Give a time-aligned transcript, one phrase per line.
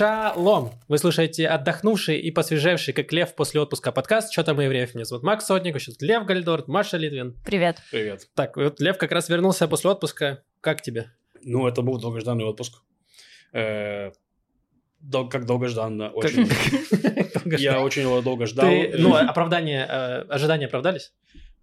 [0.00, 0.72] Шалом!
[0.88, 4.94] Вы слушаете отдохнувший и посвежевший, как лев после отпуска подкаст «Что там евреев?».
[4.94, 7.34] Меня зовут Макс Сотник, сейчас Лев Гальдорт, Маша Литвин.
[7.46, 7.78] Привет.
[7.90, 8.28] Привет.
[8.34, 10.42] Так, вот Лев как раз вернулся после отпуска.
[10.60, 11.12] Как тебе?
[11.42, 12.82] Ну, это был долгожданный отпуск.
[13.54, 14.10] Э,
[15.00, 16.10] дол- как долгожданно.
[16.10, 16.46] Очень.
[17.58, 18.70] Я очень его долго ждал.
[18.98, 21.14] Ну, оправдание, э, ожидания оправдались?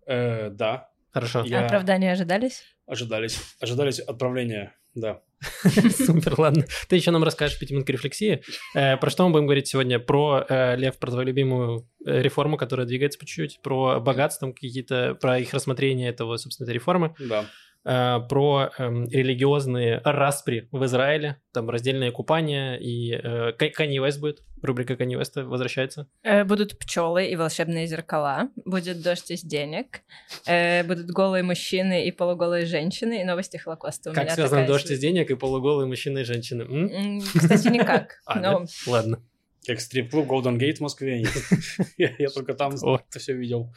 [0.07, 1.41] э, Да, Хорошо.
[1.41, 2.63] Оправдания ожидались?
[2.87, 3.37] ожидались.
[3.59, 5.21] Ожидались отправления, да.
[5.91, 6.65] Супер, ладно.
[6.87, 8.43] Ты еще нам расскажешь пяти минут рефлексии.
[8.75, 9.99] Э, про что мы будем говорить сегодня?
[9.99, 15.15] Про, э, Лев, про твою любимую э, реформу, которая двигается по чуть-чуть, про богатство какие-то,
[15.15, 17.15] про их рассмотрение этого, собственно, этой реформы.
[17.19, 17.45] Да.
[17.85, 24.43] Э, про эм, религиозные распри в Израиле, там раздельное купание, и э, Канье Уэст будет,
[24.61, 26.07] рубрика Канье Уэста возвращается.
[26.23, 28.49] Э, будут пчелы и волшебные зеркала.
[28.65, 30.01] Будет дождь из денег.
[30.47, 33.21] Э, будут голые мужчины и полуголые женщины.
[33.21, 34.11] И новости Холокоста.
[34.11, 36.63] У как меня связан такая дождь из денег и полуголые мужчины и женщины?
[36.63, 37.21] М?
[37.21, 38.13] Кстати, никак.
[38.25, 38.65] А, да?
[38.87, 39.21] Ладно.
[39.65, 41.23] Как стрип-клуб Golden Gate в Москве.
[41.97, 43.73] Я только там это все видел.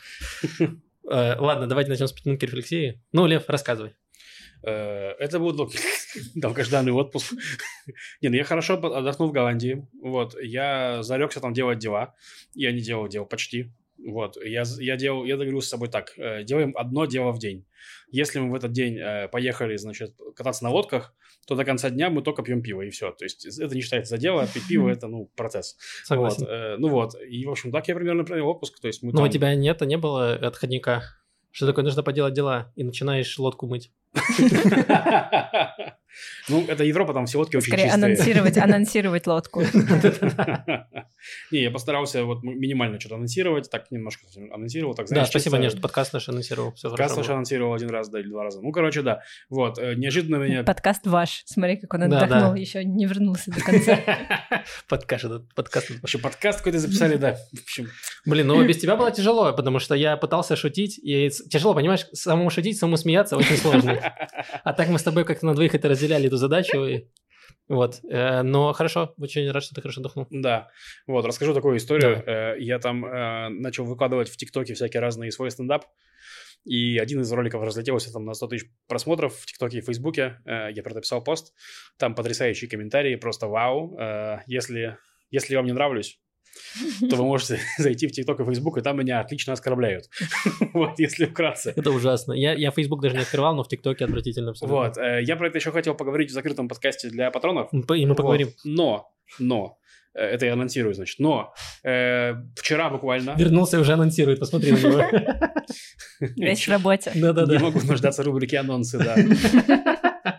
[1.09, 3.01] Э, ладно, давайте начнем с пяти минут рефлексии.
[3.12, 3.95] Ну, Лев, рассказывай.
[4.62, 5.73] Э, Это был дол-
[6.35, 7.33] долгожданный отпуск.
[8.21, 9.87] Не, ну я хорошо отдохнул в Голландии.
[10.03, 12.15] Вот, я зарекся там делать дела.
[12.55, 13.73] Я не делал дел почти.
[13.99, 17.67] Вот, я, я делал, я договорился с собой так, э, делаем одно дело в день.
[18.11, 18.99] Если мы в этот день
[19.31, 21.15] поехали, значит, кататься на лодках,
[21.47, 23.13] то до конца дня мы только пьем пиво, и все.
[23.13, 25.77] То есть это не считается за дело, пить пиво– это, ну, процесс.
[26.05, 26.41] Согласен.
[26.41, 28.81] Вот, э, ну вот, и, в общем, так я примерно провел отпуск.
[28.81, 31.03] То есть мы Но у там- тебя нет, не было отходника.
[31.53, 33.91] Что такое, нужно поделать дела, и начинаешь лодку мыть.
[36.48, 38.05] Ну, это Европа, там все лодки очень скорее чистые.
[38.05, 39.62] анонсировать, анонсировать лодку.
[41.50, 46.12] Не, я постарался вот минимально что-то анонсировать, так немножко анонсировал, так Да, спасибо, что подкаст
[46.12, 46.72] наш анонсировал.
[46.75, 48.61] Все Подкаст наш анонсировал один раз, да, или два раза.
[48.61, 49.22] Ну, короче, да.
[49.48, 50.62] Вот, э, неожиданно меня...
[50.62, 51.42] Подкаст ваш.
[51.47, 53.98] Смотри, как он отдохнул, еще не вернулся до конца.
[54.89, 55.91] Подкаст этот, подкаст.
[56.00, 57.34] Вообще, подкаст какой-то записали, да.
[57.34, 57.89] В общем,
[58.27, 62.50] Блин, ну без тебя было тяжело, потому что я пытался шутить, и тяжело, понимаешь, самому
[62.50, 64.00] шутить, самому смеяться очень сложно.
[64.65, 66.84] А так мы с тобой как-то на двоих это разделяли, эту задачу.
[66.84, 67.05] и-
[67.69, 68.00] Вот.
[68.09, 70.27] Э, Но хорошо, очень рад, что ты хорошо отдохнул.
[70.31, 70.69] да.
[71.06, 72.22] Вот, расскажу такую историю.
[72.27, 75.84] Э, Я там э, начал выкладывать в ТикТоке всякие разные свой стендап.
[76.65, 80.41] И один из роликов разлетелся там на 100 тысяч просмотров в ТикТоке и Фейсбуке.
[80.47, 81.55] Я про это писал пост.
[81.97, 83.97] Там потрясающие комментарии, просто вау.
[84.49, 84.97] Если,
[85.31, 86.19] если я вам не нравлюсь,
[87.09, 90.05] то вы можете зайти в ТикТок и Фейсбук, и там меня отлично оскорбляют.
[90.72, 91.72] Вот, если вкратце.
[91.75, 92.33] Это ужасно.
[92.33, 94.77] Я, я Фейсбук даже не открывал, но в ТикТоке отвратительно абсолютно.
[94.78, 97.69] Вот, э, я про это еще хотел поговорить в закрытом подкасте для патронов.
[97.72, 98.17] И мы Вот.
[98.17, 98.49] поговорим.
[98.65, 99.78] Но, но,
[100.15, 103.34] э, это я анонсирую, значит, но э, вчера буквально...
[103.38, 105.03] Вернулся и уже анонсирует, посмотри на него.
[106.37, 107.12] Весь в работе.
[107.15, 107.59] Не Да-да-да.
[107.59, 109.17] могу нуждаться в рубрике анонсы, да.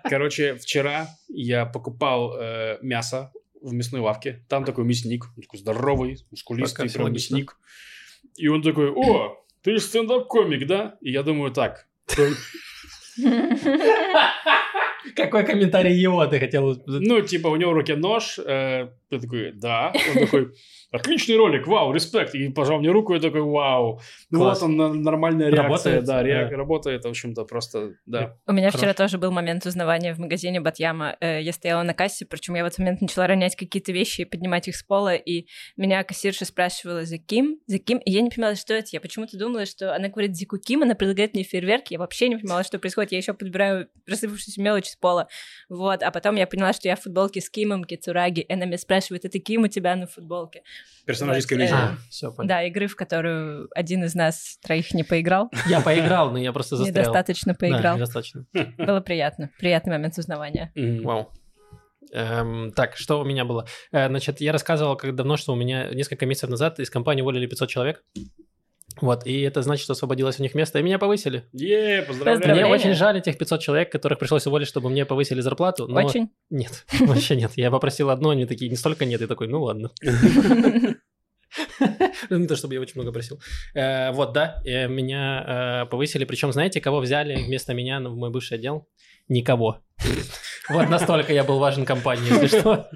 [0.03, 3.31] Короче, вчера я покупал э, мясо
[3.61, 4.45] в мясной лавке.
[4.49, 7.57] Там такой мясник, он такой здоровый, мускулистый, прям мясник.
[8.35, 10.97] И он такой, о, ты же стендап-комик, да?
[11.01, 11.87] И я думаю, так,
[15.15, 16.81] Какой комментарий его ты хотел?
[16.85, 19.93] ну, типа, у него в руке нож, э, я такой, да.
[20.15, 20.47] Он такой,
[20.91, 22.35] отличный ролик, вау, респект.
[22.35, 24.01] И пожал мне руку, и такой, вау.
[24.29, 24.61] Ну, Класс.
[24.61, 25.63] вот он, на- нормальная реакция,
[25.93, 26.03] Работает?
[26.05, 26.57] да, реак- Да.
[26.57, 28.35] работает, в общем-то, просто, да.
[28.45, 28.77] У меня Хорошо.
[28.79, 31.15] вчера тоже был момент узнавания в магазине Батьяма.
[31.21, 34.25] Э, Я стояла на кассе, причем я в этот момент начала ронять какие-то вещи и
[34.25, 35.47] поднимать их с пола, и
[35.77, 37.59] меня кассирша спрашивала, за кем?
[37.67, 37.99] За кем?
[37.99, 38.89] И я не понимала, что это.
[38.91, 41.87] Я почему-то думала, что она говорит «Зику Ким», она предлагает мне фейерверк.
[41.91, 43.11] Я вообще не понимала, что происходит.
[43.13, 45.27] Я еще подбираю рассыпавшуюся мелочь с пола.
[45.69, 46.03] Вот.
[46.03, 48.41] А потом я поняла, что я в футболке с Кимом Кицураги.
[48.41, 50.63] И она меня спрашивает, это Ким у тебя на футболке?
[51.05, 51.73] Персонаж из э, коллизии.
[51.73, 52.33] А, все.
[52.43, 55.49] Да, игры, в которую один из нас троих не поиграл.
[55.67, 57.03] Я поиграл, но я просто застрял.
[57.03, 57.95] Недостаточно Да, поиграл.
[57.95, 58.45] недостаточно.
[58.77, 59.49] Было приятно.
[59.59, 60.71] Приятный момент узнавания.
[60.75, 61.31] Вау.
[62.13, 63.67] Эм, так, что у меня было?
[63.91, 67.47] Э, значит, я рассказывал как давно, что у меня несколько месяцев назад из компании уволили
[67.47, 68.03] 500 человек.
[69.01, 71.45] Вот, и это значит, что освободилось у них место, и меня повысили.
[71.53, 72.39] Е, Мне поздравляю.
[72.39, 72.67] Поздравляю.
[72.69, 75.87] очень жаль этих 500 человек, которых пришлось уволить, чтобы мне повысили зарплату.
[75.87, 76.29] Но Очень.
[76.49, 77.51] Нет, вообще нет.
[77.55, 79.21] Я попросил одно, они такие, не столько нет.
[79.21, 79.91] Я такой, ну ладно.
[82.29, 83.39] Ну, Не то, чтобы я очень много просил.
[83.73, 86.25] Э, Вот, да, э, меня э, повысили.
[86.25, 88.87] Причем, знаете, кого взяли вместо меня в мой бывший отдел?
[89.27, 89.81] Никого.
[90.69, 92.89] Вот настолько я был важен компании, если что.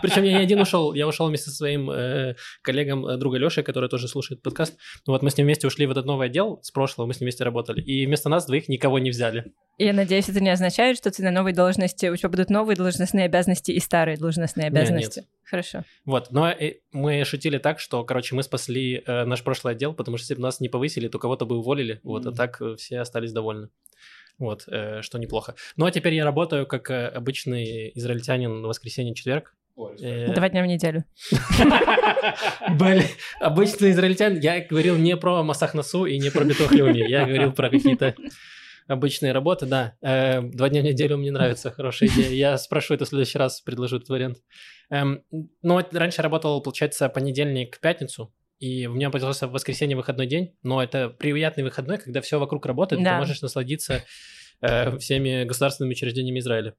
[0.00, 3.64] Причем я не один ушел, я ушел вместе со своим э, коллегом, э, друга Лешей,
[3.64, 4.76] который тоже слушает подкаст.
[5.06, 7.20] Ну Вот мы с ним вместе ушли в этот новый отдел с прошлого, мы с
[7.20, 7.82] ним вместе работали.
[7.82, 9.52] И вместо нас двоих никого не взяли.
[9.76, 13.24] Я надеюсь, это не означает, что ты на новой должности, у тебя будут новые должностные
[13.24, 14.78] обязанности и старые должностные Не, нет.
[14.78, 15.26] обязанности.
[15.44, 15.82] Хорошо.
[16.04, 20.16] Вот, но э, мы шутили так, что, короче, мы спасли э, наш прошлый отдел, потому
[20.16, 23.32] что если бы нас не повысили, то кого-то бы уволили, вот, а так все остались
[23.32, 23.68] довольны.
[24.38, 25.54] Вот, э, что неплохо.
[25.76, 29.54] Ну, а теперь я работаю как э, обычный израильтянин на воскресенье-четверг,
[30.00, 31.04] Э, Два дня в неделю.
[32.70, 33.04] Блин,
[33.40, 37.70] обычно израильтян, я говорил не про Масах Насу и не про Бетохлюми, я говорил про
[37.70, 38.14] какие-то
[38.88, 39.94] обычные работы, да.
[40.02, 42.30] Э, Два дня в неделю мне нравится, хорошая идея.
[42.30, 44.38] Я спрошу это в следующий раз, предложу этот вариант.
[44.90, 45.22] Эм,
[45.62, 50.82] Ну, раньше работал, получается, понедельник, пятницу, и у меня появился в воскресенье выходной день, но
[50.82, 53.18] это приятный выходной, когда все вокруг работает, и ты Да.
[53.18, 54.04] можешь насладиться
[54.60, 56.74] э, всеми государственными учреждениями Израиля.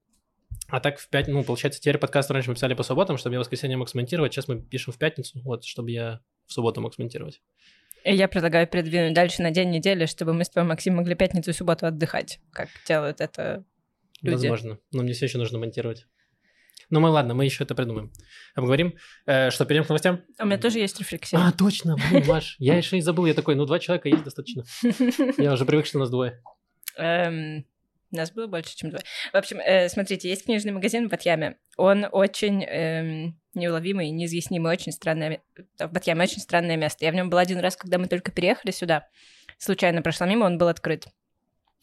[0.68, 3.40] А так в пятницу, ну, получается, теперь подкаст раньше мы писали по субботам, чтобы я
[3.40, 6.94] в воскресенье мог смонтировать, сейчас мы пишем в пятницу, вот, чтобы я в субботу мог
[6.94, 7.42] смонтировать.
[8.04, 11.50] И я предлагаю передвинуть дальше на день недели, чтобы мы с тобой, Максим, могли пятницу
[11.50, 13.66] и субботу отдыхать, как делают это
[14.22, 14.48] люди.
[14.48, 16.06] Возможно, но мне все еще нужно монтировать.
[16.89, 18.12] Ну, мы ладно, мы еще это придумаем.
[18.56, 18.95] Обговорим.
[19.27, 20.21] Э, что, перейдем к новостям?
[20.39, 21.39] У меня тоже есть рефлексия.
[21.39, 24.63] А, точно, блин, Маш, я еще и забыл, я такой, ну, два человека есть достаточно.
[25.38, 26.41] Я уже привык, что нас двое.
[26.97, 27.65] Эм,
[28.12, 29.00] Нас было больше, чем два.
[29.31, 31.57] В общем, э, смотрите, есть книжный магазин в Батьяме.
[31.77, 35.30] Он очень эм, неуловимый, неизъяснимый, очень странное...
[35.30, 35.41] ме-
[35.77, 37.06] В Батьяме очень странное место.
[37.06, 39.07] Я в нем была один раз, когда мы только переехали сюда.
[39.59, 41.06] Случайно прошла мимо, он был открыт.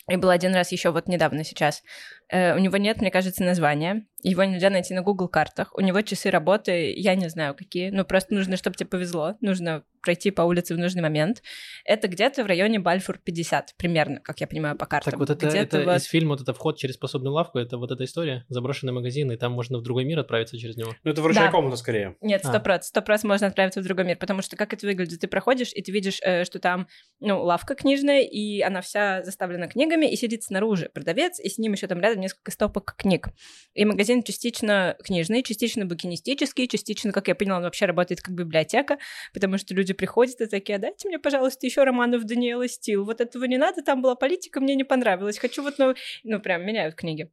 [0.09, 1.83] И был один раз еще вот недавно сейчас.
[2.29, 4.07] Э, у него нет, мне кажется, названия.
[4.23, 5.73] Его нельзя найти на Google картах.
[5.77, 7.91] У него часы работы, я не знаю какие.
[7.91, 9.37] Ну, просто нужно, чтобы тебе повезло.
[9.41, 11.43] Нужно пройти по улице в нужный момент.
[11.85, 15.13] Это где-то в районе Бальфур 50, примерно, как я понимаю, по картам.
[15.13, 17.91] Так вот это, это вот- из фильма, вот это вход через пособную лавку, это вот
[17.93, 20.93] эта история, заброшенный магазин, и там можно в другой мир отправиться через него.
[21.05, 21.51] Ну, это вручная Да.
[21.53, 22.17] комната скорее.
[22.21, 22.49] Нет, А.
[22.49, 25.21] сто процентов, сто процентов можно отправиться в другой мир, потому что как это выглядит?
[25.21, 26.87] Ты проходишь, и ты видишь, э, что там,
[27.21, 31.73] ну, лавка книжная, и она вся заставлена книгами, и сидит снаружи продавец, и с ним
[31.73, 33.29] еще там рядом несколько стопок книг.
[33.75, 38.99] И магазин частично книжный, частично букинистический, частично, как я поняла, он вообще работает как библиотека,
[39.33, 43.05] потому что люди приходят и такие, «А дайте мне, пожалуйста, еще романов Даниэла Стил.
[43.05, 45.39] Вот этого не надо, там была политика, мне не понравилось.
[45.39, 45.97] Хочу вот новый...
[46.25, 47.31] Ну, прям меняют книги.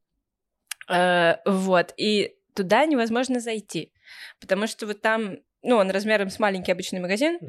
[0.89, 3.94] Э, вот, и туда невозможно зайти,
[4.39, 7.39] потому что вот там, ну, он размером с маленький обычный магазин,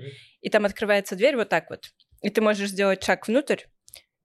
[0.40, 1.92] и там открывается дверь вот так вот,
[2.22, 3.62] и ты можешь сделать шаг внутрь,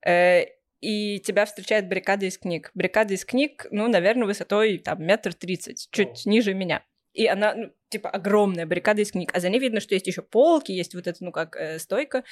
[0.06, 0.44] э,
[0.80, 2.70] и тебя встречает баррикада из книг.
[2.74, 6.84] Баррикада из книг, ну, наверное, высотой там метр тридцать, чуть ниже меня.
[7.12, 9.30] И она, ну, типа, огромная баррикада из книг.
[9.34, 12.24] А за ней видно, что есть еще полки, есть вот эта, ну, как э, стойка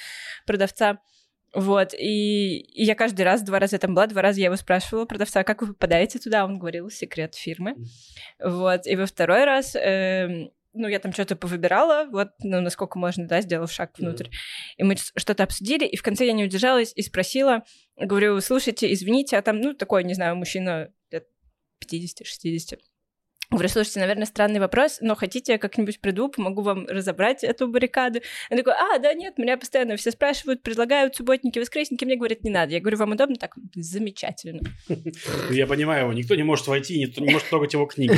[0.46, 1.00] продавца.
[1.54, 4.56] Вот, и, и я каждый раз, два раза я там была, два раза я его
[4.56, 6.44] спрашивала, продавца, как вы попадаете туда?
[6.44, 7.74] Он говорил, секрет фирмы.
[8.38, 13.26] Вот, и во второй раз, эм, ну, я там что-то повыбирала, вот, ну, насколько можно,
[13.26, 14.28] да, сделав шаг внутрь.
[14.76, 17.64] И мы что-то обсудили, и в конце я не удержалась и спросила,
[17.96, 21.26] говорю, слушайте, извините, а там, ну, такой, не знаю, мужчина лет
[21.84, 22.78] 50-60.
[23.50, 28.20] Говорю, слушайте, наверное, странный вопрос, но хотите, я как-нибудь приду, помогу вам разобрать эту баррикаду?
[28.50, 32.50] Он такой, а, да нет, меня постоянно все спрашивают, предлагают субботники, воскресники, мне говорят, не
[32.50, 32.72] надо.
[32.72, 33.36] Я говорю, вам удобно?
[33.36, 34.60] Так, замечательно.
[35.50, 38.12] Я понимаю его, никто не может войти, никто не может трогать его книги.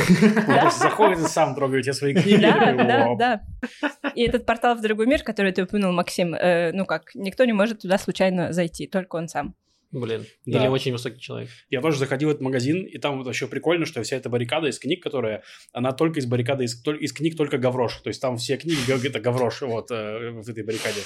[0.48, 2.40] Он просто заходит и сам трогает те свои книги.
[2.40, 4.10] Да, Я да, да.
[4.16, 7.52] И этот портал в другой мир, который ты упомянул, Максим, э, ну как, никто не
[7.52, 9.54] может туда случайно зайти, только он сам.
[9.92, 10.60] Блин, Да.
[10.60, 11.48] или очень высокий человек.
[11.68, 14.68] Я тоже заходил в этот магазин, и там вот еще прикольно, что вся эта баррикада
[14.68, 15.42] из книг, которая,
[15.72, 17.96] она только из баррикады, из, из книг только Гаврош.
[17.96, 21.00] То есть там все книги, это Гаврош вот э, в этой баррикаде.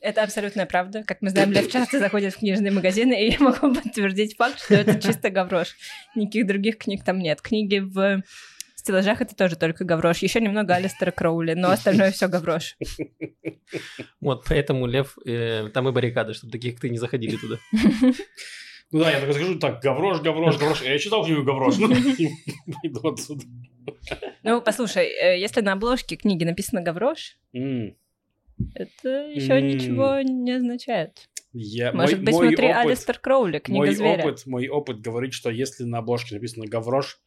[0.00, 1.04] Это абсолютная правда.
[1.04, 4.74] Как мы знаем, Лев часто заходит в книжные магазины, и я могу подтвердить факт, что
[4.74, 5.76] это чисто гаврош.
[6.14, 7.40] Никаких других книг там нет.
[7.40, 8.22] Книги в
[8.86, 10.18] стеллажах это тоже только гаврош.
[10.18, 12.76] Еще немного Алистера Кроули, но остальное все гаврош.
[14.20, 17.58] Вот, поэтому, Лев, э, там и баррикады, чтобы таких, ты, не заходили туда.
[18.92, 20.82] Ну да, я так скажу, так, Гаврош, Гаврош, Гаврош.
[20.82, 21.88] Я читал книгу Гаврош, ну,
[22.82, 23.42] пойду отсюда.
[24.44, 31.28] Ну, послушай, э, если на обложке книги написано гаврош, это еще ничего не означает.
[31.52, 34.22] Я, Может мой, быть, мой внутри опыт, Алистер Кроули, книга мой зверя.
[34.22, 37.18] опыт, мой опыт говорит, что если на обложке написано Гаврош,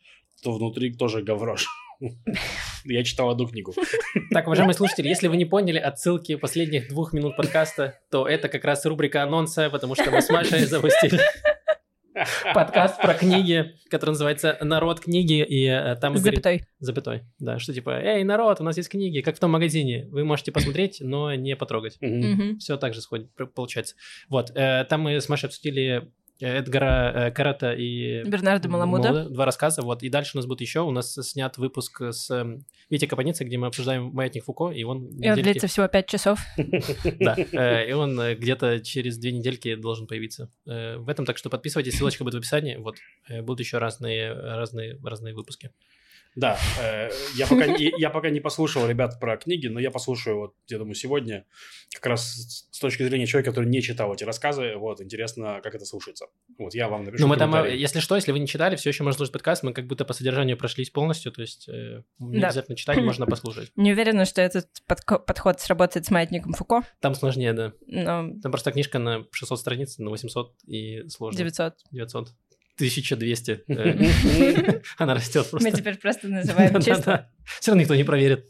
[0.44, 1.68] то внутри тоже Гаврош.
[2.86, 3.74] Я читал одну книгу.
[4.32, 8.64] Так, уважаемые слушатели, если вы не поняли отсылки последних двух минут подкаста, то это как
[8.64, 11.20] раз рубрика анонса, потому что мы с Машей запустили
[12.54, 16.36] подкаст про книги, который называется «Народ книги», и э, там говорим...
[16.36, 16.64] Запятой.
[16.80, 20.24] Запятой, да, что типа, эй, народ, у нас есть книги, как в том магазине, вы
[20.24, 21.98] можете посмотреть, но не потрогать.
[22.60, 23.96] Все так же сходит, получается.
[24.28, 29.30] Вот, э, там мы с Машей обсудили Эдгара э, Карата и Бернарда Маламуда.
[29.30, 30.04] Два рассказа, вот.
[30.04, 30.82] И дальше у нас будет еще.
[30.82, 35.08] У нас снят выпуск с эм, Витей Капаницей, где мы обсуждаем «Маятник Фуко», и он...
[35.08, 36.40] И он недельки- длится всего пять часов.
[37.20, 41.26] Да, э, и он э, где-то через две недельки должен появиться в этом.
[41.26, 42.78] Так что подписывайтесь, ссылочка будет в описании.
[42.78, 42.96] Вот,
[43.42, 45.72] будут еще разные, разные, разные выпуски.
[46.40, 50.38] Да, э, я, пока, не- я пока не послушал ребят про книги, но я послушаю,
[50.40, 51.44] вот, я думаю, сегодня,
[51.94, 52.22] как раз
[52.72, 56.28] с- точки зрения человека, который не читал эти рассказы, вот, интересно, как это слушается.
[56.58, 58.90] Вот я вам напишу Ну, мы там, э, если что, если вы не читали, все
[58.90, 62.40] еще можно слушать подкаст, мы как будто по содержанию прошлись полностью, то есть э, не
[62.40, 62.48] Да.
[62.48, 63.72] обязательно читать, можно послушать.
[63.76, 67.74] Не уверена, что этот подко- подход сработает с маятником Фуко, Там сложнее, да.
[67.86, 71.38] но Там просто книжка на 600 страниц, на 800 и сложно.
[71.38, 71.74] 900.
[71.92, 72.30] 900.
[72.80, 73.64] 1200.
[73.68, 75.72] э, Она растет Мы просто.
[75.78, 77.30] теперь просто называем чисто.
[77.60, 78.46] Все равно никто не проверит.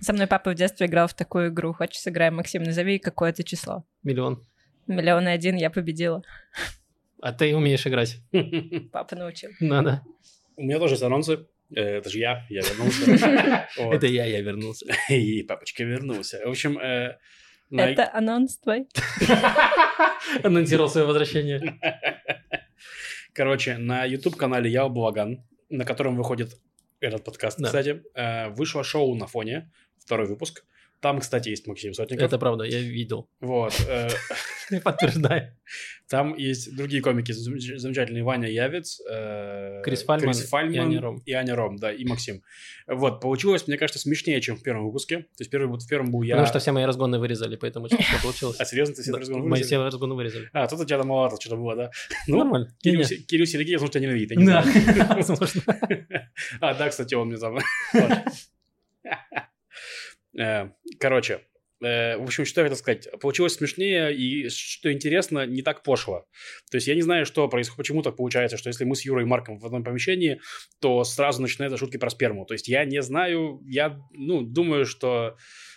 [0.00, 1.72] Со мной папа в детстве играл в такую игру.
[1.72, 3.84] Хочешь, сыграем, Максим, назови какое-то число.
[4.02, 4.46] Миллион.
[4.86, 6.22] Миллион и один, я победила.
[7.22, 8.16] А ты умеешь играть.
[8.92, 9.50] Папа научил.
[9.60, 10.02] Надо.
[10.56, 11.46] У меня тоже есть анонсы.
[11.74, 13.66] Э, Это же я, я вернулся.
[13.76, 14.86] Это я, я вернулся.
[15.10, 16.40] И папочка вернулся.
[16.44, 17.18] В общем, э,
[17.70, 18.86] Это анонс твой.
[20.42, 21.78] Анонсировал свое возвращение.
[23.32, 26.58] Короче, на YouTube-канале Я Благан, на котором выходит
[27.00, 27.66] этот подкаст, Да.
[27.66, 30.64] кстати, э, вышло шоу на фоне, второй выпуск.
[31.00, 32.26] Там, кстати, есть Максим Сотников.
[32.26, 33.28] Это правда, я видел.
[33.40, 33.74] Вот.
[33.88, 34.08] э,
[34.84, 35.56] Подтверждаю.
[36.08, 40.34] Там есть другие комики, зам- замечательный Ваня Явец, э, Крис Фальман
[40.72, 41.22] и Аня Ром.
[41.24, 42.42] и Аня Ром, да, и Максим.
[42.86, 45.18] Вот, получилось, мне кажется, смешнее, чем в первом выпуске.
[45.20, 46.34] То есть первый, в первом был я...
[46.34, 48.56] Потому что все мои разгоны вырезали, поэтому смешно получилось.
[48.60, 49.66] А серьезно, ты все Да, разговор Мои вырезали?
[49.66, 50.50] все разгоны вырезали.
[50.52, 51.90] А, тут у тебя там маловато что-то было, да?
[52.26, 52.74] Ну, Нормально.
[52.82, 54.44] Кирилл, Сергеев, что тебя ненавидит.
[54.44, 54.64] Да,
[55.16, 55.62] возможно.
[56.60, 57.58] А, да, кстати, он мне там...
[60.38, 61.40] Э, Короче,
[61.82, 63.08] э, в общем, что я хотел сказать.
[63.20, 66.26] Получилось смешнее и, что интересно, не так пошло.
[66.70, 69.24] То есть я не знаю, что происходит, почему так получается, что если мы с Юрой
[69.24, 70.40] и Марком в одном помещении,
[70.80, 72.44] то сразу начинаются шутки про сперму.
[72.46, 75.36] То есть я не знаю, я, ну, думаю, что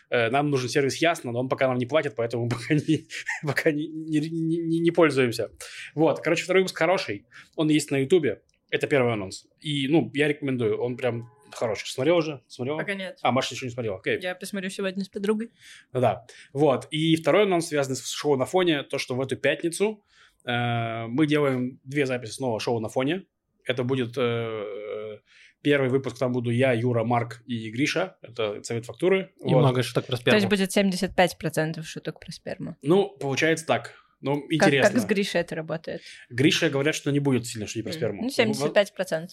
[0.10, 3.08] э, нам нужен сервис Ясно, но он пока нам не платит, поэтому пока не,
[3.44, 5.52] пока не, не, не- не пользуемся.
[5.96, 7.26] Вот, короче, второй выпуск хороший.
[7.56, 8.42] Он есть на Ютубе.
[8.70, 9.46] Это первый анонс.
[9.62, 10.78] И, ну, я рекомендую.
[10.82, 11.88] Он прям хороший.
[11.88, 12.42] Смотрел уже?
[12.48, 12.78] Смотрел?
[12.78, 13.20] Пока нет.
[13.22, 13.98] А, Маша еще не смотрела.
[13.98, 14.20] Окей.
[14.22, 15.52] Я посмотрю сегодня с подругой.
[15.92, 16.26] Ну Да.
[16.54, 16.88] Вот.
[16.92, 20.04] И второй анонс, связанный с шоу на фоне, то, что в эту пятницу
[20.46, 23.26] э, мы делаем две записи снова шоу на фоне.
[23.66, 25.20] Это будет э,
[25.62, 28.18] первый выпуск, там буду я, Юра, Марк и Гриша.
[28.22, 29.32] Это совет фактуры.
[29.40, 29.60] И Вот.
[29.60, 30.50] много шуток про То есть сперму.
[30.50, 32.76] будет 75% шуток про сперму.
[32.82, 34.03] Ну, получается так.
[34.24, 34.90] Ну, Как, интересно.
[34.90, 36.02] как с Гришей это работает?
[36.30, 38.24] Гриша говорят, что не будет сильно шутить про сперму.
[38.24, 39.28] Ну, 75%.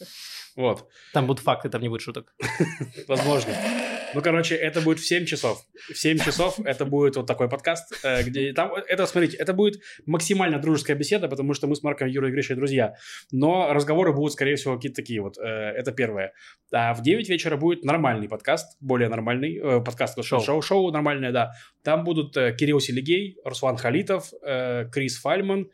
[0.57, 0.89] Вот.
[1.13, 2.35] Там будут факты, там не будет шуток.
[3.07, 3.55] Возможно.
[4.15, 5.65] Ну, короче, это будет в 7 часов.
[5.93, 8.73] В 7 часов это будет вот такой подкаст, э, где там...
[8.75, 12.57] Это, смотрите, это будет максимально дружеская беседа, потому что мы с Марком, Юрой и Гришей
[12.57, 12.95] друзья.
[13.33, 15.39] Но разговоры будут, скорее всего, какие-то такие вот.
[15.39, 16.33] э, Это первое.
[16.73, 19.59] А в 9 вечера будет нормальный подкаст, более нормальный.
[19.59, 20.41] э, Подкаст, Шоу.
[20.41, 20.63] шоу.
[20.63, 21.53] шоу, нормальное, да.
[21.83, 24.31] Там будут Кирилл Селигей, Руслан Халитов,
[24.93, 25.69] Крис Фальман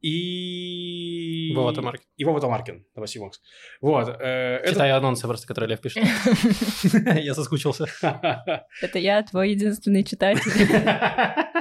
[0.00, 1.52] и...
[1.54, 2.04] Вова Тамаркин.
[2.16, 2.84] И Вова Тамаркин.
[2.92, 3.40] Спасибо, Макс.
[3.80, 4.08] Вот.
[4.20, 6.04] э, это- Читаю анонсы просто, которые Лев пишет.
[7.22, 7.86] Я соскучился.
[8.82, 10.50] Это я, твой единственный читатель.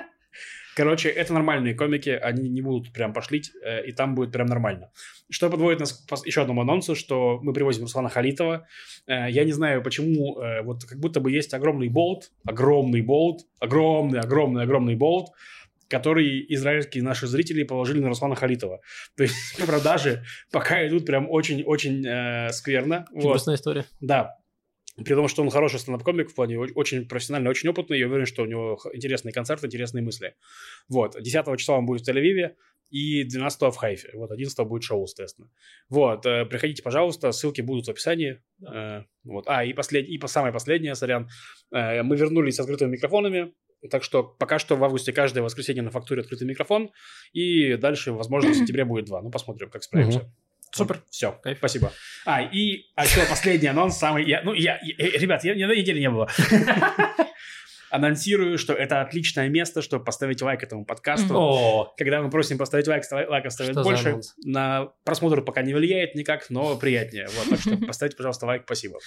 [0.76, 4.92] Короче, это нормальные комики, они не будут прям пошлить, э, и там будет прям нормально.
[5.28, 8.68] Что подводит нас к пос- еще одному анонсу, что мы привозим Руслана Халитова.
[9.08, 13.42] Э, Я не знаю, почему, э, вот как будто бы есть огромный болт, огромный болт,
[13.60, 15.30] огромный, огромный, огромный болт,
[15.88, 18.82] который израильские наши зрители положили на Руслана Халитова.
[19.16, 23.06] То есть продажи пока идут прям очень-очень э, скверно.
[23.12, 23.32] Вот.
[23.32, 23.86] Грустная история.
[24.00, 24.36] Да.
[24.98, 28.00] При том, что он хороший стендап-комик в плане очень профессиональный, очень опытный.
[28.00, 30.34] Я уверен, что у него интересный концерт, интересные мысли.
[30.90, 31.16] Вот.
[31.22, 32.56] 10 числа он будет в Тель-Авиве
[32.90, 34.12] и 12 в Хайфе.
[34.14, 35.50] Вот, 11 будет шоу, естественно.
[35.90, 36.26] Вот.
[36.26, 38.42] э, Приходите, пожалуйста, ссылки будут в описании.
[38.66, 39.46] Э, Вот.
[39.48, 40.08] А, и, послед...
[40.08, 41.30] и по самое последнее, сорян.
[41.72, 43.54] Э, Мы вернулись с открытыми микрофонами.
[43.90, 46.92] Так что пока что в августе каждое воскресенье на фактуре открытый микрофон.
[47.34, 49.22] И дальше, возможно, в сентябре будет два.
[49.22, 50.20] Ну, посмотрим, как справимся.
[50.20, 50.32] Мгм.
[50.72, 51.04] Супер.
[51.10, 51.32] Все.
[51.44, 51.58] Кайф.
[51.60, 51.92] Спасибо.
[52.26, 54.26] А, и а еще последний анонс, самый...
[54.26, 56.30] Я, ну, я, я- э, ребят, я, ни одной недели не было.
[57.90, 61.34] Анонсирую, что это отличное место, чтобы поставить лайк этому подкасту.
[61.34, 64.20] О, Когда мы просим поставить лайк, ста- лайков ставят Что за больше.
[64.44, 67.28] На просмотр пока не влияет никак, но приятнее.
[67.30, 69.00] Вот, так что поставьте, пожалуйста, лайк, спасибо.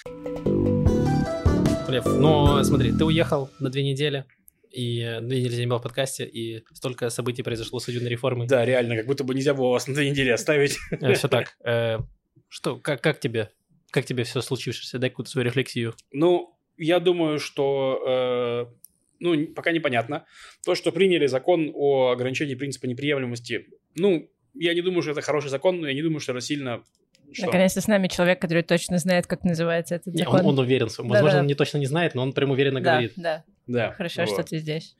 [1.87, 4.25] Лев, ну смотри, ты уехал на две недели,
[4.71, 8.47] и э, две недели не был в подкасте, и столько событий произошло с судебной реформой.
[8.47, 10.77] Да, реально, как будто бы нельзя было вас на две недели оставить.
[11.15, 11.55] Все так.
[11.63, 11.99] Э,
[12.47, 13.51] Что, как, как тебе?
[13.91, 14.99] Как тебе все случившееся?
[14.99, 15.93] Дай какую-то свою рефлексию.
[16.11, 18.81] Ну, я думаю, что э,
[19.21, 20.25] ну, пока непонятно.
[20.65, 25.49] То, что приняли закон о ограничении принципа неприемлемости, ну, я не думаю, что это хороший
[25.49, 26.83] закон, но я не думаю, что это сильно...
[27.31, 27.45] Что?
[27.45, 30.41] Наконец-то с нами человек, который точно знает, как называется этот Не, закон.
[30.41, 30.87] Он, он уверен.
[30.87, 31.39] Возможно, Да-да.
[31.39, 33.13] он не точно не знает, но он прям уверенно Да, говорит.
[33.15, 33.45] да.
[33.71, 33.91] Да.
[33.93, 34.29] Хорошо, вот.
[34.29, 34.95] что ты здесь.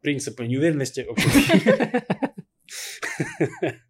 [0.00, 1.06] Принципы неуверенности.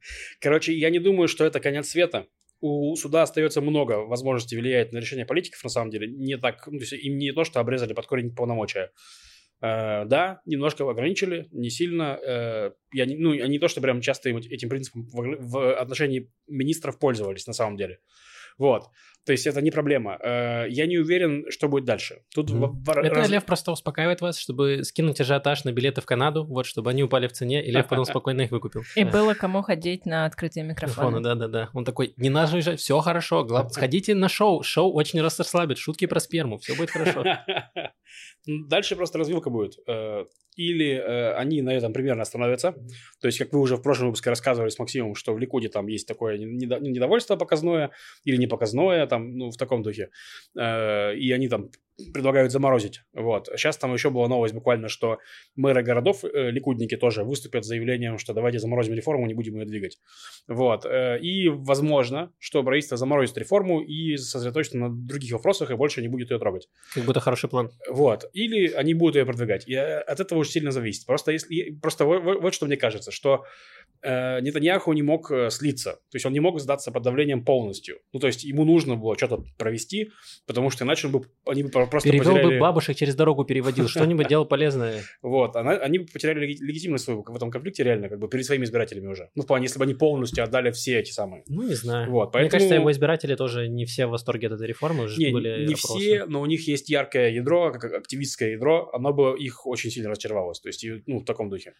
[0.40, 2.26] Короче, я не думаю, что это конец света.
[2.60, 6.08] У суда остается много возможностей влиять на решение политиков, на самом деле.
[6.08, 8.92] Не так, ну, то есть им не то, что обрезали под корень полномочия.
[9.60, 12.18] Э, да, немножко ограничили, не сильно.
[12.24, 16.98] Э, я не, ну, они то, что прям часто этим принципом в, в отношении министров
[17.00, 17.98] пользовались на самом деле.
[18.58, 18.84] Вот.
[19.24, 20.18] То есть это не проблема.
[20.20, 22.22] Э, я не уверен, что будет дальше.
[22.34, 22.66] Тут mm.
[22.72, 23.28] в, это раз...
[23.28, 27.28] Лев просто успокаивает вас, чтобы скинуть ажиотаж на билеты в Канаду, вот, чтобы они упали
[27.28, 28.82] в цене, и Лев потом спокойно их выкупил.
[28.96, 31.20] И было кому ходить на открытые микрофоны.
[31.20, 31.70] Да-да-да.
[31.72, 36.06] Он такой, не надо уезжать, все хорошо, главное, сходите на шоу, шоу очень расслабит, шутки
[36.06, 37.24] про сперму, все будет хорошо.
[38.46, 39.78] Дальше просто развилка будет.
[39.86, 40.24] Э,
[40.56, 42.72] или э, они на этом примерно остановятся.
[43.20, 45.86] То есть, как вы уже в прошлом выпуске рассказывали с Максимом, что в Ликуде там
[45.86, 47.90] есть такое недовольство показное
[48.24, 50.08] или непоказное, там, ну, в таком духе.
[50.58, 51.70] Э, и они там
[52.14, 53.02] предлагают заморозить.
[53.12, 53.48] Вот.
[53.56, 55.18] Сейчас там еще была новость буквально, что
[55.56, 59.66] мэры городов, э, ликудники тоже выступят с заявлением, что давайте заморозим реформу, не будем ее
[59.66, 59.98] двигать.
[60.48, 60.86] Вот.
[60.86, 66.08] Э, и возможно, что правительство заморозит реформу и сосредоточится на других вопросах и больше не
[66.08, 66.68] будет ее трогать.
[66.94, 67.70] Как будто хороший план.
[67.88, 68.24] Вот.
[68.32, 69.68] Или они будут ее продвигать.
[69.68, 71.06] И э, от этого уже сильно зависит.
[71.06, 73.44] Просто, если, просто вот, вот что мне кажется, что
[74.02, 75.92] э, Нетаньяху не мог э, слиться.
[76.10, 77.98] То есть он не мог сдаться под давлением полностью.
[78.12, 80.10] Ну, то есть ему нужно было что-то провести,
[80.46, 82.54] потому что иначе он бы, они бы просто Перевел потеряли...
[82.54, 85.02] бы бабушек через дорогу переводил, что-нибудь делал полезное.
[85.22, 89.06] Вот, они бы потеряли легитимность свою в этом конфликте реально, как бы перед своими избирателями
[89.06, 89.30] уже.
[89.34, 91.44] Ну, в плане, если бы они полностью отдали все эти самые.
[91.48, 92.10] Ну, не знаю.
[92.10, 92.42] Вот, поэтому...
[92.42, 95.04] Мне кажется, его избиратели тоже не все в восторге от этой реформы.
[95.04, 99.12] Уже не, были не все, но у них есть яркое ядро, как активистское ядро, оно
[99.12, 100.60] бы их очень сильно разочаровалось.
[100.60, 101.74] То есть, ну, в таком духе.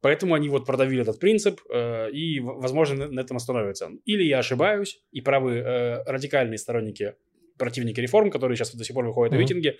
[0.00, 1.60] Поэтому они вот продавили этот принцип,
[2.12, 3.90] и, возможно, на этом остановятся.
[4.04, 7.14] Или я ошибаюсь, и правы э, радикальные сторонники
[7.58, 9.36] противники реформ, которые сейчас до сих пор выходят mm-hmm.
[9.36, 9.78] на митинги,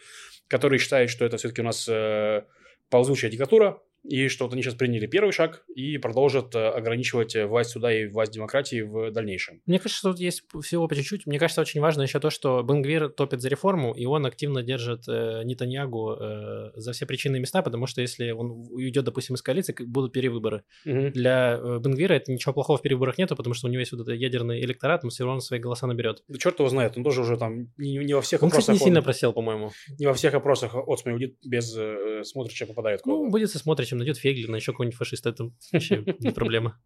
[0.48, 2.42] которые считают, что это все-таки у нас э,
[2.90, 7.46] ползучая диктатура, и что вот они сейчас приняли первый шаг и продолжат э, ограничивать э,
[7.46, 9.60] власть суда и власть демократии в дальнейшем.
[9.66, 11.26] Мне кажется, что тут есть всего по чуть-чуть.
[11.26, 15.08] Мне кажется, очень важно еще то, что Бенгвир топит за реформу, и он активно держит
[15.08, 19.74] э, Нетаньягу э, за все причинные места, потому что если он уйдет, допустим, из коалиции,
[19.78, 20.64] будут перевыборы.
[20.86, 21.10] Угу.
[21.10, 24.02] Для э, Бенгвира это ничего плохого в перевыборах нету, потому что у него есть вот
[24.02, 26.22] этот ядерный электорат, он все равно свои голоса наберет.
[26.28, 28.68] Да черт его знает, он тоже уже там не, не во всех он, опросах...
[28.68, 29.70] Он, кстати, не сильно просел, по-моему.
[29.98, 33.00] Не во всех опросах от уйдет без э, смотрича попадает.
[33.06, 36.80] Ну, будет со смотричем, найдет Фейглина, еще какой-нибудь фашиста, это вообще не проблема.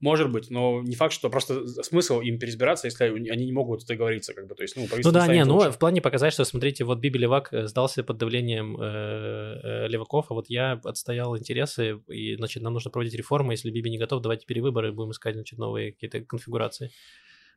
[0.00, 4.34] Может быть, но не факт, что просто смысл им переизбираться, если они не могут договориться,
[4.34, 6.98] как бы, то есть, ну, Ну да, не, ну, в плане показать, что, смотрите, вот
[6.98, 12.36] Биби Левак э, сдался под давлением э, э, Леваков, а вот я отстоял интересы, и,
[12.36, 15.92] значит, нам нужно проводить реформы, если Биби не готов, давайте перевыборы, будем искать, значит, новые
[15.92, 16.90] какие-то конфигурации.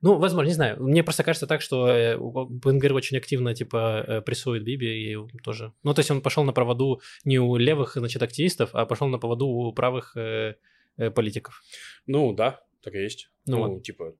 [0.01, 0.81] Ну, возможно, не знаю.
[0.83, 2.17] Мне просто кажется так, что э,
[2.49, 5.73] Бенгер очень активно, типа, э, прессует Биби и тоже...
[5.83, 9.17] Ну, то есть он пошел на проводу не у левых, значит, активистов, а пошел на
[9.17, 10.55] поводу у правых э,
[10.97, 11.61] э, политиков.
[12.05, 13.29] Ну, да, так и есть.
[13.47, 13.83] Ну, ну вот.
[13.83, 14.13] типа...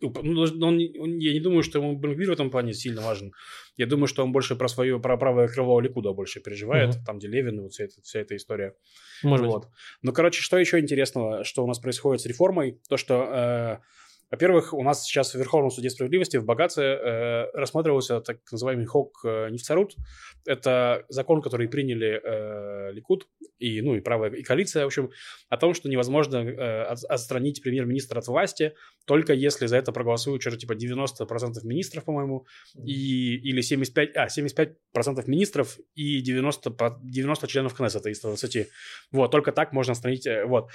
[0.00, 3.32] Ну, он, он, я не думаю, что ему Бенгвир в этом плане сильно важен.
[3.76, 7.04] Я думаю, что он больше про свое, про правое крыло Ликуда больше переживает, угу.
[7.04, 8.74] там, где Левин, вот вся эта, вся эта история.
[9.22, 9.64] Может вот.
[9.64, 9.72] быть.
[10.02, 13.80] Ну, короче, что еще интересного, что у нас происходит с реформой, то, что...
[13.80, 14.01] Э,
[14.32, 19.20] во-первых, у нас сейчас в Верховном суде справедливости в Багаце э, рассматривался так называемый хок
[19.24, 19.94] э, Нефтярут.
[20.46, 25.10] Это закон, который приняли э, Ликут и, ну, и правая и коалиция, в общем,
[25.50, 28.72] о том, что невозможно э, отстранить премьер-министра от власти
[29.04, 32.46] только если за это проголосуют что-то типа 90% министров, по-моему,
[32.84, 34.74] и, или 75, а, 75%
[35.26, 38.68] министров и 90, 90 членов Кнессета из 120.
[39.10, 40.70] Вот, только так можно отстранить, э, вот.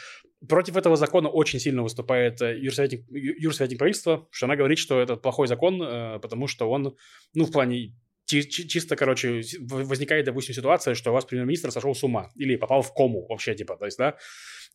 [0.48, 3.06] Против этого закона очень сильно выступает э, юрсоветник,
[3.48, 6.96] юрсоветник правительства, что она говорит, что это плохой закон, э, потому что он,
[7.34, 7.94] ну, в плане
[8.26, 12.94] чисто, короче, возникает, допустим, ситуация, что у вас премьер-министр сошел с ума или попал в
[12.94, 14.18] кому вообще, типа, то есть, да,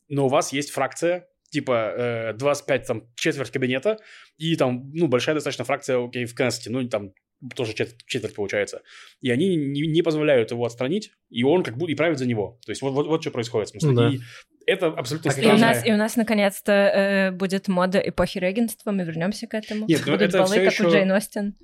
[0.08, 3.98] но у вас есть фракция, типа э, 25, там, четверть кабинета,
[4.38, 7.12] и там, ну, большая достаточно фракция, окей, в Кнессете, ну, там,
[7.54, 8.82] тоже четверть, четверть получается.
[9.20, 12.58] И они не, не позволяют его отстранить, и он как будто и правит за него.
[12.64, 13.68] То есть вот, вот, вот что происходит.
[13.68, 13.90] В смысле.
[13.90, 14.08] Ну, да.
[14.10, 14.20] И
[14.72, 19.04] это абсолютно и у нас И у нас наконец-то э, будет мода эпохи регенства, мы
[19.04, 19.86] вернемся к этому.
[19.86, 20.86] Нет, ну, Будут это баллы, как еще...
[20.86, 21.56] у Джейн Остин.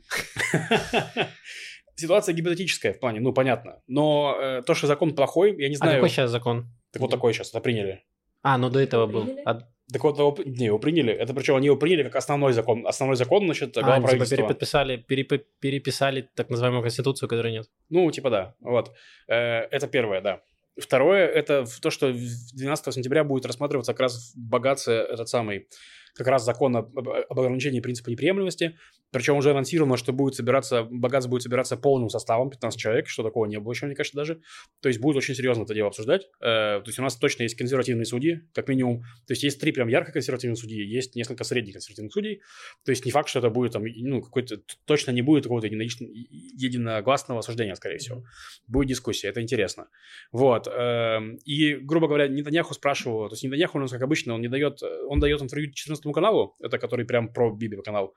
[1.96, 3.80] Ситуация гипотетическая в плане, ну, понятно.
[3.88, 5.94] Но э, то, что закон плохой, я не знаю...
[5.94, 6.70] А какой сейчас закон?
[6.92, 8.04] Так вот такой сейчас, это приняли.
[8.42, 9.28] А, ну до этого был.
[9.44, 9.60] А...
[9.90, 11.14] Так вот, его, не, его приняли.
[11.14, 12.86] Это причем они его приняли как основной закон.
[12.86, 14.36] Основной закон, значит, глава а, правительства.
[14.36, 17.66] Типа переподписали, переп, переписали так называемую конституцию, которой нет.
[17.88, 18.54] Ну, типа да.
[18.60, 18.92] Вот.
[19.28, 20.42] Э, это первое, да.
[20.78, 25.68] Второе, это то, что 12 сентября будет рассматриваться как раз в богатстве этот самый
[26.14, 28.76] как раз закон об, об ограничении принципа неприемлемости.
[29.10, 33.46] Причем уже анонсировано, что будет собираться, богатство будет собираться полным составом, 15 человек, что такого
[33.46, 34.40] не было еще, мне кажется, даже.
[34.80, 36.28] То есть будет очень серьезно это дело обсуждать.
[36.40, 39.02] Э, то есть у нас точно есть консервативные судьи, как минимум.
[39.26, 42.42] То есть есть три прям ярко консервативных судьи, есть несколько средних консервативных судей.
[42.84, 47.40] То есть не факт, что это будет там, ну, какой-то, точно не будет какого-то единогласного
[47.40, 48.24] осуждения, скорее всего.
[48.66, 49.88] Будет дискуссия, это интересно.
[50.32, 50.68] Вот.
[50.68, 54.48] Эм, и, грубо говоря, Нетаньяху спрашивал, то есть Нетаньяху у нас, как обычно, он не
[54.48, 58.14] дает, он дает интервью 14 каналу, это который прям про Биби канал,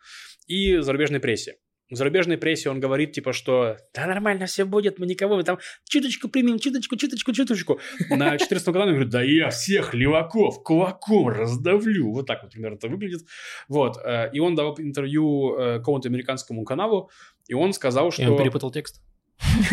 [0.47, 1.57] и зарубежной прессе.
[1.91, 5.59] В зарубежной прессе он говорит, типа, что да нормально все будет, мы никого, мы там
[5.89, 7.79] чуточку примем, чуточку, чуточку, чуточку.
[8.09, 12.13] На 14 канале он говорит, да я всех леваков кулаком раздавлю.
[12.13, 13.27] Вот так вот примерно это выглядит.
[13.67, 13.97] Вот.
[14.05, 17.09] Э, и он дал интервью э, какому-то американскому каналу,
[17.49, 18.23] и он сказал, что...
[18.23, 19.01] И он перепутал текст.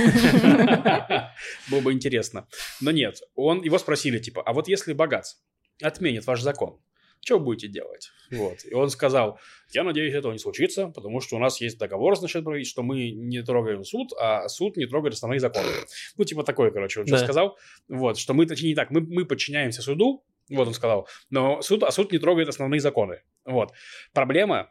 [1.71, 2.49] Было бы интересно.
[2.81, 5.37] Но нет, он, его спросили, типа, а вот если богат
[5.81, 6.81] отменит ваш закон,
[7.29, 8.11] что будете делать?
[8.31, 8.65] Вот.
[8.65, 9.39] И он сказал,
[9.73, 13.43] я надеюсь, этого не случится, потому что у нас есть договор, значит, что мы не
[13.43, 15.69] трогаем суд, а суд не трогает основные законы.
[16.17, 17.19] Ну, типа такое, короче, он да.
[17.19, 17.59] сказал.
[17.87, 21.83] Вот, что мы, точнее, не так, мы, мы подчиняемся суду, вот он сказал, но суд,
[21.83, 23.21] а суд не трогает основные законы.
[23.45, 23.73] Вот.
[24.15, 24.71] Проблема,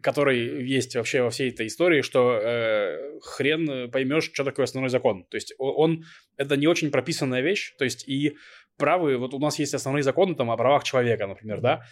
[0.00, 5.24] который есть вообще во всей этой истории, что э, хрен поймешь, что такое основной закон.
[5.24, 6.04] То есть он,
[6.36, 8.36] это не очень прописанная вещь, то есть и
[8.76, 11.82] правы, вот у нас есть основные законы там о правах человека, например, да,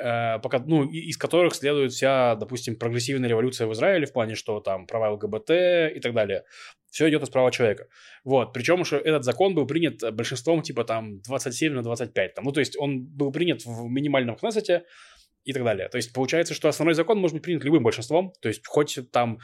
[0.00, 4.60] э, пока, ну, из которых следует вся, допустим, прогрессивная революция в Израиле в плане, что
[4.60, 5.50] там права ЛГБТ
[5.96, 6.44] и так далее.
[6.90, 7.86] Все идет из права человека.
[8.24, 8.52] Вот.
[8.52, 12.34] Причем, что этот закон был принят большинством типа там 27 на 25.
[12.34, 12.44] Там.
[12.44, 14.84] Ну, то есть он был принят в минимальном Кнессете
[15.44, 15.88] и так далее.
[15.88, 18.32] То есть получается, что основной закон может быть принят любым большинством.
[18.40, 19.38] То есть хоть там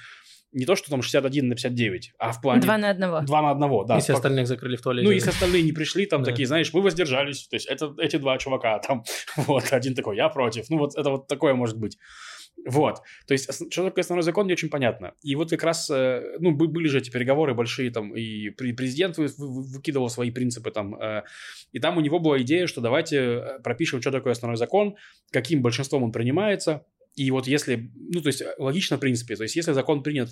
[0.54, 2.62] не то, что там 61 на 59, а в плане...
[2.62, 3.20] Два на одного.
[3.20, 3.96] Два на одного, да.
[3.96, 4.16] Если спок...
[4.16, 5.06] остальных закрыли в туалете.
[5.06, 7.46] Ну, если остальные не пришли, там такие, знаешь, мы воздержались.
[7.48, 9.04] То есть это эти два чувака там,
[9.36, 10.70] вот, один такой, я против.
[10.70, 11.98] Ну, вот это вот такое может быть.
[12.66, 13.02] Вот.
[13.26, 15.14] То есть, что такое основной закон, не очень понятно.
[15.22, 20.08] И вот как раз, э, ну, были же эти переговоры большие там, и президент выкидывал
[20.08, 21.24] свои принципы там, э,
[21.72, 24.96] и там у него была идея, что давайте э, пропишем, что такое основной закон,
[25.30, 29.44] каким большинством он принимается, и вот если, ну, то есть э, логично в принципе, то
[29.44, 30.30] есть если закон принят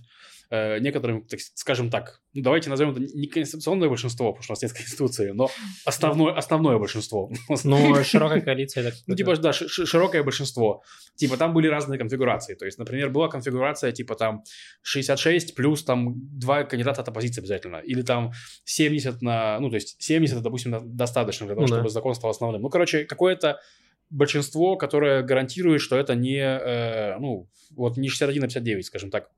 [0.51, 4.55] э, некоторым, так, скажем так, ну, давайте назовем это не конституционное большинство, потому что у
[4.55, 5.49] нас нет конституции, но
[5.85, 7.31] основное, основное большинство.
[7.65, 8.85] Ну, широкая коалиция.
[8.85, 10.83] Так, ну, типа, да, широкое большинство.
[11.15, 12.55] Типа, там были разные конфигурации.
[12.55, 14.43] То есть, например, была конфигурация, типа, там,
[14.83, 17.77] 66 плюс, там, два кандидата от оппозиции обязательно.
[17.77, 18.33] Или там
[18.65, 21.89] 70 на, ну, то есть 70, допустим, достаточно для того, ну, чтобы да.
[21.89, 22.63] закон стал основным.
[22.63, 23.61] Ну, короче, какое-то
[24.13, 29.31] большинство, которое гарантирует, что это не, э, ну, вот не 61 на 59, скажем так.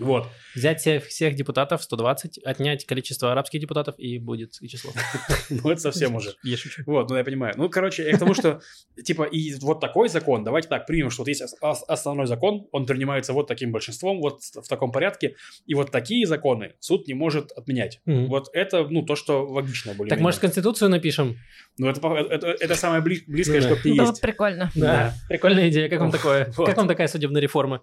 [0.00, 0.28] Вот.
[0.54, 4.92] Взять всех, всех депутатов, 120, отнять количество арабских депутатов, и будет число.
[5.50, 6.34] Ну, это совсем уже.
[6.42, 6.82] Я шучу.
[6.86, 7.54] Вот, ну, я понимаю.
[7.56, 8.60] Ну, короче, я к тому, что,
[9.04, 13.32] типа, и вот такой закон, давайте так примем, что вот есть основной закон, он принимается
[13.32, 15.34] вот таким большинством, вот в таком порядке,
[15.66, 18.00] и вот такие законы суд не может отменять.
[18.06, 21.36] Вот это, ну, то, что логично более Так, может, Конституцию напишем?
[21.78, 24.20] Ну, это, самое близкое, что ты есть.
[24.20, 24.70] прикольно.
[24.74, 25.88] Да, прикольная идея.
[25.88, 26.46] Как вам такое?
[26.46, 27.82] Как вам такая судебная реформа?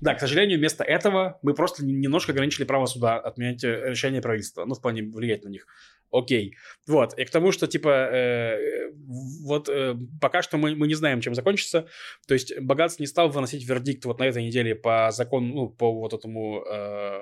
[0.00, 4.64] Да, к сожалению, вместо этого мы просто немножко ограничили право суда отменять э, решение правительства,
[4.64, 5.66] ну, в плане влиять на них.
[6.12, 6.56] Окей.
[6.86, 7.18] Вот.
[7.18, 8.90] И к тому, что, типа, э,
[9.44, 11.88] вот э, пока что мы, мы не знаем, чем закончится.
[12.26, 15.92] То есть Богатс не стал выносить вердикт вот на этой неделе по закону, ну, по
[15.92, 17.20] вот этому э,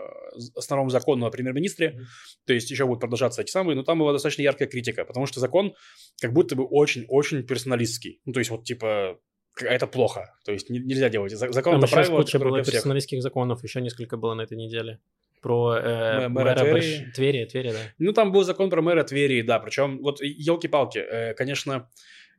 [0.54, 1.88] основному закону о премьер-министре.
[1.88, 2.46] Mm-hmm.
[2.46, 5.40] То есть еще будут продолжаться эти самые, но там была достаточно яркая критика, потому что
[5.40, 5.74] закон
[6.20, 8.20] как будто бы очень-очень персоналистский.
[8.26, 9.18] Ну, то есть вот, типа,
[9.60, 10.34] это плохо.
[10.44, 11.32] То есть нельзя делать.
[11.32, 14.98] Закон Там правило, куча было персоналистских законов, еще несколько было на этой неделе.
[15.40, 17.12] Про э, мэра, мэра Твери.
[17.14, 17.78] Твери, Твери, да.
[17.98, 19.58] Ну, там был закон про мэра Твери, да.
[19.58, 21.86] Причем, вот, елки-палки, э, конечно,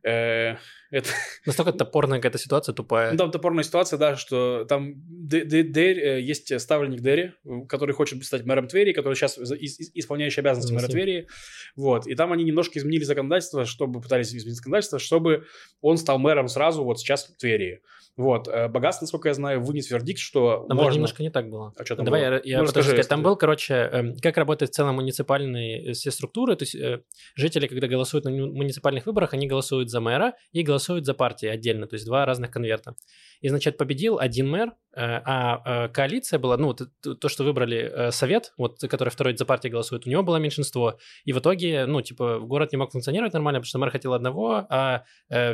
[0.06, 0.56] Э,
[0.90, 1.08] это...
[1.44, 3.12] Настолько топорная какая-то ситуация, тупая.
[3.12, 7.32] Ну, там топорная ситуация, да, что там Дерри, э, есть ставленник Дерри,
[7.68, 11.28] который хочет стать мэром Твери, который сейчас исполняющий обязанности мэра Твери.
[11.76, 12.06] Вот.
[12.06, 15.44] И там они немножко изменили законодательство, чтобы пытались изменить законодательство, чтобы
[15.80, 17.82] он стал мэром сразу вот сейчас в Твери.
[18.16, 18.48] Вот.
[18.48, 20.94] Э, Богатство, насколько я знаю, вынес вердикт, что Там можно...
[20.94, 21.74] немножко не так было.
[21.76, 22.34] А что там Давай было?
[22.34, 23.08] я, я ну, расскажи, сказать.
[23.08, 26.56] Там был, короче, как работает в целом муниципальные все структуры.
[26.56, 27.02] То есть э,
[27.34, 31.86] жители, когда голосуют на муниципальных выборах, они голосуют за мэра и голосуют за партии отдельно.
[31.86, 32.94] То есть два разных конверта.
[33.40, 38.80] И, значит, победил один мэр, э, а коалиция была, ну, то, что выбрали совет, вот,
[38.80, 40.98] который второй за партией голосует, у него было меньшинство.
[41.24, 44.66] И в итоге, ну, типа, город не мог функционировать нормально, потому что мэр хотел одного,
[44.70, 45.04] а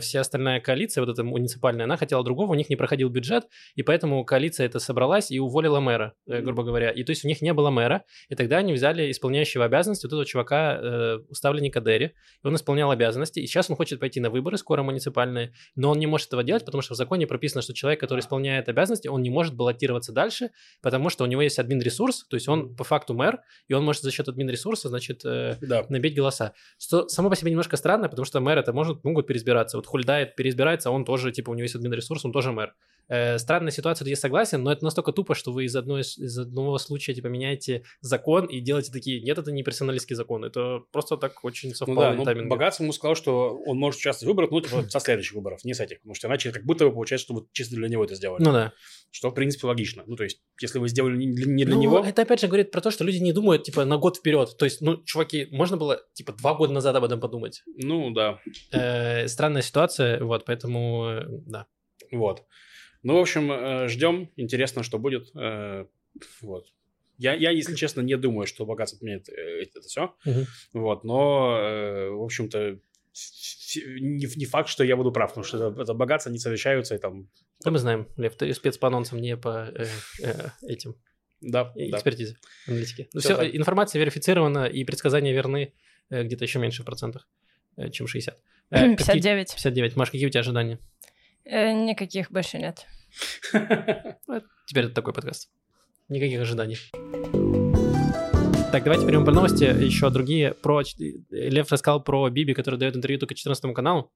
[0.01, 3.83] вся остальная коалиция, вот эта муниципальная, она хотела другого, у них не проходил бюджет, и
[3.83, 6.91] поэтому коалиция это собралась и уволила мэра, э, грубо говоря.
[6.91, 10.13] И то есть у них не было мэра, и тогда они взяли исполняющего обязанности вот
[10.13, 14.31] этого чувака, э, уставленника Дерри, и он исполнял обязанности, и сейчас он хочет пойти на
[14.31, 15.11] выборы, скоро муници...
[15.13, 18.21] муниципальные, но он не может этого делать, потому что в законе прописано, что человек, который
[18.21, 22.49] исполняет обязанности, он не может баллотироваться дальше, потому что у него есть админ-ресурс, то есть
[22.49, 25.85] он по факту мэр, и он может за счет админ-ресурса, значит, э, Да.
[25.89, 26.53] набить голоса.
[26.79, 29.77] Что само по себе немножко странно, потому что мэр это может, могут переизбираться.
[29.77, 32.75] Вот Хульдайт переизбирается, он тоже, типа, у него есть админ-ресурс, он тоже мэр.
[33.09, 36.79] Э, странная ситуация, я согласен, но это настолько тупо, что вы из, одной, из одного
[36.79, 41.45] случая, типа, меняете закон и делаете такие, нет, это не персоналистский закон, это просто так
[41.45, 42.49] очень Ну совпало да, ну.
[42.49, 45.75] Богатство ему сказал, что он может участвовать в выборах, ну, типа, со следующих выборов, не
[45.75, 46.01] с этих.
[46.01, 48.43] Потому что иначе как будто бы получается, что вот чисто для него это сделали.
[48.43, 48.73] Ну да.
[49.11, 50.05] Что, в принципе, логично.
[50.07, 51.99] Ну, то есть, если вы сделали не для, не для Ну, него...
[51.99, 54.57] это опять же говорит про то, что люди не думают, типа, на год вперед.
[54.57, 57.63] То есть, ну, чуваки, можно было, типа, два года назад об этом подумать.
[57.77, 58.39] Ну, да.
[58.73, 61.67] Э, странная ситуация, вот, поэтому, э, да.
[62.11, 62.45] Вот.
[63.03, 64.31] Ну, в общем, э, ждем.
[64.37, 65.31] Интересно, что будет.
[65.35, 65.87] Э,
[66.41, 66.67] Вот.
[67.19, 70.15] Я, я, если честно, не думаю, что богатство отменит э, это все.
[70.25, 70.47] Мгм.
[70.73, 72.79] Вот, но, в общем-то,
[73.77, 76.99] не, не факт, что я буду прав, потому что это, это богатство не совещаются и
[76.99, 77.29] там...
[77.65, 79.87] Да мы знаем, Лев, ты спец по анонсам, не по э,
[80.23, 80.97] э, этим
[81.41, 81.97] Да, э, да.
[81.97, 82.37] экспертизе
[82.67, 83.09] аналитики.
[83.13, 83.55] Ну, все, так.
[83.55, 85.73] информация верифицирована, и предсказания верны
[86.11, 87.29] э, где-то еще меньше в процентах,
[87.77, 88.37] э, чем 60.
[88.71, 89.55] Э, какие- 59.
[89.55, 89.97] 59.
[89.97, 90.79] Маш, какие у тебя ожидания?
[91.45, 92.87] Э, никаких больше нет.
[94.67, 95.51] Теперь это такой подкаст.
[96.09, 96.79] Никаких ожиданий.
[98.73, 99.65] Так, давайте перейдем по новости.
[99.65, 100.83] Еще другие про...
[101.31, 104.13] Лев рассказал про Биби, который дает интервью только 14 каналу.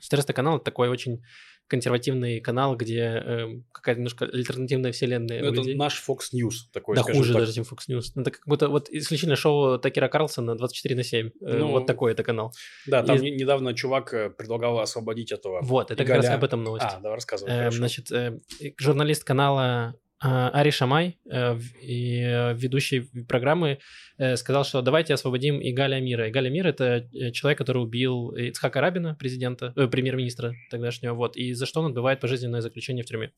[0.00, 1.22] 14 канал— это такой очень
[1.66, 5.74] консервативный канал, где эм, какая-то немножко альтернативная вселенная Ну, Это людей.
[5.76, 7.42] наш Fox News такой, Да хуже так.
[7.42, 8.04] даже, чем Fox News.
[8.14, 11.30] Ну, Это как будто вот исключительно шоу Такера Карлсона 24 на 7.
[11.40, 12.52] Э, Ну, вот такой это канал.
[12.86, 15.60] Да, там не- недавно чувак э, предлагал освободить этого.
[15.62, 16.86] Вот, это как раз об этом новость.
[16.88, 17.50] А, давай рассказывай.
[17.52, 17.76] Э, хорошо.
[17.78, 18.40] Значит, э,
[18.78, 23.78] журналист канала э, Ари Шамай э, и э, ведущий программы
[24.16, 26.30] э, сказал, что давайте освободим Игаля Мира.
[26.30, 31.66] Игаля Мир— это человек, который убил Ицхака Рабина, президента, э, премьер-министра тогдашнего, вот, и за
[31.66, 33.32] что он отбывает пожизненное заключение в тюрьме.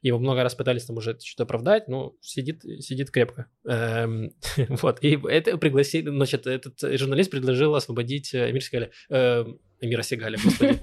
[0.00, 3.50] Его много раз пытались там уже что-то оправдать, но сидит, сидит крепко.
[3.66, 4.32] Эм,
[4.68, 9.44] вот, и это пригласили, значит, этот журналист предложил освободить Эмир Сигаля, э,
[9.80, 10.78] Эмира Сигаля, господи.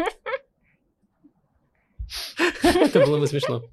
[2.64, 3.64] Это было бы смешно.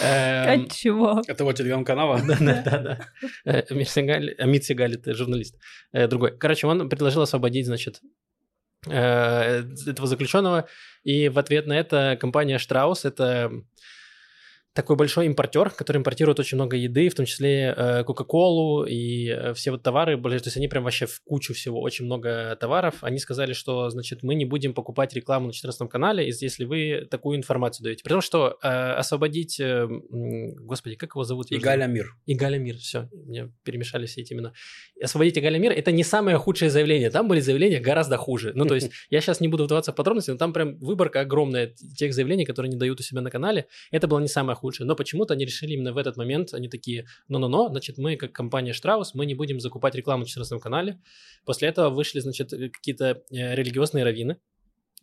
[0.00, 1.22] Эм, От чего?
[1.26, 2.20] Это вот телеграм-канала?
[2.26, 3.00] да, да, да,
[3.44, 3.64] да.
[3.70, 5.56] Амир Сигаль, Амит Сигаль, это журналист.
[5.92, 6.36] Другой.
[6.36, 8.00] Короче, он предложил освободить, значит,
[8.88, 10.68] э, этого заключенного,
[11.04, 13.52] и в ответ на это компания Штраус, это
[14.74, 19.54] такой большой импортер, который импортирует очень много еды, в том числе э, Кока-Колу и э,
[19.54, 22.96] все вот товары, то есть они прям вообще в кучу всего, очень много товаров.
[23.00, 27.38] Они сказали, что, значит, мы не будем покупать рекламу на 14 канале, если- вы такую
[27.38, 28.02] информацию даете.
[28.02, 31.46] Потому что э, освободить, э, господи, как его зовут?
[31.50, 32.16] Игаля Мир.
[32.26, 34.54] Игаля Мир, все, мне перемешали все эти имена.
[35.00, 38.50] Освободить Игаля Мир, это не самое худшее заявление, там были заявления гораздо хуже.
[38.56, 41.74] Ну, то есть, я сейчас не буду вдаваться в подробности, но там прям выборка огромная
[41.96, 43.66] тех заявлений, которые не дают у себя на канале.
[43.92, 47.06] Это было не самое худшее, но почему-то они решили именно в этот момент, они такие,
[47.28, 51.00] ну-ну-ну, значит, мы, как компания Штраус, мы не будем закупать рекламу на 14 канале.
[51.44, 54.38] После этого вышли, значит, какие-то э, религиозные раввины,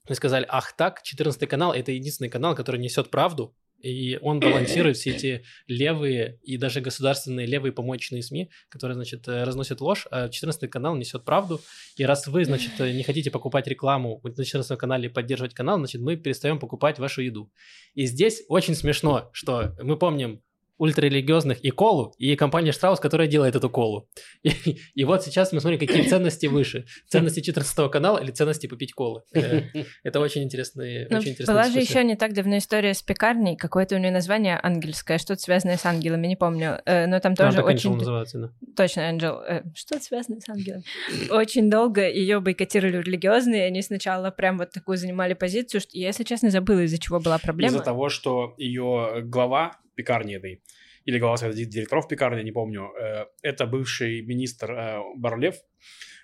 [0.10, 4.98] и сказали, ах так, 14 канал– это единственный канал, который несет правду, и он балансирует
[4.98, 10.30] все эти левые и даже государственные левые помоечные СМИ, которые, значит, э, разносят ложь, а
[10.30, 11.62] 14 канал несет правду.
[11.98, 15.78] И раз вы, значит, э, не хотите покупать рекламу на 14 канале и поддерживать канал,
[15.78, 17.52] значит, мы перестаем покупать вашу еду.
[17.94, 20.42] И здесь очень смешно, что мы помним
[20.78, 24.10] ультрарелигиозных и колу, и компания Штраус, которая делает эту колу.
[24.44, 26.86] И, и вот сейчас мы смотрим, какие ценности выше.
[27.08, 29.22] Ценности 14 канала или ценности попить колы.
[29.34, 29.62] Э,
[30.04, 33.56] Это очень интересные, Ну, очень интересная была же еще не так давно история с пекарней,
[33.56, 36.82] какое-то у нее название ангельское, что-то связанное с ангелами, не помню.
[36.86, 37.92] Э, Но там тоже так очень...
[37.92, 38.50] Angel называется, да.
[38.76, 39.42] Точно, Angel.
[39.48, 40.84] Э, Что связано с ангелом?
[41.30, 46.24] Очень долго ее бойкотировали религиозные, они сначала прям вот такую занимали позицию, что я, если
[46.24, 47.76] честно, забыла, из-за чего была проблема.
[47.76, 50.62] Из-за того, что ее глава пекарни этой,
[51.06, 55.56] или глава совета директоров пекарни, не помню, э, это бывший министр э, Барлев,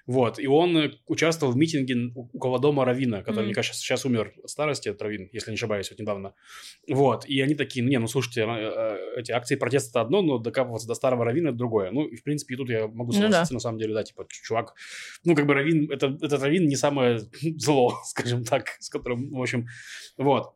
[0.06, 3.46] вот, и он э, участвовал в митинге у- около дома Равина, который, Мгм.
[3.48, 6.34] мне кажется, сейчас умер от старости, от Равин, если не ошибаюсь, вот недавно.
[6.88, 8.42] Вот, и они такие, не, ну, слушайте,
[9.18, 11.92] эти акции протеста это одно, но докапываться до старого Равина это другое.
[11.92, 13.24] Ну, и, в принципе, и тут я могу Ну да.
[13.26, 14.76] согласиться, на самом деле, да, типа, чувак,
[15.26, 17.20] ну, как бы Равин, это, этот Равин не самое
[17.58, 19.68] зло, скажем так, с которым, в общем,
[20.18, 20.54] вот.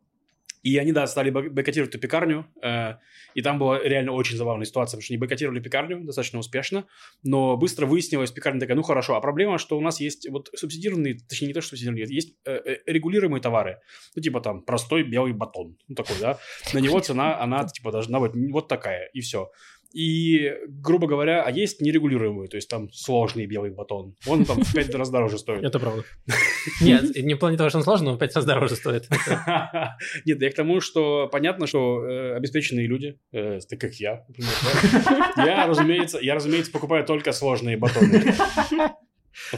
[0.63, 2.95] И они, да, стали бой- бойкотировать эту пекарню, э,
[3.33, 6.85] и там была реально очень забавная ситуация, потому что они бойкотировали пекарню достаточно успешно,
[7.23, 11.17] но быстро выяснилось, пекарня такая, ну хорошо, а проблема, что у нас есть вот субсидированные,
[11.27, 13.79] точнее не то, что субсидированные, есть э, э, регулируемые товары,
[14.15, 16.37] ну типа там простой белый батон, ну такой, да,
[16.73, 19.51] на него цена, она типа должна быть вот такая, и все.
[19.93, 24.15] И, грубо говоря, а есть нерегулируемый, то есть там сложный белый батон.
[24.25, 25.63] Он там в пять раз дороже стоит.
[25.63, 26.03] Это правда.
[26.81, 29.09] Нет, не в плане того, что он сложный, но в пять раз дороже стоит.
[30.25, 34.51] Нет, я к тому, что понятно, что э, обеспеченные люди, э, так как я, например,
[35.37, 38.23] я, разумеется, я, разумеется, покупаю только сложные батоны.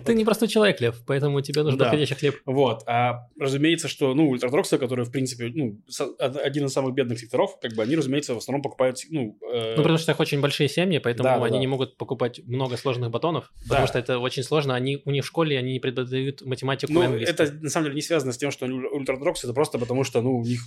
[0.06, 1.86] Ты не простой человек, Лев, поэтому тебе нужен Да.
[1.86, 2.36] подходящий хлеб.
[2.46, 2.84] Вот.
[2.88, 5.82] А разумеется, что, ну, ультрадоксы, которые, в принципе, ну,
[6.20, 9.38] один из самых бедных секторов, как бы они, разумеется, в основном покупают, ну...
[9.52, 11.60] э, Ну, потому что у них очень большие семьи, поэтому Да, они да.
[11.60, 13.70] не могут покупать много сложных батонов, Да.
[13.70, 14.76] потому что это очень сложно.
[14.76, 17.96] Они, у них в школе они не преподают математику Ну, и это на самом деле
[17.96, 20.62] не связано с тем, что они ультрадоксы, это просто потому, что, ну, у них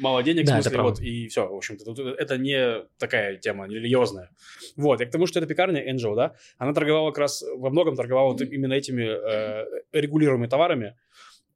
[0.00, 1.92] мало денег, Да, в смысле, вот, и все, в общем-то.
[2.18, 4.30] Это не такая тема не религиозная.
[4.76, 7.96] Вот, я к тому, что эта пекарня Angel, да, она торговала как раз, во многом
[7.96, 10.96] торговала вот именно этими э, регулируемыми товарами,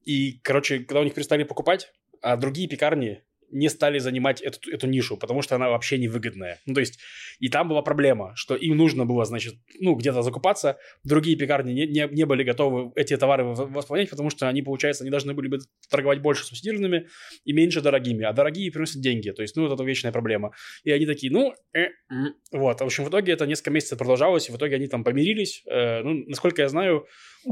[0.05, 3.23] и, короче, когда у них перестали покупать, а другие пекарни
[3.55, 6.61] не стали занимать эту, эту нишу, потому что она вообще невыгодная.
[6.67, 6.99] Ну, то есть,
[7.41, 11.87] и там была проблема, что им нужно было, значит, ну, где-то закупаться, другие пекарни не,
[11.87, 15.59] не, не были готовы эти товары восполнять, потому что они, получается, они должны были бы
[15.91, 17.09] торговать больше субсидированными
[17.45, 20.53] и меньше дорогими, а дорогие приносят деньги, то есть, ну, вот это вечная проблема.
[20.85, 22.35] И они такие, ну, э, м.
[22.53, 25.63] вот, в общем, в итоге это несколько месяцев продолжалось, и в итоге они там помирились,
[25.67, 27.07] Э, ну, насколько я знаю,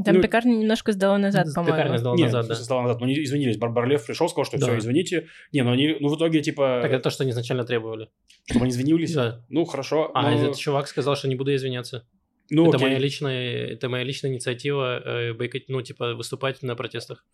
[0.05, 1.97] Там Ну, пекарня немножко сдала назад, Пекарня по-моему.
[1.97, 2.55] сдала нет, назад, да.
[2.55, 4.65] стало назад, ну, не извинились, Барбар Лев пришел, сказал, что Да.
[4.67, 7.63] все, извините, не, ну, они, ну, в итоге, типа, Так это то, что они изначально
[7.63, 8.09] требовали.
[8.45, 9.41] чтобы они извинились, Да.
[9.49, 12.07] ну, хорошо, А ну, этот чувак сказал, что не буду извиняться.
[12.49, 12.87] Ну, это окей.
[12.87, 17.25] моя личная, это моя личная инициатива, э, бойкот- ну типа выступать на протестах.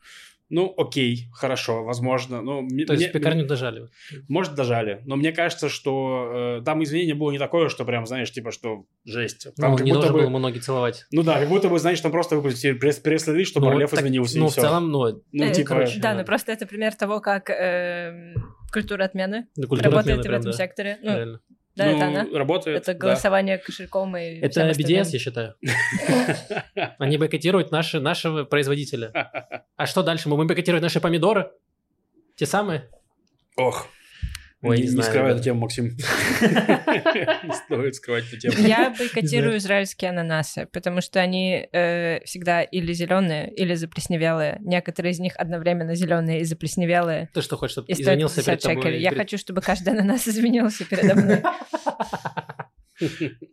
[0.52, 2.42] Ну, окей, хорошо, возможно.
[2.42, 3.88] Ну, мне- То есть мне- пекарню дожали.
[4.28, 5.00] Может, дожали.
[5.06, 8.86] Но мне кажется, что э, там извинение было не такое, что прям, знаешь, типа, что
[9.06, 9.48] жесть.
[9.58, 10.20] Там Ну, как не будто должен бы...
[10.22, 11.06] был ему ноги целовать.
[11.12, 14.00] Ну да, как будто бы, знаешь, там просто выпустили пресс- пресс-релиз, что Ну, Барлев так-
[14.00, 14.62] извинился, Ну, и в все.
[14.62, 15.70] целом, ну, ну, Э, типа...
[15.70, 16.20] короче, Да, да.
[16.22, 18.34] ну просто это пример того, как эм,
[18.74, 20.98] культура отмены да, культура работает отмены в прям, этом да, секторе.
[21.04, 21.42] Ну, реально.
[21.84, 22.38] Да, ну, это она.
[22.38, 23.00] работает, Это да.
[23.00, 24.70] голосование кошельком и Это.
[24.72, 25.56] BDS, я считаю.
[27.00, 29.12] Они бойкотируют наши, нашего производителя.
[29.76, 30.30] А что дальше?
[30.30, 31.52] Мы будем бойкотировать наши помидоры?
[32.36, 32.90] Те самые?
[33.58, 33.88] Ох.
[34.62, 35.36] Ой, не, не не скрывай да.
[35.36, 35.86] эту тему, Максим.
[35.96, 38.56] Не стоит скрывать эту тему.
[38.58, 44.58] Я бойкотирую израильские ананасы, потому что они э, всегда или зеленые, или заплесневелые.
[44.60, 47.30] Некоторые из них одновременно зеленые и заплесневелые.
[47.34, 49.00] Ты что хочешь, чтобы извинился 50 перед тобой?
[49.00, 51.42] Я хочу, чтобы каждый ананас извинился передо мной.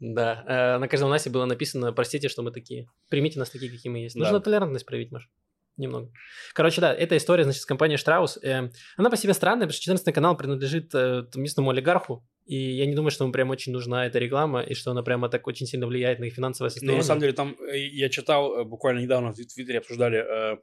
[0.00, 2.88] Да, э, на каждом насе было написано, простите, что мы такие.
[3.08, 4.16] Примите нас такие, какие мы есть.
[4.16, 5.30] Нужно толерантность проявить, Маш.
[5.76, 6.10] Немного.
[6.54, 8.38] Короче, да, эта история, значит, с компанией Штраус.
[8.42, 12.26] э, она по себе странная, потому что 14 канал принадлежит э, местному олигарху.
[12.46, 15.28] И я не думаю, что ему прям очень нужна эта реклама, и что она прямо
[15.28, 16.98] так очень сильно влияет на их финансовое Ну, состояние.
[16.98, 20.18] на самом деле, там э, я читал, э, буквально недавно в Твиттере обсуждали
[20.54, 20.56] э,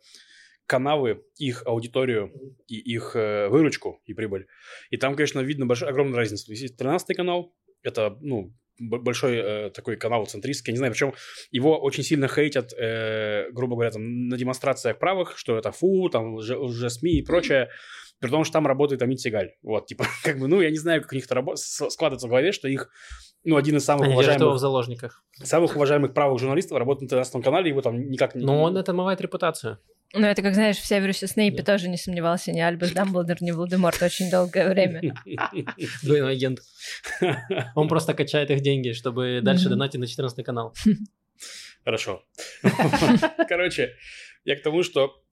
[0.66, 2.32] каналы, их аудиторию
[2.68, 4.48] и их э, выручку и прибыль.
[4.90, 6.46] И там, конечно, видно большая, огромная разница.
[6.48, 11.14] То есть есть 13 канал, это, ну, большой э, такой канал центристский, не знаю, причем
[11.52, 16.36] его очень сильно хейтят, э, грубо говоря, там, на демонстрациях правых, что это фу, там,
[16.36, 17.70] лже, СМИ и прочее,
[18.20, 19.52] при том, что там работает Амит Сигаль.
[19.62, 22.52] Вот, типа, как бы, ну, я не знаю, как у них это складывается в голове,
[22.52, 22.90] что их,
[23.44, 25.24] ну, один из самых Они держат его уважаемых в заложниках.
[25.44, 28.46] самых уважаемых правых журналистов работает на 13 канале, его там никак не...
[28.46, 29.80] Но он это омывает репутацию.
[30.14, 31.74] Ну, это как, знаешь, в Северусе Снейпе Да.
[31.74, 35.02] тоже не сомневался ни Альбус Дамблдор, ни Волдеморт очень долгое время.
[36.04, 36.60] Двойной агент.
[37.76, 40.74] Он просто качает их деньги, чтобы дальше донатить на 14 канал.
[41.84, 42.24] Хорошо.
[43.50, 43.94] Короче,
[44.46, 45.23] я к тому, что...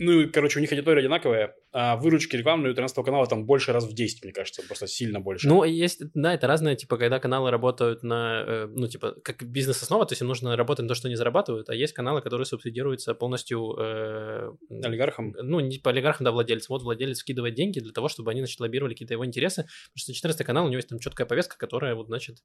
[0.00, 3.72] Ну, и, короче, у них аудитория одинаковая, а выручки рекламные у 13 канала там больше
[3.72, 5.46] раз в 10, мне кажется, просто сильно больше.
[5.48, 10.04] Ну, есть, да, это разное, типа, когда каналы работают на, э, ну, типа, как бизнес-основа,
[10.04, 13.14] то есть им нужно работать на то, что они зарабатывают, а есть каналы, которые субсидируются
[13.14, 14.50] полностью, э,
[14.82, 15.34] Олигархам.
[15.42, 16.74] ну, не по олигархам, да, владельцам.
[16.74, 20.12] Вот владелец вкидывает деньги для того, чтобы они, значит, лоббировали какие-то его интересы, потому что
[20.12, 22.38] 14 канал, у него есть там четкая повестка, которая, вот, значит,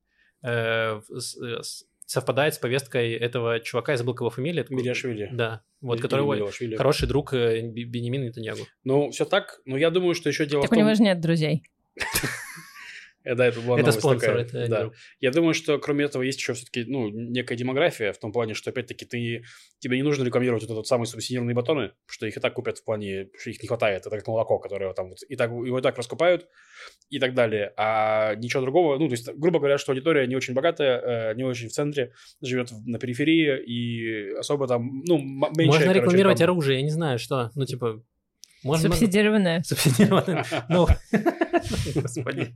[0.44, 4.64] э, с- э, с- совпадает с повесткой этого чувака, я забыл, его фамилия.
[4.64, 5.30] такой- Мириашвили.
[5.32, 6.76] Да, вот, который Мириашвили.
[6.76, 8.62] хороший друг э, Бенемина Нетаньягу.
[8.84, 10.84] Ну, все так, но я думаю, что еще дело Так в у том...
[10.86, 11.62] него же нет друзей.
[13.30, 14.66] Э, Да, это была Это спонсор, такая.
[14.66, 14.92] это да.
[15.20, 18.72] Я думаю, что кроме этого есть еще все-таки ну, некая демография, в том плане, что
[18.72, 19.44] опять-таки ты,
[19.80, 22.84] тебе не нужно рекламировать вот этот самый субсидированные батоны, что их и так купят в
[22.84, 24.06] плане, что их не хватает.
[24.06, 26.48] Это как молоко, которое там вот и так, его и так раскупают
[27.10, 27.74] и так далее.
[27.78, 31.44] А ничего другого, ну, то есть, грубо говоря, что аудитория не очень богатая, э, не
[31.44, 35.66] очень в центре, живет на периферии и особо там, ну, меньше...
[35.66, 38.04] Можно короче, рекламировать там- оружие, я не знаю, что, ну, типа...
[38.64, 38.90] Можно...
[38.90, 39.64] Субсидированное.
[39.64, 40.46] Субсидированное.
[40.70, 40.88] Ну,
[41.96, 42.54] господи.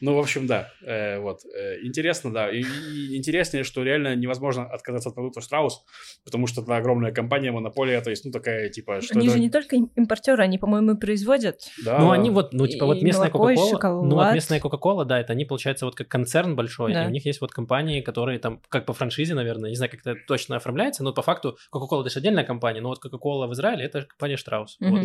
[0.00, 0.72] Ну, в общем, да.
[0.82, 1.40] Э, вот.
[1.44, 2.50] Э, интересно, да.
[2.50, 5.84] И, и интереснее, что реально невозможно отказаться от продукта Штраус,
[6.24, 9.00] потому что это огромная компания, монополия, то есть, ну, такая, типа...
[9.00, 9.36] Что Они это...
[9.36, 11.60] же не только им- импортеры, они, по-моему, и производят.
[11.84, 15.20] Да, Ну, они вот, ну, типа, И вот местная Кока-Кола, ну, вот местная Кока-Кола, да,
[15.20, 17.04] это они, получается, вот как концерн большой, Да.
[17.04, 20.00] и у них есть вот компании, которые там, как по франшизе, наверное, не знаю, как
[20.00, 23.52] это точно оформляется, но по факту Кока-Кола это же отдельная компания, но вот Кока-Кола в
[23.52, 24.76] Израиле это компания Штраус.
[24.80, 24.90] Мгм.
[24.90, 25.04] Вот.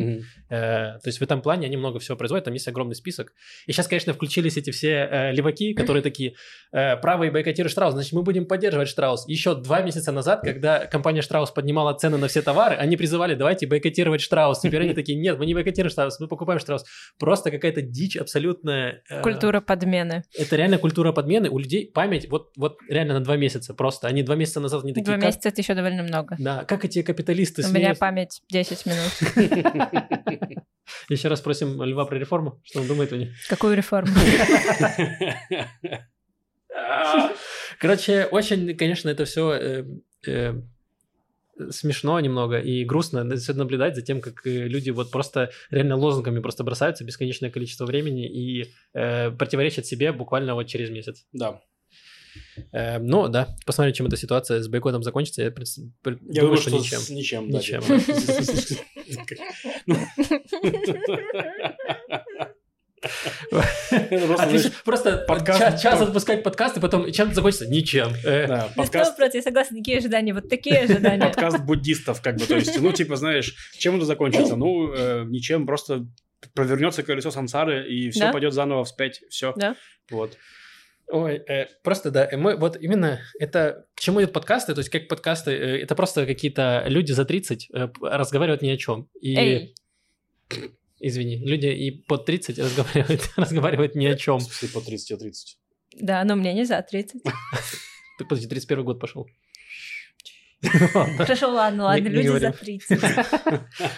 [0.49, 3.34] Э, то есть в этом плане они много всего производят, там есть огромный список.
[3.68, 6.34] И сейчас, конечно, включились эти все э, леваки, которые такие,
[6.71, 9.27] э, правые бойкотируют Штраус, значит, мы будем поддерживать Штраус.
[9.27, 13.67] Еще два месяца назад, когда компания Штраус поднимала цены на все товары, они призывали, давайте
[13.67, 14.59] бойкотировать Штраус.
[14.59, 16.84] Теперь они такие, нет, мы не бойкотируем Штраус, мы покупаем Штраус.
[17.19, 19.01] Просто какая-то дичь абсолютная.
[19.09, 20.23] э, Культура подмены.
[20.38, 21.49] Это реально культура подмены.
[21.49, 24.07] У людей память вот, вот реально на два месяца просто.
[24.07, 26.36] Они два месяца назад не такие, Два как- месяца это еще довольно много.
[26.39, 27.99] Да, как эти капиталисты У меня смеются.
[27.99, 30.32] память 10 минут.
[31.10, 33.32] Еще раз спросим Льва про реформу, что он думает о ней.
[33.50, 34.12] Какую реформу?
[37.80, 39.84] Короче, очень, конечно, это все
[41.70, 46.64] смешно немного и грустно наблюдать за тем, как э, люди вот просто реально лозунгами просто
[46.64, 51.26] бросаются бесконечное количество времени и э, противоречат себе буквально вот через месяц.
[51.34, 51.62] Да.
[52.71, 55.41] Э, ну да, посмотрим, чем эта ситуация с бойкотом закончится.
[55.43, 55.67] Я, пред-
[56.05, 56.99] Я думаю, думаю, что что ничем.
[56.99, 57.51] с ничем.
[57.51, 57.82] да, Ничем.
[63.89, 67.67] Это просто, подкаст- час отпускать подкасты, потом чем закончится?
[67.67, 68.09] Ничем.
[68.23, 71.21] Э, да, Ну, подкаст, наоборот, я согласна, такие ожидания, вот такие ожидания.
[71.25, 74.55] подкаст буддистов, как бы, то есть, ну, типа, знаешь, чем это закончится?
[74.55, 76.05] Ну, э, ничем, просто
[76.53, 78.32] провернется колесо сансары, и все Да.
[78.32, 79.53] пойдет заново вспять, все.
[79.55, 79.75] Да.
[80.09, 80.38] Вот.
[81.12, 84.89] Ой, э, просто да, э, мы вот именно это к чему идут подкасты, то есть
[84.89, 89.09] как подкасты, э, это просто какие-то люди за 30 э, разговаривают ни о чем.
[89.20, 89.76] И, Эй,
[90.99, 94.39] извини, люди и под 30 разговаривают, разговаривают ни о чем.
[94.39, 95.57] В смысле, по 30 30.
[95.99, 97.24] да, но мне не за 30.
[98.18, 99.26] Так, подожди, 31 год пошел.
[101.18, 102.53] Хорошо, ладно, ладно, не люди за говорим.
[102.53, 102.99] 30.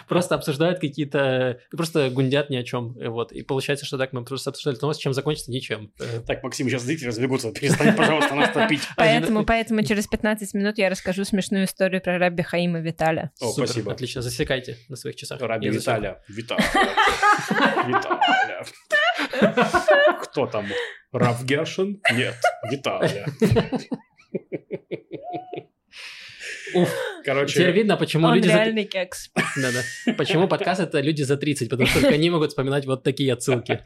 [0.08, 3.32] Просто обсуждают какие-то, просто гундят ни о чем, э, вот.
[3.34, 5.92] И получается, что так мы просто обсуждали новость, чем закончится ничем.
[6.00, 7.52] Э, Так, Максим, сейчас зрители разбегутся.
[7.52, 8.82] Перестань, пожалуйста, нас топить.
[8.98, 13.32] Поэтому, поэтому через 15 минут я расскажу смешную историю про Рабби Хаима Виталя.
[13.42, 13.92] О, спасибо.
[13.92, 15.42] Отлично, засекайте на своих часах.
[15.42, 15.82] Раби засек.
[15.82, 16.22] Виталя.
[16.30, 16.64] Виталя.
[17.88, 18.66] Виталя.
[20.22, 20.66] Кто там?
[21.12, 22.02] Рав Гершин?
[22.14, 22.36] Нет,
[22.72, 23.26] Виталя.
[26.74, 26.94] Уф,
[27.24, 28.54] Короче, Теперь видно, почему Он люди за...
[28.56, 29.30] реальный кекс.
[29.56, 30.14] Да-да.
[30.14, 33.82] Почему подкаст это люди за 30, потому что только они могут вспоминать вот такие отсылки.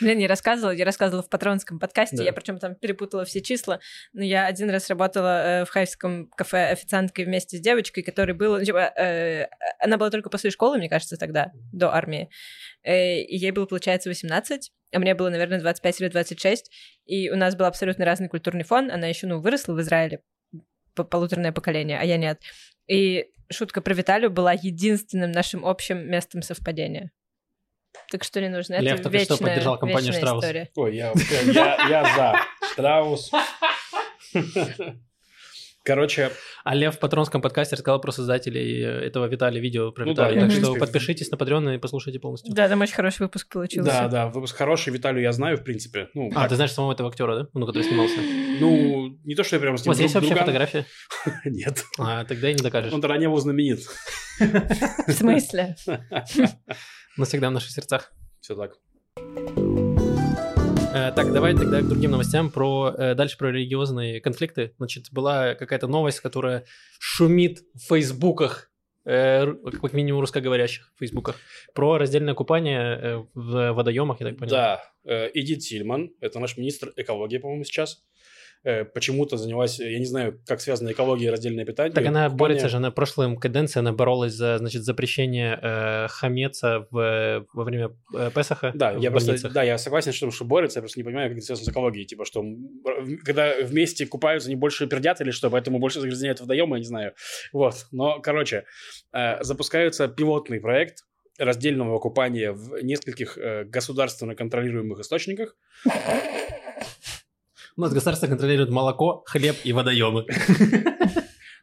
[0.00, 2.24] Блин, я рассказывала, я рассказывала в патронском подкасте, Да.
[2.24, 3.80] я причем там перепутала все числа,
[4.12, 8.58] но я один раз работала э, в хайском кафе официанткой вместе с девочкой, которой было,
[8.58, 9.46] ну, типа, э,
[9.78, 12.30] она была только после школы, мне кажется, тогда, до армии,
[12.84, 16.70] Э, и ей было, получается, 18, а мне было, наверное, 25 или 26,
[17.06, 20.20] и у нас был абсолютно разный культурный фон, она еще, ну, выросла в Израиле,
[21.04, 22.40] полуторное поколение, а я нет.
[22.86, 27.10] И шутка про Виталию была единственным нашим общим местом совпадения.
[28.10, 28.80] Так что не нужно.
[28.80, 30.44] Лев Это только что вечная, поддержал компанию «Штраус».
[30.44, 30.70] история.
[30.74, 31.12] Ой, я,
[31.46, 32.36] я, я за.
[32.72, 33.30] Штраус.
[35.88, 36.30] Короче,
[36.64, 40.40] А Лев в патронском подкасте рассказал про создателей этого Виталия, видео про Ну да, Виталия.
[40.42, 42.52] я так хочу что подпишитесь на Patreon и послушайте полностью.
[42.54, 43.90] Да, там очень хороший выпуск получился.
[43.90, 46.10] да, да, выпуск хороший, Виталию я знаю, в принципе.
[46.12, 47.48] Ну, А, так, ты знаешь самого этого актера, да?
[47.54, 48.16] Ну, который снимался.
[48.60, 50.84] ну не то, что я прям с У вас есть вообще фотография?
[51.46, 51.82] Нет.
[51.98, 52.92] А, тогда и не докажешь.
[52.92, 53.80] Он был знаменит.
[54.38, 55.74] В смысле?
[57.16, 58.12] Навсегда в наших сердцах.
[58.42, 58.74] Все так.
[60.98, 64.74] Э, Так, давай тогда к другим новостям про э, дальше про религиозные конфликты.
[64.78, 66.64] Значит, была какая-то новость, которая
[66.98, 68.70] шумит в фейсбуках,
[69.04, 69.46] э,
[69.80, 71.36] как минимум русскоговорящих фейсбуках,
[71.72, 74.50] про раздельное купание в водоемах, я так понял.
[74.50, 78.02] Да, Эдит Сильман, это наш министр экологии, по-моему, сейчас,
[78.64, 81.94] э, почему-то занялась, я не знаю, как связана экология и раздельное питание.
[81.94, 82.38] Так она купание.
[82.38, 87.90] борется же на прошлом каденции, она боролась за, значит, запрещение э, хамеца в, во время
[88.14, 91.04] э, Песаха Да, в я просто, да, я согласен, что, что борется, я просто не
[91.04, 95.20] понимаю, как это связано с экологией, типа, что в- когда вместе купаются, они больше пердят
[95.20, 97.14] или что, поэтому больше загрязняют водоемы, я не знаю.
[97.52, 98.64] Вот, но, короче,
[99.12, 101.04] э, запускается пилотный проект
[101.38, 105.54] раздельного купания в нескольких э, государственно контролируемых источниках.
[107.78, 110.26] У нас государство контролирует молоко, хлеб и водоемы.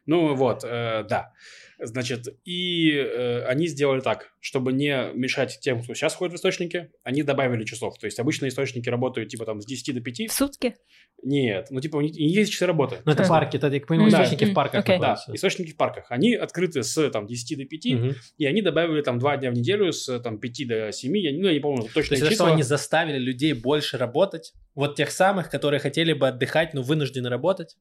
[0.08, 1.32] Ну вот, э, да.
[1.78, 6.90] Значит, и э, они сделали так, чтобы не мешать тем, кто сейчас ходит в источники,
[7.02, 7.98] они добавили часов.
[7.98, 10.30] То есть обычно источники работают типа там с 10 до 5.
[10.30, 10.74] В сутки?
[11.22, 12.98] Нет, ну типа у них у них есть часы работы.
[13.04, 13.28] Ну, это А.
[13.28, 14.24] парки, это, я понимаю, Да.
[14.24, 14.98] источники в парках Окей.
[14.98, 16.06] Да, источники в парках.
[16.10, 18.14] Они открыты с там 10 до 5, Мгм.
[18.38, 21.16] и они добавили там 2 дня в неделю с там 5 до 7.
[21.18, 23.98] Я, не- ну, я не помню То точно есть это что, они заставили людей больше
[23.98, 24.54] работать?
[24.74, 27.76] Вот тех самых, которые хотели бы отдыхать, но вынуждены работать?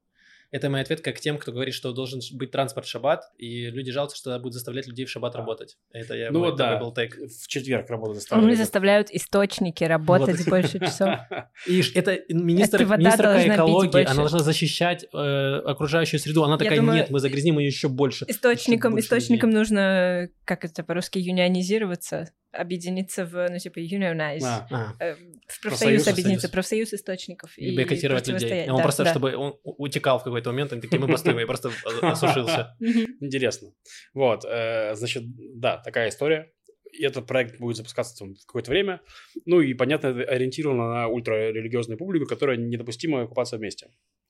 [0.56, 3.92] Это моя ответка к тем, кто говорит, что должен быть транспорт в шаббат, и люди
[3.92, 5.78] жалуются, что будут заставлять людей в шаббат работать.
[5.92, 6.78] Это я Ну мой вот да.
[6.78, 7.18] был тейк.
[7.18, 8.56] в четверг работу Мы заставили.
[8.56, 10.48] заставляют источники работать Вот.
[10.48, 11.10] больше часов.
[11.68, 15.18] И это министр, Это министрка экологии, она должна защищать э,
[15.66, 16.46] окружающую среду.
[16.46, 18.24] Она такая, думаю, нет, мы загрязним ее еще больше.
[18.30, 24.44] Источникам, больше источникам нужно, как это по-русски, юнионизироваться, объединиться в, ну, типа, unionize.
[24.44, 25.16] А, А, Э,
[25.48, 26.52] В Профсоюз, профсоюз объединиться, союз.
[26.52, 27.58] профсоюз источников.
[27.58, 28.34] и бойкотировать людей.
[28.40, 28.70] противостоять.
[28.70, 29.12] Он Да, просто, да.
[29.12, 32.76] чтобы он утекал в какой-то момент, они такие, мы бастуем, и просто осушился.
[33.22, 33.70] Интересно.
[34.14, 35.24] Вот, э, значит,
[35.60, 36.52] да, такая история.
[36.92, 39.02] И этот проект будет запускаться там в какое-то время.
[39.46, 43.88] Ну и, понятно, ориентировано на ультрарелигиозную публику, которая недопустимо купаться вместе.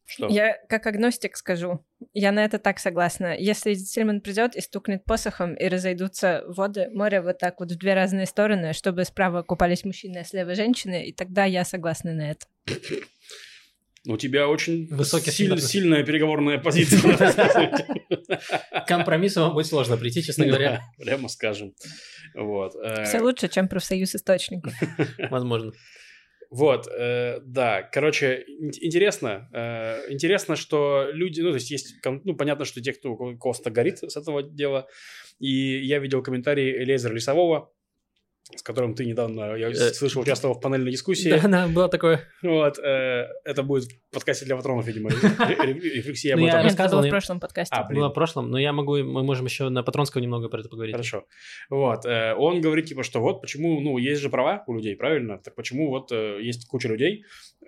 [0.07, 0.27] Что?
[0.27, 1.83] Я как агностик скажу,
[2.13, 3.35] я на это так согласна.
[3.37, 7.95] Если Сильман придет и стукнет посохом, и разойдутся воды моря вот так вот в две
[7.95, 12.45] разные стороны, чтобы справа купались мужчины, а слева женщины, и тогда я согласна на это.
[14.07, 17.01] У тебя очень Высокий силь- сильная переговорная позиция.
[18.71, 20.81] К компромиссу вам будет сложно прийти, честно говоря.
[20.99, 21.73] Прямо скажем.
[22.35, 24.73] Э, Все лучше, чем профсоюз источников.
[25.31, 25.71] Возможно.
[26.55, 32.33] Вот, э, да, короче, ин- интересно, э, интересно, что люди, ну, то есть есть, ну,
[32.33, 34.87] понятно, что те, кто Коста горит с этого дела,
[35.37, 35.49] и
[35.85, 37.73] я видел комментарий Элезера Лесового,
[38.55, 41.29] с которым ты недавно, я Э, слышал, участвовал в панельной дискуссии.
[41.41, 42.21] Да, да, было такое.
[42.43, 45.17] Вот, э, это будет в подкасте для патронов, видимо, ре-
[45.73, 46.59] ре- рефлексия об Ну, я этом.
[46.59, 47.75] Это рассказывал, в я- прошлом подкасте.
[47.75, 47.83] А.
[47.91, 50.93] Было в прошлом, но я могу, мы можем еще на Патронского немного про это поговорить.
[50.93, 51.25] Хорошо.
[51.71, 52.05] Вот.
[52.05, 55.39] э, Он говорит, типа, что вот почему, ну, есть же права у людей, правильно?
[55.39, 57.23] Так почему вот есть куча людей,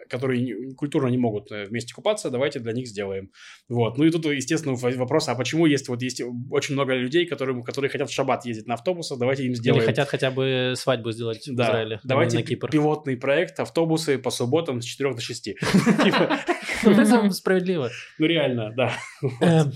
[0.09, 3.31] которые культурно не могут э, вместе купаться, давайте для них сделаем.
[3.67, 3.97] Вот.
[3.97, 6.21] Ну и тут, естественно, в- вопрос, а почему есть вот есть
[6.51, 9.85] очень много людей, которые, которые хотят в шаббат ездить на автобусах, давайте им Или сделаем.
[9.85, 12.69] хотят хотя бы свадьбу сделать в да, Израиле, а давайте на Кипр.
[12.69, 15.43] пилотный проект, автобусы по субботам с 4 до 6.
[16.03, 16.39] Типа,
[16.83, 17.89] Это справедливо.
[18.19, 18.93] Ну реально, да.
[19.41, 19.71] Эм,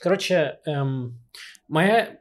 [0.00, 1.20] Короче, эм,
[1.68, 2.20] моя...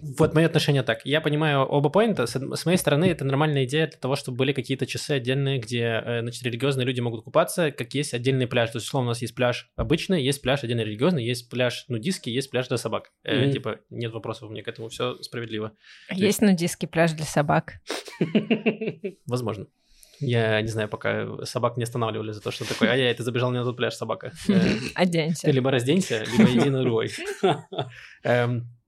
[0.00, 1.04] Вот мое отношение так.
[1.04, 2.26] Я понимаю оба поинта.
[2.26, 6.20] С, моей стороны, это нормальная идея для того, чтобы были какие-то часы отдельные, где, э,
[6.20, 8.70] значит, религиозные люди могут купаться, как есть отдельный пляж.
[8.70, 12.32] То есть, условно, у нас есть пляж обычный, есть пляж отдельно религиозный, есть пляж нудистский,
[12.32, 13.10] есть пляж для собак.
[13.24, 13.52] Э, Мгм.
[13.52, 15.72] Типа, нет вопросов у меня к этому, все справедливо.
[16.10, 17.80] Есть нудистский пляж для собак.
[19.26, 19.66] Возможно.
[20.20, 23.50] Я не знаю, пока собак не останавливали за то, что такое, а я это забежал
[23.52, 24.32] не на тот пляж, собака.
[24.48, 24.60] Э,
[24.94, 25.46] Оденься.
[25.46, 27.10] Ты либо разденься, либо иди на другой.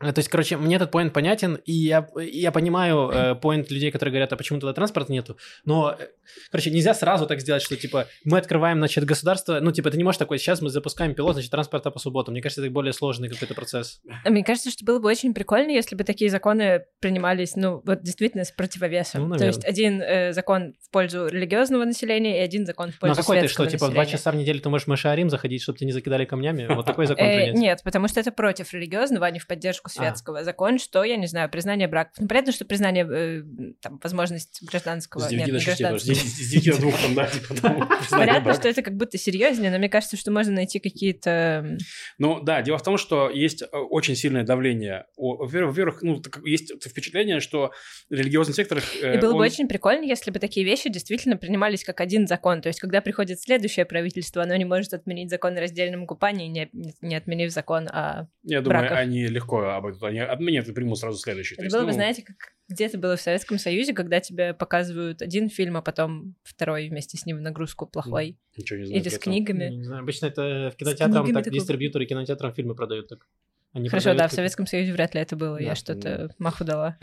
[0.00, 3.90] Э, То есть, короче, мне этот поинт понятен, и я, я понимаю э, поинт людей,
[3.90, 6.08] которые говорят, а почему тогда транспорта нету, но, э,
[6.50, 10.04] короче, нельзя сразу так сделать, что, типа, мы открываем, значит, государство, ну, типа, ты не
[10.04, 12.32] можешь такой, сейчас мы запускаем пилот, значит, транспорта по субботам.
[12.32, 14.00] Мне кажется, это более сложный какой-то процесс.
[14.24, 18.44] Мне кажется, что было бы очень прикольно, если бы такие законы принимались, ну, вот действительно
[18.44, 19.28] с противовесом.
[19.28, 23.08] Ну, То есть один э, закон в пользу религиозного населения и один закон в Ну,
[23.08, 25.28] а пользу какой ты, что, типа, в два часа в неделю ты можешь в Машарим
[25.30, 26.66] заходить, чтобы тебя не закидали камнями?
[26.72, 27.54] Вот такой закон Э, принять.
[27.56, 30.44] нет, потому что это против религиозного, а не в поддержку светского.
[30.44, 32.14] Закон, что, я не знаю, признание браков.
[32.18, 33.42] Ну, понятно, что признание, э,
[33.80, 35.22] там, возможность гражданского...
[35.22, 36.14] С нет, 9 не до 6, гражданского.
[36.14, 38.60] с 9 до 2 там, да, типа, там, признание Понятно, брака.
[38.60, 41.76] что это как будто серьезнее, но мне кажется, что можно найти какие-то...
[42.18, 45.06] Ну да, дело в том, что есть э, очень сильное давление.
[45.16, 47.72] Во-первых, ну, есть впечатление, что
[48.10, 48.78] религиозный сектор...
[49.02, 52.60] э, И было бы очень прикольно, если бы такие вещи действительно принимались как один закон.
[52.62, 56.70] То есть, когда приходит следующее правительство, оно не может отменить закон о раздельном купании, не,
[57.00, 58.28] не отменив закон о...
[58.42, 58.98] Я думаю, браков.
[58.98, 60.02] они легко обойдут.
[60.02, 61.54] Они отменят и примут сразу следующий.
[61.56, 62.36] То Это есть, было бы, ну, знаете, как
[62.68, 67.24] где-то было в Советском Союзе, когда тебе показывают один фильм, а потом второй вместе с
[67.26, 68.38] ним в нагрузку плохой.
[68.56, 69.00] Ничего не знаю.
[69.00, 69.64] Или с книгами.
[69.70, 73.26] Не знаю, обычно это в кинотеатрам так такого- дистрибьюторы кинотеатрам фильмы продают так.
[73.72, 75.56] Они Хорошо, продают да, в Советском Союзе вряд ли это было.
[75.58, 75.64] Да.
[75.64, 76.98] Я что-то маху дала.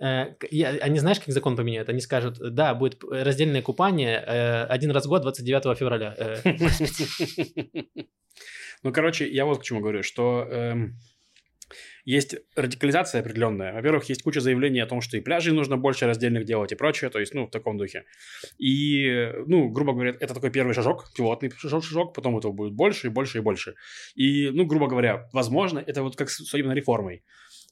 [0.00, 0.34] Э,
[0.80, 1.88] они знаешь, как закон поменяют?
[1.88, 6.14] Они скажут, да, будет раздельное купание э, один раз в год, 29 февраля.
[6.16, 6.40] Э,
[8.82, 10.98] Ну, короче, я вот к чему говорю, что эм,
[12.04, 13.72] есть радикализация определенная.
[13.72, 17.10] Во-первых, есть куча заявлений о том, что и пляжей нужно больше раздельных делать и прочее,
[17.10, 18.04] то есть, ну, в таком духе.
[18.58, 23.10] И, ну, грубо говоря, это такой первый шажок, пилотный шажок, потом этого будет больше и
[23.10, 23.74] больше и больше.
[24.14, 27.22] И, ну, грубо говоря, возможно, это вот как с судебной реформой.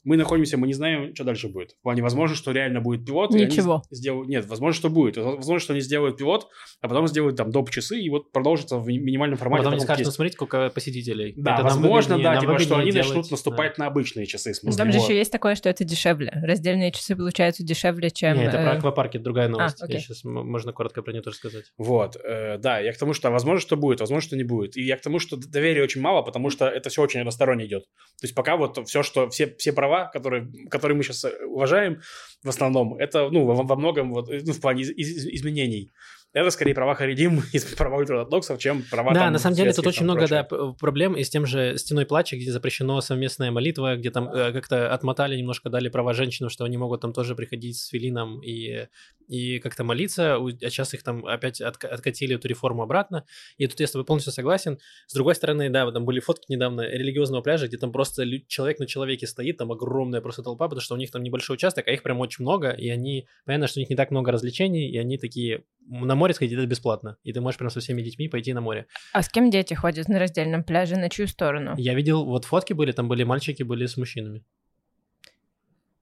[0.05, 1.73] Мы находимся, мы не знаем, что дальше будет.
[1.73, 3.31] В плане, возможно, что реально будет пилот.
[3.31, 3.83] Ничего.
[3.91, 4.29] сделают...
[4.29, 5.17] Нет, возможно, что будет.
[5.17, 6.49] Возможно, что они сделают пилот,
[6.81, 7.71] а потом сделают там доп.
[7.71, 9.65] часы, и вот продолжится в ми- минимальном А формате.
[9.65, 11.35] потом так, не скажут, ну смотрите, сколько посетителей.
[11.37, 13.29] Да, Это возможно, выгоднее- да, типа, что они делать, начнут да.
[13.31, 14.55] наступать на обычные часы.
[14.55, 15.09] смысле, Там же вот.
[15.09, 16.31] еще есть такое, что это дешевле.
[16.43, 18.37] Раздельные часы получаются дешевле, чем...
[18.37, 19.83] Не, это э, про аквапарки, другая новость.
[19.83, 19.97] окей.
[19.97, 21.65] Я сейчас можно коротко про нее тоже сказать.
[21.79, 24.77] Вот, э, да, я к тому, что возможно, что будет, возможно, что не будет.
[24.77, 27.85] И я к тому, что доверия очень мало, потому что это все очень односторонне идет.
[28.21, 32.01] То есть пока вот все, что, все, все права, которые, которые мы сейчас уважаем
[32.43, 35.93] в основном, это, ну, во, во многом вот, э, ну, в плане из- из- изменений.
[36.33, 39.87] Это скорее права Харидим и права ультраортодоксов, чем права Да, там, на самом деле тут
[39.87, 40.75] очень много да, прочее.
[40.81, 44.93] проблем и с тем же стеной плача, где запрещено совместная молитва, где там э, как-то
[44.93, 48.89] отмотали немножко, дали права женщинам, что они могут там тоже приходить с филином и,
[49.29, 53.27] и как-то молиться, а сейчас их там опять отка- откатили эту реформу обратно,
[53.59, 54.79] и тут я с тобой полностью согласен.
[55.09, 58.87] С другой стороны, да, там были фотки недавно религиозного пляжа, где там просто человек на
[58.87, 62.03] человеке стоит, там огромная просто толпа, потому что у них там небольшой участок, а их
[62.03, 65.19] прям очень много, и они, понятно, что у них не так много развлечений, и они
[65.19, 68.61] такие, на море сходить это бесплатно, и ты можешь прям со всеми детьми пойти на
[68.61, 68.87] море.
[69.13, 70.97] А с кем дети ходят на раздельном пляже?
[70.97, 71.75] На чью сторону?
[71.77, 74.45] Я видел, вот фотки были, там были мальчики, были с мужчинами.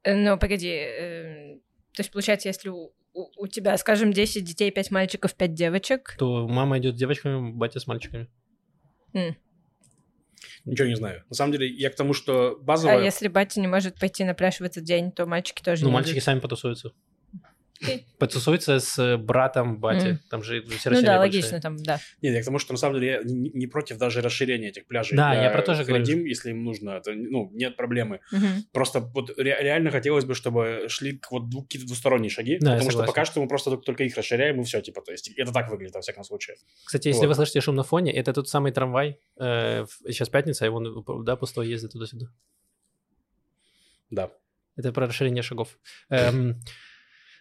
[0.03, 0.69] Э, Ну, погоди.
[0.71, 1.57] э,
[1.93, 6.15] То есть, получается, если у, у- у тебя, скажем, 10 детей, 5 мальчиков, 5 девочек,
[6.19, 8.29] То мама идет с девочками, батя с мальчиками.
[10.65, 11.25] Ничего не знаю.
[11.29, 13.03] На самом деле, я к тому, что а базовое...
[13.03, 15.95] если батя не может пойти на пляж в этот день, то мальчики тоже Ну, не
[15.95, 16.25] мальчики идут.
[16.25, 16.93] сами потусуются.
[17.83, 18.07] Окей.
[18.19, 20.07] Потусуются с братом бати.
[20.09, 20.19] Мгм.
[20.29, 21.19] Там же все Ну да, большие.
[21.19, 21.99] логично там, да.
[22.21, 24.87] Нет, я к тому, что на самом деле я не, не против даже расширения этих
[24.87, 25.17] пляжей.
[25.17, 26.05] Да, я про то же говорю.
[26.05, 26.91] Харидим, если им нужно.
[26.91, 28.21] Это, ну, нет проблемы.
[28.33, 28.65] Мгм.
[28.73, 33.05] Просто вот ре- реально хотелось бы, чтобы шли вот какие-то двусторонние шаги, Да, потому что
[33.05, 35.95] пока что мы просто только, их расширяем и все, типа, то есть это так выглядит
[35.95, 36.57] во всяком случае.
[36.85, 37.29] Кстати, если Вот.
[37.29, 39.19] вы слышите шум на фоне, это тот самый трамвай.
[39.39, 42.27] э, сейчас пятница, и он, да, пустой ездит туда-сюда.
[44.11, 44.31] Да.
[44.77, 45.79] Это про расширение шагов.
[46.11, 46.61] Эм,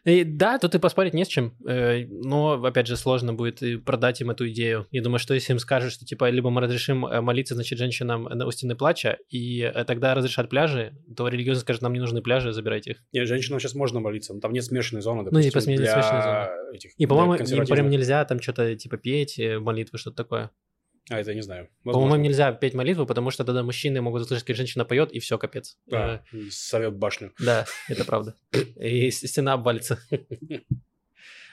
[0.06, 4.22] и да, тут и поспорить не с чем, э, но, опять же, сложно будет продать
[4.22, 4.88] им эту идею.
[4.92, 8.24] Я думаю, что если им скажут, что, типа, либо мы разрешим э, молиться, значит, женщинам
[8.24, 12.22] на у стены плача, и э, тогда разрешат пляжи, то религиозно скажут, нам не нужны
[12.22, 12.98] пляжи, забирайте их.
[13.14, 15.94] Нет, женщинам сейчас можно молиться, но там нет смешанной зоны, Ну, и допустим, посме- для
[15.94, 16.76] смешанной зоны.
[16.76, 20.52] этих И, по-моему, им прям нельзя там что-то, типа, петь, э, молитвы, что-то такое.
[21.10, 21.70] А, это я не знаю.
[21.84, 25.20] По-моему, им нельзя петь молитву, потому что тогда мужчины могут услышать, как женщина поет, и
[25.20, 25.78] все, капец.
[25.88, 27.30] Да, и совет башню.
[27.40, 28.36] Э, Да, это правда.
[28.80, 30.00] И стена обвалится.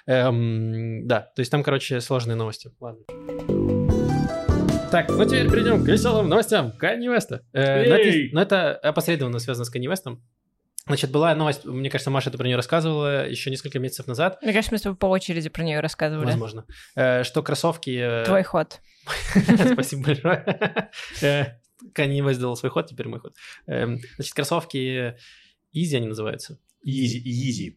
[0.06, 2.70] Эм, Да, то есть там, короче, сложные новости.
[2.80, 3.04] Ладно.
[4.90, 7.42] Так, ну теперь перейдем к веселым новостям Канни Веста.
[7.52, 10.22] Э, Но это, но это опосредованно связано с Канни Вестом.
[10.86, 14.52] Значит, была новость, мне кажется, Маша это про нее рассказывала еще несколько месяцев назад, Мне
[14.52, 16.26] кажется, мы с тобой по очереди про нее рассказывали.
[16.26, 16.64] возможно,
[16.94, 18.22] э, что кроссовки...
[18.22, 18.80] э, Твой ход.
[19.72, 20.90] Спасибо большое.
[21.22, 21.44] Э,
[21.96, 23.34] Вест сделал свой ход, теперь мой ход.
[23.66, 25.16] Эм, Значит, кроссовки
[25.74, 26.58] Yeezy они называются.
[26.84, 27.76] Изи, изи.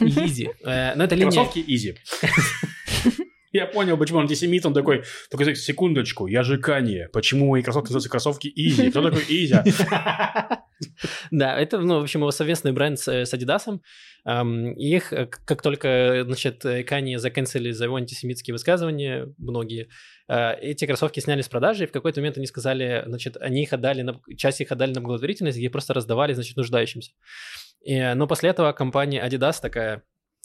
[0.00, 0.54] Easy.
[0.64, 1.32] Э, Но это линия...
[1.32, 1.96] Кроссовки изи.
[3.56, 7.86] Я понял, почему он антисемит, он такой, такой, секундочку, я же Канье, почему мои кроссовки
[7.86, 8.90] называются кроссовки Изи?
[8.90, 9.56] Кто такой Изи?
[11.30, 13.80] Да, это, ну, в общем, его совместный бренд с, с Adidas.
[14.76, 19.88] Их, э, как только, значит, Кани заканцелили за его антисемитские высказывания, многие,
[20.28, 23.72] э, эти кроссовки сняли с продажи, и в какой-то момент они сказали, значит, они их
[23.72, 27.12] отдали, на, часть их отдали на благотворительность, где просто раздавали, значит, нуждающимся.
[27.82, 30.02] И, э, но после этого компания Adidas такая,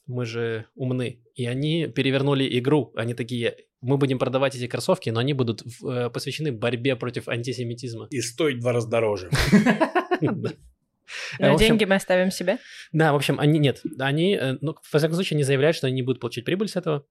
[0.08, 5.20] мы же умны, и они перевернули игру, они такие, мы будем продавать эти кроссовки, но
[5.20, 8.08] они будут в- э, посвящены борьбе против антисемитизма.
[8.12, 9.30] И стоить в два раза дороже.
[11.40, 12.58] Э, Но в общем, деньги мы оставим себе.
[12.94, 13.82] Да, в общем, они нет.
[14.00, 16.78] Они, э, ну, во всяком случае, не заявляют, что они не будут получать прибыль с
[16.78, 17.06] этого.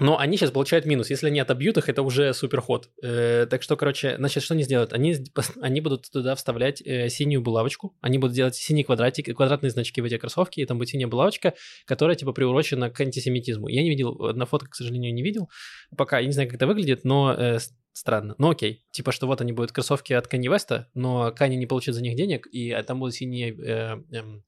[0.00, 1.10] Но они сейчас получают минус.
[1.10, 2.90] Если они отобьют их, это уже супер ход.
[3.02, 4.92] Э, так что, короче, значит, что они сделают?
[4.92, 5.16] Они,
[5.60, 7.96] они будут туда вставлять э, синюю булавочку.
[8.00, 11.54] Они будут делать синие квадратики, квадратные значки в эти кроссовки, и там будет синяя булавочка,
[11.84, 13.68] которая, типа, приурочена к антисемитизму.
[13.68, 15.48] Я не видел, э, на фото, к сожалению, не видел.
[15.96, 17.58] Пока, я не знаю, как это выглядит, но э,
[17.92, 18.34] странно.
[18.38, 18.84] Ну, окей.
[18.92, 22.16] Типа, что вот они будут кроссовки от Kanye West, но Kanye не получит за них
[22.16, 23.54] денег, и а, там будут синие...
[23.54, 24.44] э, эм,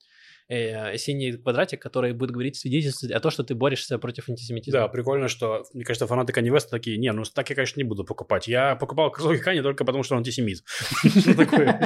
[0.50, 4.80] э, синий квадратик, который будет говорить свидетельствовать о том, что ты борешься против антисемитизма.
[4.80, 7.84] Да, прикольно, что, мне кажется, фанаты Канни Веста такие, не, ну так я, конечно, не
[7.84, 8.48] буду покупать.
[8.48, 10.62] Я покупал кроссовки Канни только потому, что он антисемит.
[10.66, 11.80] Что такое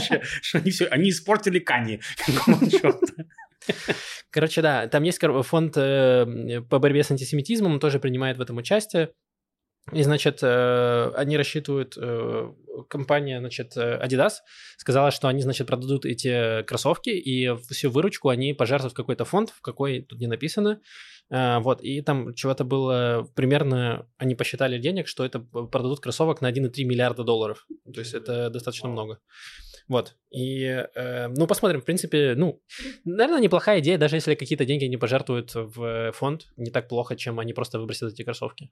[0.91, 1.59] они испортили
[2.71, 3.27] чёрта?
[4.31, 8.57] Короче, да, там есть фонд э, по борьбе с антисемитизмом, он тоже принимает в этом
[8.57, 9.11] участие.
[9.93, 12.53] И, значит, э, они рассчитывают, э,
[12.89, 14.39] компания, значит, э, Adidas
[14.79, 19.51] сказала, что они, значит, продадут эти кроссовки, и всю выручку они пожертвуют в какой-то фонд,
[19.51, 20.81] в какой, тут не написано,
[21.31, 26.85] Вот, и там чего-то было примерно, они посчитали денег, что это продадут кроссовок на 1,3
[26.85, 27.67] миллиарда долларов.
[27.93, 29.19] То есть это достаточно много.
[29.89, 32.63] Вот, и, э, ну, посмотрим, в принципе, ну,
[33.05, 37.39] наверное, неплохая идея, даже если какие-то деньги они пожертвуют в фонд, не так плохо, чем
[37.39, 38.71] они просто выбросят эти кроссовки.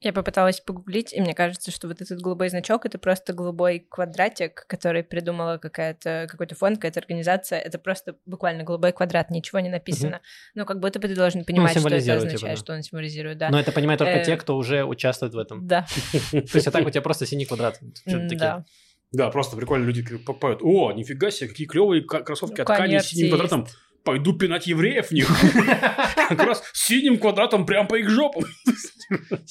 [0.00, 4.66] Я попыталась погуглить, и мне кажется, что вот этот голубой значок— это просто голубой квадратик,
[4.66, 7.58] который придумала какая-то, какой-то фонд, какая-то организация.
[7.58, 10.20] Это просто буквально голубой квадрат, ничего не написано.
[10.54, 12.64] Но как будто бы ты должен понимать, что это символизирует, типа, означает, да.
[12.64, 13.48] что он символизирует, да.
[13.48, 15.66] Но это понимают только Э, те, кто уже участвует в этом.
[15.66, 15.86] Да,
[16.30, 17.80] То есть, а так у тебя просто синий квадрат.
[18.04, 18.38] Такие.
[18.38, 18.64] да.
[19.12, 20.60] Да, просто прикольно люди покупают.
[20.62, 23.66] О, нифига себе, какие клевые кроссовки Ну, от ткани с синим квадратом.
[24.06, 25.28] Пойду пинать евреев в них.
[26.28, 28.44] Как раз синим квадратом прям по их жопам.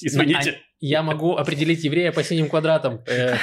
[0.00, 0.62] Извините.
[0.78, 3.36] Я могу определить еврея по синим квадратам, э,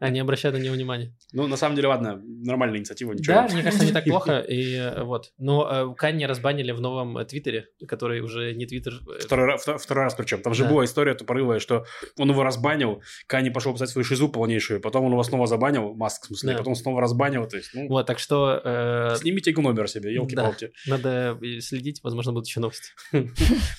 [0.00, 1.14] а не обращать на него внимания.
[1.32, 3.34] Ну, на самом деле, ладно, нормальная инициатива, ничего.
[3.34, 4.40] Да, мне кажется, не так плохо.
[4.40, 5.32] И э, вот.
[5.38, 8.94] Но э, Канни разбанили в новом твиттере, который уже не твиттер.
[9.20, 10.42] Второй, второй раз причем.
[10.42, 11.84] Там же была история тупорылая, что
[12.18, 16.24] он его разбанил, Кани пошел писать свою шизу полнейшую, потом он его снова забанил, Маск
[16.24, 20.72] в смысле, потом снова разбанил, то есть, ну, Вот, так что снимите номер себе, елки-палки.
[20.86, 22.90] надо э, следить, возможно, будут еще новости.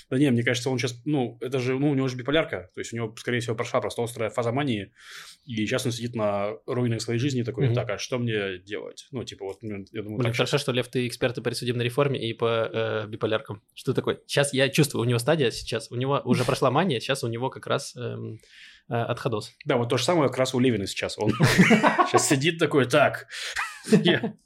[0.10, 2.80] Да не, мне кажется, он сейчас, ну, это же, ну, у него же биполярка, то
[2.80, 4.92] есть у него, скорее всего, прошла просто острая фаза мании,
[5.46, 9.08] и сейчас он сидит на руинах своей жизни и такой, так, а что мне делать?
[9.12, 12.20] Ну, типа, вот, ну, я думаю, Блин, хорошо, что, Лев, ты эксперт по судебной реформе,
[12.20, 13.62] и по э, биполяркам.
[13.74, 14.20] Что такое?
[14.28, 17.50] Сейчас я чувствую, у него стадия сейчас, у него уже прошла мания, сейчас у него
[17.50, 18.40] как раз эм,
[18.90, 19.52] э, отходос.
[19.66, 21.18] Да, вот то же самое как раз у Левина сейчас.
[21.18, 21.32] Он
[22.10, 23.28] сейчас сидит такой, так,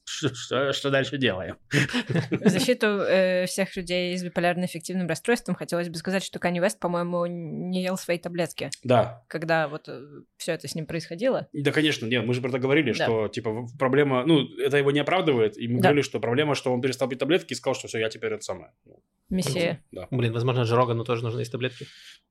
[0.05, 1.57] что- дальше делаем?
[1.69, 7.25] В защиту э, всех людей с биполярно-эффективным расстройством хотелось бы сказать, что Канни Вест, по-моему,
[7.25, 9.89] не ел свои таблетки, Да, когда вот
[10.38, 11.47] все это с ним происходило.
[11.53, 14.99] Да, конечно, нет, мы же про это говорили, что, типа, проблема, ну, это его не
[14.99, 17.99] оправдывает, и мы говорили, что проблема, что он перестал пить таблетки и сказал, что все,
[17.99, 18.71] я теперь это самое.
[18.85, 19.83] Ну, Мессия.
[19.91, 20.07] Да.
[20.09, 21.85] Блин, возможно, Джерогану тоже нужны есть таблетки.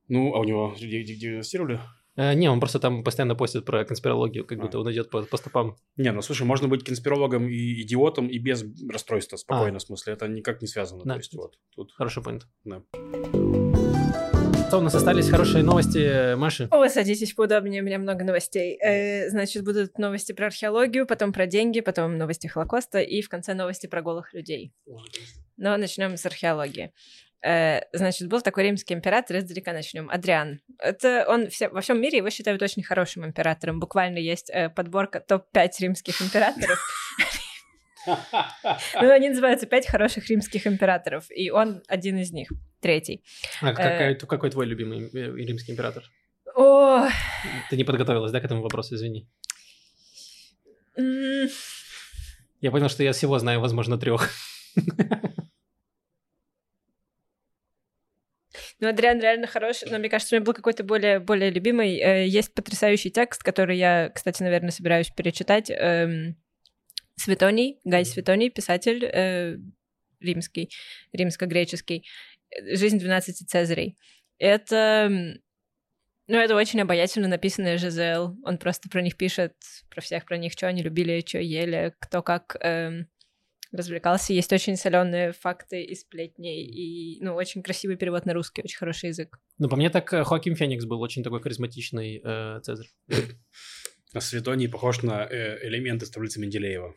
[0.07, 1.79] Ну, а у него ди- диагностировали?
[2.17, 4.61] Э, не, он просто там постоянно постит про конспирологию, как А.
[4.61, 5.77] будто он идет по, по стопам.
[5.95, 10.27] Не, ну, слушай, можно быть конспирологом и идиотом и без расстройства, спокойно, в смысле, это
[10.27, 11.13] никак не связано, Да.
[11.13, 11.93] то есть, вот, тут...
[11.93, 12.47] Хороший поинт.
[12.65, 12.81] Да.
[14.67, 16.67] Что, у нас остались хорошие новости, Маши?
[16.71, 18.77] О, садитесь поудобнее, у меня много новостей.
[18.83, 23.53] Э, значит, будут новости про археологию, потом про деньги, потом новости Холокоста и в конце
[23.53, 24.73] новости про голых людей.
[25.55, 26.91] Но начнем с археологии.
[27.45, 30.09] Э, значит, был такой римский император, издалека начнем.
[30.09, 30.59] Адриан.
[30.79, 33.79] Это он все, во всем мире его считают очень хорошим императором.
[33.79, 36.79] Буквально есть э, подборка топ-5 римских императоров.
[38.05, 42.47] Ну, они называются «Пять хороших римских императоров», и он один из них,
[42.79, 43.21] третий.
[43.61, 44.15] А какой, Э.
[44.15, 46.03] какой твой любимый римский император?
[46.55, 47.05] О,
[47.69, 49.27] Ты не подготовилась, да, к этому вопросу, извини.
[50.95, 54.29] Я понял, что я всего знаю, возможно, трех.
[58.79, 61.97] Ну, Адриан реально хороший, но мне кажется, у меня был какой-то более, более любимый.
[61.97, 65.71] Э, Есть потрясающий текст, который я, кстати, наверное, собираюсь перечитать.
[65.71, 66.35] Эм,
[67.15, 69.57] Светоний, Гай Светоний, писатель э,
[70.19, 70.69] римский,
[71.11, 72.05] римско-греческий.
[72.73, 73.97] «Жизнь 12 Цезарей».
[74.37, 75.09] Это...
[76.29, 78.37] Ну, это очень обаятельно написанная Жизел.
[78.43, 79.53] Он просто про них пишет,
[79.89, 83.07] про всех про них, что они любили, что ели, кто как эм,
[83.71, 84.33] развлекался.
[84.33, 89.09] Есть очень соленые факты и сплетни, и, ну, очень красивый перевод на русский, очень хороший
[89.09, 89.39] язык.
[89.57, 92.89] Ну, по мне так э, Хоаким Феникс был очень такой харизматичный э, Цезарь.
[94.13, 96.95] А Светоний похож на э, элемент из таблицы Менделеева.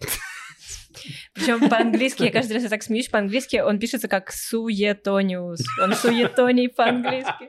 [1.34, 5.60] Причем по-английски, я каждый раз я так смеюсь, по-английски он пишется как суетониус.
[5.82, 7.48] Он суетоний по-английски.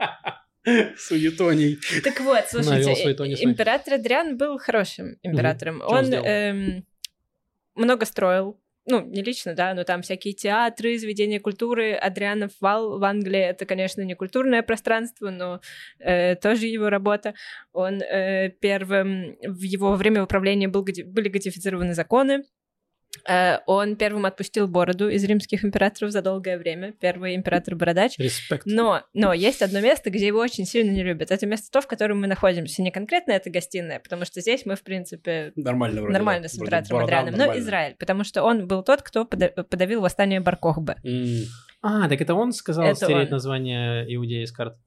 [0.97, 1.79] Суетоний.
[2.03, 5.81] Так вот, слушайте, э, император Адриан был хорошим императором.
[5.81, 6.85] Он эм,
[7.75, 11.93] много строил, ну, не лично, да, но там всякие театры, заведения культуры.
[11.93, 15.61] Адрианов вал в Англии— это, конечно, не культурное пространство, но
[15.99, 17.33] э, тоже его работа.
[17.73, 22.43] Он э, первым, в его время управления был, были кодифицированы законы,
[23.67, 28.17] он первым отпустил бороду из римских императоров за долгое время, первый император-бородач.
[28.17, 28.65] Респект.
[28.65, 31.29] Но, но есть одно место, где его очень сильно не любят.
[31.31, 32.81] Это место то, в котором мы находимся.
[32.81, 36.13] Не конкретно это гостиная, потому что здесь мы, в принципе, Нормально вроде.
[36.13, 36.49] нормально да.
[36.49, 37.61] с императором борода Адрианом, но нормально.
[37.61, 40.95] Израиль, потому что он был тот, кто пода- подавил восстание Баркохбе.
[41.03, 41.43] М,
[41.83, 43.29] А, так это он сказал Это стереть он.
[43.31, 44.77] название Иудеи из карт?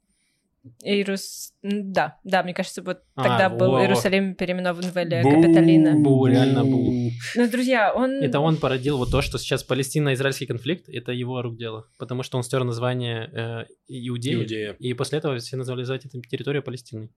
[0.83, 1.53] Иерус...
[1.63, 3.83] Да, да, мне кажется, вот А, тогда был во-во.
[3.83, 5.31] Иерусалим переименован в Элия Бу.
[5.31, 5.95] Капитолина.
[5.95, 7.11] Бу, реально бу.
[7.35, 8.23] Ну, друзья, он...
[8.23, 11.87] Это он породил вот то, что сейчас Палестино-израильский конфликт, это его рук дело.
[11.99, 14.77] Потому что он стер название э, Иудеи, Иудея.
[14.79, 17.11] и после этого все назвали эту территорию Палестиной.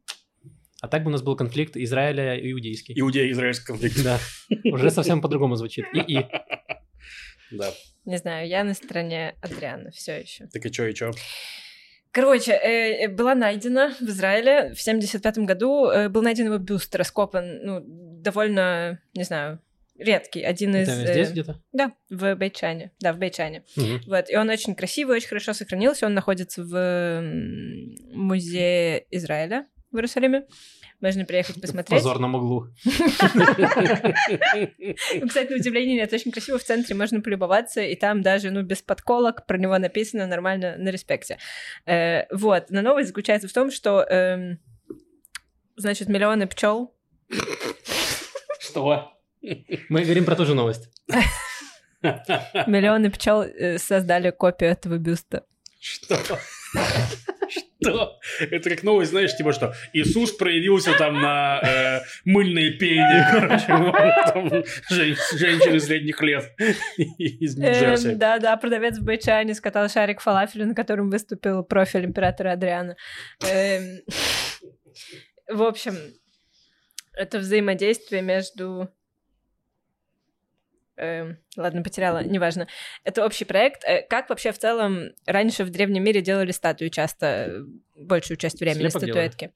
[0.81, 2.93] А так бы у нас был конфликт Израиля и иудейский.
[2.99, 4.03] Иудея израильский конфликт.
[4.03, 4.19] Да,
[4.71, 5.85] уже совсем по-другому звучит.
[5.93, 6.25] И, и.
[7.51, 7.71] Да.
[8.05, 10.47] Не знаю, я на стороне Адриана все еще.
[10.47, 11.11] Так и чё, и чё?
[12.17, 16.95] Короче, э, э, была найдена в Израиле в 75 году, э, был найден его бюст,
[16.95, 19.59] раскопан, ну, довольно, не знаю,
[19.99, 20.89] редкий, один из...
[20.89, 21.61] Это здесь э, где-то?
[21.73, 23.65] Да, в Бейчане, да, в Бейчане.
[23.75, 24.01] Мгм.
[24.07, 27.21] Вот, и он очень красивый, очень хорошо сохранился, он находится в
[28.15, 30.47] музее Израиля в Иерусалиме.
[30.99, 31.99] Можно приехать В посмотреть.
[31.99, 32.67] позорном углу.
[32.83, 32.91] Ну,
[35.27, 38.81] Кстати, на удивление нет, очень красиво в центре, можно полюбоваться, и там даже, ну, без
[38.81, 41.37] подколок про него написано нормально на респекте.
[41.85, 44.59] Э, вот, но новость заключается в том, что, эм,
[45.75, 46.95] значит, миллионы пчел
[48.59, 49.13] Что?
[49.89, 50.89] Мы говорим про ту же новость.
[52.01, 55.45] Миллионы пчел э, создали копию этого бюста.
[55.79, 56.17] Что?
[57.81, 58.19] Что?
[58.39, 59.73] Это как новость, знаешь, типа что?
[59.93, 64.65] Иисус проявился там на э, мыльные пени, короче,
[65.37, 66.51] женщины средних лет
[66.97, 68.09] из Нью-Джерси.
[68.09, 72.95] Эм, Да, да, продавец в Байчане скатал шарик фалафеля, на котором выступил профиль императора Адриана.
[73.47, 74.01] Эм,
[75.47, 75.95] В общем,
[77.13, 78.89] это взаимодействие между...
[80.97, 82.67] эм, Ладно, потеряла, неважно.
[83.03, 83.83] Это общий проект.
[83.85, 87.61] Э, Как вообще в целом раньше в древнем мире делали статуи часто, э,
[87.95, 89.51] большую часть времени Слепок статуэтки?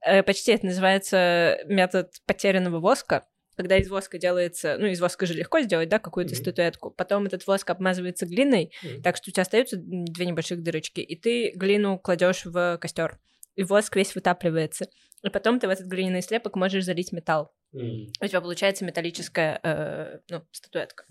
[0.00, 3.26] Э, Почти это называется метод потерянного воска,
[3.56, 6.42] когда из воска делается, ну, из воска же легко сделать, да, какую-то Мгм.
[6.42, 6.90] статуэтку.
[6.90, 9.02] Потом этот воск обмазывается глиной, Мгм.
[9.02, 13.18] так что у тебя остаются две небольших дырочки, и ты глину кладешь в костер,
[13.54, 14.86] и воск весь вытапливается.
[15.22, 17.50] И потом ты в этот глиняный слепок можешь залить металл.
[17.78, 18.08] М.
[18.20, 21.04] У тебя получается металлическая э, ну, статуэтка.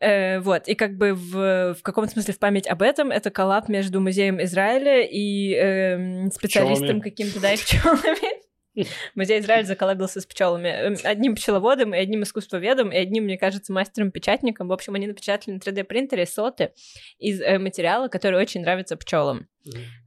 [0.00, 3.68] Э, вот, и как бы в, в каком-то смысле в память об этом это коллаб
[3.68, 8.41] между музеем Израиля и эм, специалистом каким-то, да, и пчелами.
[9.14, 10.68] Музей Израиля заколлабился с пчелами.
[10.68, 14.68] Эм, Одним пчеловодом, и одним искусствоведом, и одним, мне кажется, мастером-печатником.
[14.68, 16.72] В общем, они напечатали на 3D-принтере соты
[17.18, 19.48] из э, материала, который очень нравится пчелам.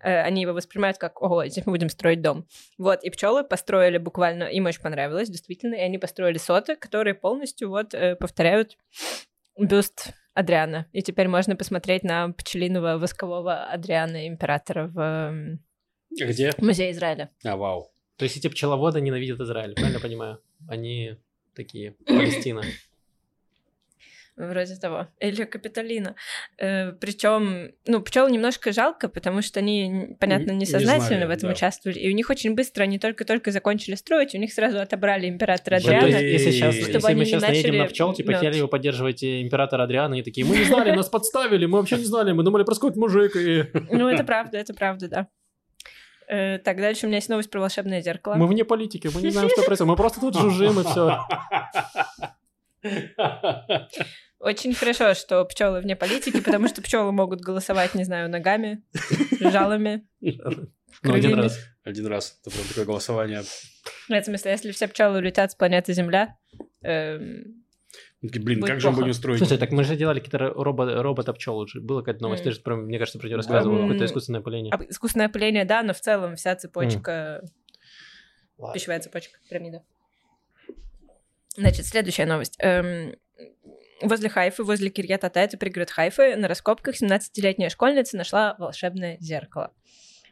[0.03, 2.47] Э, они его воспринимают как, ого, здесь мы будем строить дом.
[2.77, 7.69] Вот, и пчелы построили буквально, им очень понравилось, действительно, и они построили соты, которые полностью
[7.69, 8.77] вот э, повторяют
[9.57, 10.87] бюст Адриана.
[10.91, 15.63] И теперь можно посмотреть на пчелиного воскового Адриана, императора в эм,
[16.09, 16.51] Где?
[16.57, 17.29] музее Израиля.
[17.45, 17.94] А, вау.
[18.17, 20.39] То есть эти пчеловоды ненавидят Израиль, правильно понимаю?
[20.67, 21.17] Они
[21.53, 22.63] такие, Палестина.
[24.37, 25.07] Вроде того.
[25.21, 26.15] Или Капитолина.
[26.57, 31.49] причем, ну, пчел немножко жалко, потому что они, понятно, Не- не несознательно знали, в этом
[31.49, 31.53] да.
[31.53, 31.99] участвовали.
[31.99, 35.83] И у них очень быстро, они только-только закончили строить, у них сразу отобрали императора Вот
[35.85, 36.21] Вот, то Адриана.
[36.21, 38.61] есть, если сейчас, Чтобы если они мы не сейчас наедем на начали пчел, типа, хотели
[38.61, 42.33] вы поддерживать императора Адриана, и такие, мы не знали, нас подставили, мы вообще не знали,
[42.33, 45.27] мы думали, какой-то мужик, и Ну, это правда, это правда, да.
[46.27, 48.35] Э, Так, дальше у меня есть новость про волшебное зеркало.
[48.35, 51.19] мы вне политики, мы не знаем, что происходит, мы просто тут жужжим, и все.
[54.39, 58.83] Очень хорошо, что пчелы вне политики, потому что пчелы могут голосовать, не знаю, ногами,
[59.39, 60.05] жалами.
[61.03, 61.59] Ну, один раз.
[61.83, 62.39] Один раз.
[62.41, 63.43] Это прям такое голосование.
[64.07, 66.37] В этом смысле, если все пчелы улетят с планеты Земля,
[66.83, 67.64] эм,
[68.31, 69.01] Блин, Будет как же мы плохо.
[69.03, 69.39] будем строить?
[69.39, 71.81] Слушай, так мы же делали какие-то робо- робота-пчел уже.
[71.81, 72.45] Была какая-то новость, М.
[72.45, 73.81] ты же, про- мне кажется, про нее рассказывал, М.
[73.83, 74.73] какое-то искусственное опыление.
[74.73, 77.41] об- искусственное опыление, да, но в целом вся цепочка,
[78.57, 78.73] Ладно.
[78.73, 79.83] пищевая цепочка, пирамида.
[81.57, 82.55] Значит, следующая новость.
[82.59, 83.15] Эм,
[84.01, 89.71] возле Хайфы, возле Кирьят-Ата, это пригород Хайфы, на раскопках 17-летняя школьница нашла волшебное зеркало.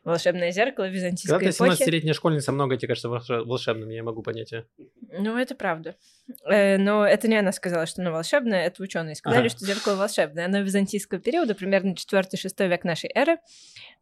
[0.04, 1.82] Волшебное зеркало Когда византийской ты эпохи.
[1.84, 4.52] 17-летняя школьница, много тебе кажется волш- волшебным, я могу понять.
[4.54, 4.66] а.
[5.18, 5.96] Ну, это правда.
[6.46, 9.50] Э, но это не она сказала, что оно волшебное, это ученые сказали, Ага.
[9.50, 10.46] что зеркало волшебное.
[10.46, 13.38] Оно византийского периода, примерно 4-6 век нашей эры.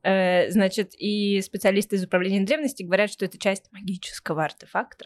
[0.04, 5.06] Э, значит, и специалисты из управления древности говорят, что это часть магического артефакта.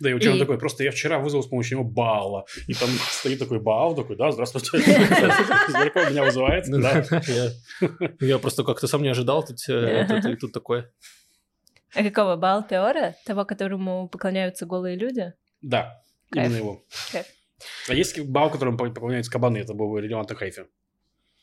[0.00, 2.44] Да, и у тебя И- такой, просто я вчера вызвал с помощью него Баала.
[2.66, 4.68] И там стоит такой Баал, такой, да, здравствуйте.
[5.68, 6.66] Зеркало меня вызывает,
[8.20, 10.92] я- просто как-то сам не ожидал, тут э, тут- и тут такое.
[11.94, 12.36] А какого?
[12.36, 13.14] Баал Теора?
[13.24, 15.32] Того, которому поклоняются голые люди?
[15.62, 16.02] Да,
[16.34, 16.84] именно его.
[17.88, 20.66] А есть Баал, которому поклоняются кабаны, это был релевант Хайфе.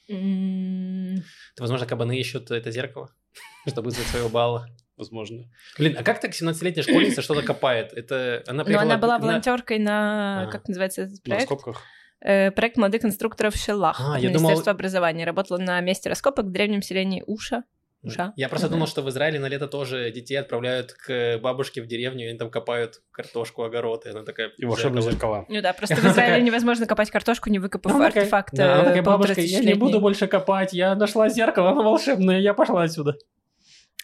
[0.09, 3.09] М, Это, возможно, кабаны ищут это зеркало,
[3.67, 4.67] чтобы вызвать своего балла.
[4.97, 5.45] Возможно.
[5.77, 7.93] Блин, а как так 17-летняя школьница что-то копает?
[7.93, 8.91] Это она Но приехала...
[8.91, 10.49] она была на- волонтеркой на...
[10.51, 11.41] Как называется этот На проект?
[11.51, 11.81] раскопках.
[12.21, 13.99] Э, Проект молодых конструкторов Шеллах.
[13.99, 15.25] А, я Министерство думал- образования.
[15.25, 17.63] Работала на месте раскопок в древнем селении Уша.
[18.05, 18.33] Уша.
[18.35, 22.25] Я просто думал, что в Израиле на лето тоже детей отправляют к бабушке в деревню,
[22.25, 24.49] и они там копают картошку, огород, и она такая...
[24.57, 25.37] И волшебные зеркало.
[25.39, 25.45] зеркала.
[25.47, 28.53] Ну да, просто в Израиле невозможно копать картошку, не выкопав артефакт.
[28.53, 29.73] Да, она э, такая, бабушка, я не полуторатысячелетний».
[29.79, 33.15] буду больше копать, я нашла зеркало, оно волшебное, я пошла отсюда.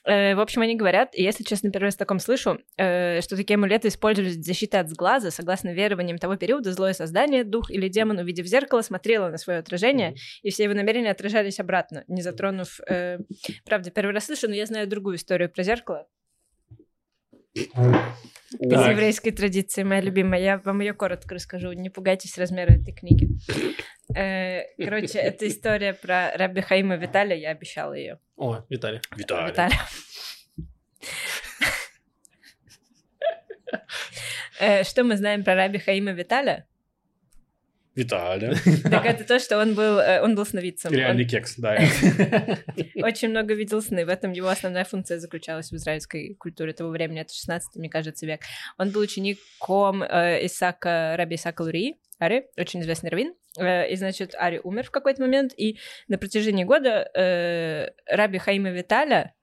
[0.10, 3.36] Э, в общем, они говорят, и если честно, первый раз о таком слышу, э, что
[3.36, 7.88] такие амулеты использовались для защиты от сглаза, согласно верованиям того периода, злое создание, дух или
[7.89, 12.80] демон, увидев зеркало, смотрело на свое отражение, и все его намерения отражались обратно, не затронув...
[12.89, 13.20] Э,
[13.66, 16.07] правда, первый раз слышу, но я знаю другую историю про зеркало.
[17.53, 17.68] Из
[18.70, 18.91] Так.
[18.91, 20.41] еврейской традиции, моя любимая.
[20.41, 21.72] Я вам ее коротко расскажу.
[21.74, 23.28] Не пугайтесь размера этой книги.
[24.16, 27.36] Э, Короче, это история про Раби Хаима Виталия.
[27.38, 28.20] Я обещала ее.
[28.38, 29.01] О, Виталий.
[29.16, 29.55] Виталий.
[34.62, 36.68] Э, Что мы знаем про Раби Хаима Виталия?
[37.95, 38.55] Виталий.
[38.84, 40.91] Так это то, что он был, э, он был сновидцем.
[40.91, 41.76] Реальный Он кекс, да.
[42.95, 44.05] очень много видел сны.
[44.05, 47.22] В этом его основная функция заключалась в израильской культуре того времени.
[47.22, 48.41] Это 16 мне кажется, век.
[48.78, 53.34] Он был учеником Исаака, Раби Исаака Лурии, Ари, очень известный раввин.
[53.60, 58.70] Э, и, значит, Ари умер в какой-то момент, и на протяжении года э, Раби Хаима
[58.70, 59.34] Виталя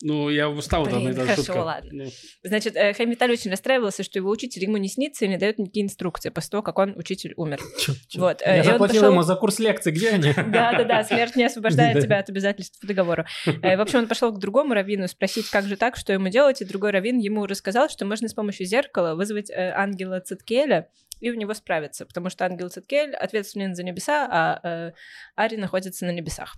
[0.00, 1.58] Ну, я устал, там Блин, эта хорошо, шутка.
[1.58, 1.90] ладно.
[2.04, 2.10] Ну,
[2.44, 5.58] Значит, э, Хайм Виталий очень расстраивался, что его учитель ему не снится и не дает
[5.58, 7.58] никакие инструкции после того, как он, учитель, умер.
[7.80, 8.20] Чё- чё?
[8.20, 10.32] Вот, э, Я и заплатил пошёл- ему за курс лекций, где они?
[10.36, 12.00] Да-да-да, смерть не освобождает Да.
[12.00, 13.24] тебя от обязательств по договору.
[13.62, 16.62] Э, В общем, он пошел к другому раввину спросить, как же так, что ему делать,
[16.62, 20.88] и другой раввин ему рассказал, что можно с помощью зеркала вызвать ангела Циткеля
[21.20, 24.92] и у него справиться, потому что ангел Циткель ответственен за небеса, а
[25.34, 26.54] Ари находится на небесах.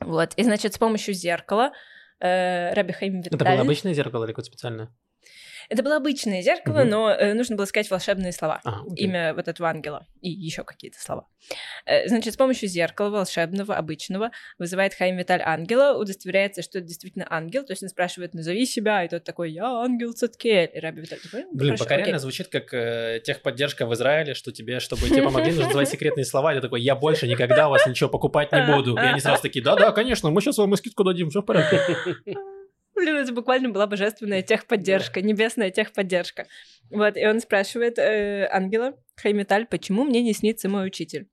[0.00, 1.72] Вот, и, значит, с помощью зеркала
[2.20, 4.88] э, Раби Хаим Это было Виталь- обычное зеркало или какое-то специальное?
[5.68, 6.88] Это было обычное зеркало, Мгм.
[6.90, 8.60] но э, нужно было сказать волшебные слова.
[8.64, 9.06] А, окей.
[9.06, 11.26] Имя вот этого ангела и еще какие-то слова.
[11.86, 17.26] Э, Значит, с помощью зеркала волшебного, обычного, вызывает Хайм Виталь ангела, удостоверяется, что это действительно
[17.30, 20.70] ангел, то есть он спрашивает, назови себя, и тот такой, я ангел Циткель.
[20.74, 22.04] И Раби Виталь такой, «Ну, Блин, хорошо, пока окей».
[22.06, 26.24] реально звучит как э, техподдержка в Израиле, что тебе, чтобы тебе помогли, нужно называть секретные
[26.24, 26.52] слова.
[26.52, 28.94] И ты такой, я больше никогда у вас ничего покупать не буду.
[28.96, 31.80] И они сразу такие, да-да, конечно, мы сейчас вам и скидку дадим, все в порядке.
[32.94, 36.46] Блин, это буквально была божественная техподдержка, небесная техподдержка.
[36.90, 41.28] Вот, и он спрашивает э, ангела Хайметаль, почему мне не снится мой учитель?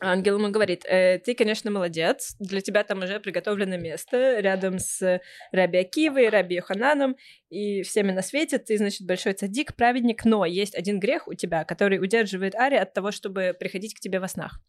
[0.00, 5.20] Ангел ему говорит, «Э, ты, конечно, молодец, для тебя там уже приготовлено место рядом с
[5.50, 7.16] Раби Акивой, Раби Йохананом
[7.50, 8.58] и всеми на свете.
[8.58, 12.94] Ты, значит, большой цадик, праведник, но есть один грех у тебя, который удерживает Ари от
[12.94, 14.60] того, чтобы приходить к тебе во снах.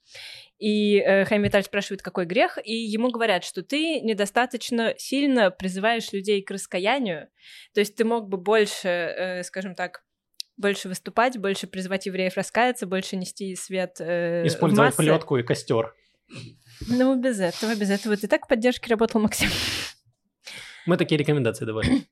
[0.58, 6.12] И э, Хайм Виталь спрашивает, какой грех, и ему говорят, что ты недостаточно сильно призываешь
[6.12, 7.30] людей к раскаянию,
[7.74, 10.04] то есть ты мог бы больше, э, скажем так,
[10.60, 14.98] больше выступать, больше призывать евреев раскаяться, больше нести свет э, Использовать массы.
[14.98, 15.96] плетку и костер.
[16.88, 18.16] Ну, без этого, без этого.
[18.16, 19.50] Ты так в поддержке работал, Максим.
[20.86, 22.06] Мы такие рекомендации давали.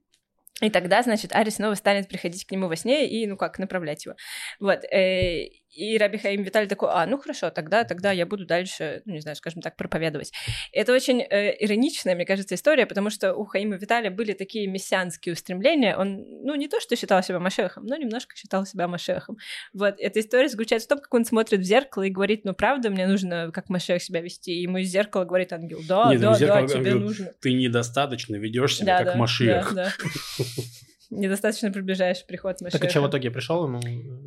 [0.60, 4.06] И тогда, значит, Ари снова станет приходить к нему во сне и, ну как, направлять
[4.06, 4.16] его.
[4.60, 4.84] Вот.
[4.86, 9.14] э, И Раби Хаим Виталий такой, а, ну хорошо, тогда, тогда я буду дальше, ну
[9.14, 10.32] не знаю, скажем так, проповедовать.
[10.72, 15.34] Это очень э, ироничная, мне кажется, история, потому что у Хаима Виталия были такие мессианские
[15.34, 15.98] устремления.
[15.98, 19.38] Он, ну не то, что считал себя Машехом, но немножко считал себя Машехом.
[19.74, 19.96] Вот.
[20.00, 23.08] Эта история заключается в том, как он смотрит в зеркало и говорит, ну правда, мне
[23.08, 24.52] нужно как Машех себя вести.
[24.52, 27.34] И ему из зеркала говорит ангел, да, Нет, да, из зеркала да, тебе ангел, нужно.
[27.42, 29.74] Ты недостаточно ведешь себя Да, как да, Машиах.
[29.74, 30.44] да, да.
[31.10, 32.80] Недостаточно приближаешь приход Машеха.
[32.80, 33.80] Так и что в итоге пришел ему?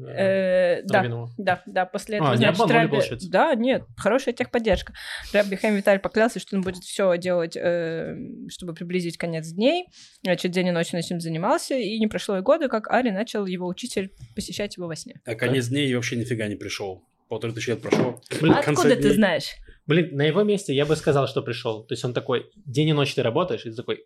[0.09, 1.31] Э, Да, Равинову?
[1.39, 3.31] да, да, после А, этого, не значит, обманули, Раби- получается?
[3.31, 4.93] Да, нет, хорошая техподдержка.
[5.33, 8.17] Раби Хайм Виталий поклялся, что он будет все делать, э,
[8.49, 9.87] чтобы приблизить конец дней.
[10.23, 13.47] Значит, день и ночь он этим занимался, и не прошло и года, как Ари начал
[13.47, 15.21] его учитель посещать его во сне.
[15.27, 17.05] А конец дней вообще нифига не пришел.
[17.29, 18.21] Полторы тысячи лет прошло.
[18.41, 19.13] Блин, А Откуда ты дней.
[19.15, 19.51] знаешь?
[19.87, 21.85] Блин, на его месте я бы сказал, что пришел.
[21.85, 24.05] То есть он такой, день и ночь ты работаешь, и ты такой,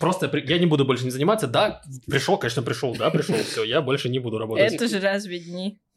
[0.00, 1.46] просто я не буду больше не заниматься.
[1.46, 4.72] Да, пришел, конечно, пришел, да, пришел, все, я больше не буду работать.
[4.72, 5.78] Это же разве дни?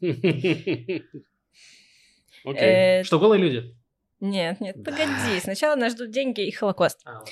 [2.44, 2.62] Окей.
[2.62, 3.74] Э, Что, голые люди?
[4.20, 5.40] Нет, нет, погоди.
[5.40, 7.00] Сначала нас ждут деньги и Холокост.
[7.04, 7.24] А.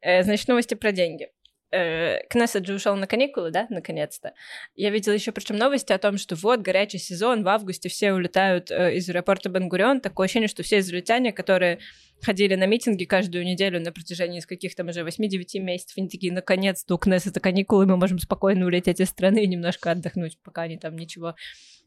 [0.00, 1.28] Э, Значит, новости про деньги.
[1.74, 4.34] Э, Кнессет же ушел на каникулы, да, наконец-то.
[4.76, 8.70] Я видела еще причем новости о том, что вот горячий сезон, в августе все улетают
[8.70, 10.00] э, из аэропорта Бенгурион.
[10.00, 11.80] Такое ощущение, что все израильтяне, которые
[12.22, 16.32] ходили на митинги каждую неделю на протяжении из каких там уже 8-9 месяцев, они такие,
[16.32, 20.78] наконец-то у Кнессета каникулы, мы можем спокойно улететь из страны и немножко отдохнуть, пока они
[20.78, 21.34] там ничего...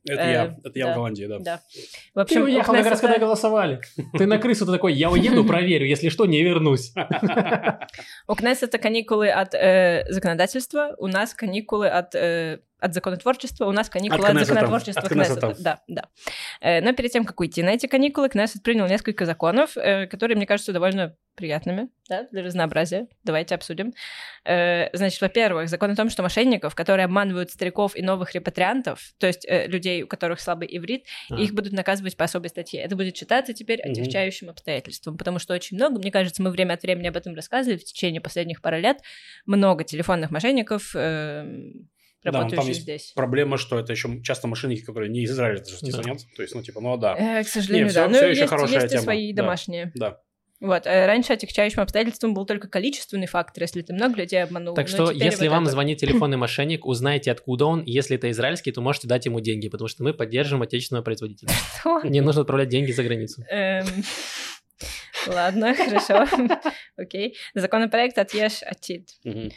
[0.07, 0.57] Это э, я.
[0.63, 0.91] Это я да.
[0.91, 1.39] в Голландии, да.
[1.39, 1.61] Да.
[2.13, 3.81] В Ты общем, у уехал как раз, Кнессета- когда голосовали.
[4.17, 6.93] Ты на крысу ты такой, я уеду, проверю, если что, не вернусь.
[8.27, 13.89] У Кнессета каникулы от э, законодательства, у нас каникулы от э, от законотворчества, у нас
[13.89, 15.55] каникулы От от, законотворчества От Кнессета.
[15.59, 16.03] Да, да.
[16.61, 20.37] Э, Но перед тем, как уйти на эти каникулы, Кнессет принял несколько законов, э, которые,
[20.37, 23.07] мне кажутся, довольно приятными, да, для разнообразия.
[23.23, 23.93] Давайте обсудим.
[24.43, 29.27] Э, Значит, во-первых, закон о том, что мошенников, которые обманывают стариков и новых репатриантов, то
[29.27, 31.35] есть людей, у которых слабый иврит, А.
[31.35, 32.81] их будут наказывать по особой статье.
[32.81, 36.81] Это будет считаться теперь отягчающим обстоятельством, потому что очень много, мне кажется, мы время от
[36.83, 38.97] времени об этом рассказывали в течение последних пары лет,
[39.45, 40.95] много телефонных мошенников,
[42.27, 43.11] эм, Да, ну, там есть здесь.
[43.15, 45.91] Проблема, что это еще часто мошенники, которые не из Израиля даже Да.
[45.91, 46.19] звонят.
[46.35, 47.15] То есть, ну, типа, ну, да.
[47.17, 48.07] Э, к сожалению, Не, всё- да.
[48.07, 49.41] Но всё ещё есть, хорошая есть и тема, свои да.
[49.43, 49.91] домашние.
[49.95, 50.19] Да.
[50.59, 50.87] Вот.
[50.87, 54.73] э, Раньше отягчающим обстоятельством был только количественный фактор, если ты много людей обманул.
[54.73, 55.71] Так но что, если вот вам это.
[55.73, 57.83] звонит телефонный мошенник, узнайте, откуда он.
[57.85, 61.49] Если это израильский, то можете дать ему деньги, потому что мы поддерживаем отечественного производителя.
[62.03, 63.43] Не нужно отправлять деньги за границу.
[63.51, 63.85] Эм,
[65.27, 66.25] Ладно, хорошо.
[66.97, 67.35] Окей.
[67.53, 69.09] Законопроект «Отъешь Атид».
[69.23, 69.35] Мгм.
[69.35, 69.53] Шейон Атид.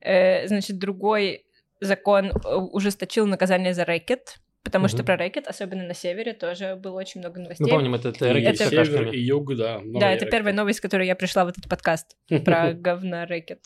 [0.00, 1.44] Э, Значит, другой
[1.80, 6.98] закон э, ужесточил наказание за рэкет, потому что про рэкет, особенно на севере, тоже было
[6.98, 7.64] очень много новостей.
[7.64, 9.80] Мы помним этот рэкет Это- север, и юг, да.
[9.84, 10.30] Да, это рэкет.
[10.30, 13.60] первая новость, с которой я пришла в этот подкаст про говно рэкет.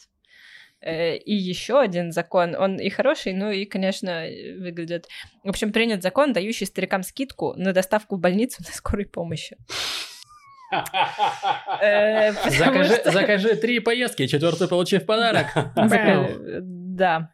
[0.80, 4.26] Э, И еще один закон, он и хороший, ну и, конечно,
[4.58, 5.06] выглядит...
[5.44, 9.56] В общем, принят закон, дающий старикам скидку на доставку в больницу на скорой помощи.
[10.70, 12.32] Э,
[13.04, 15.46] Закажи, три поездки, четвертую получи в подарок.
[15.76, 17.30] Э, Да.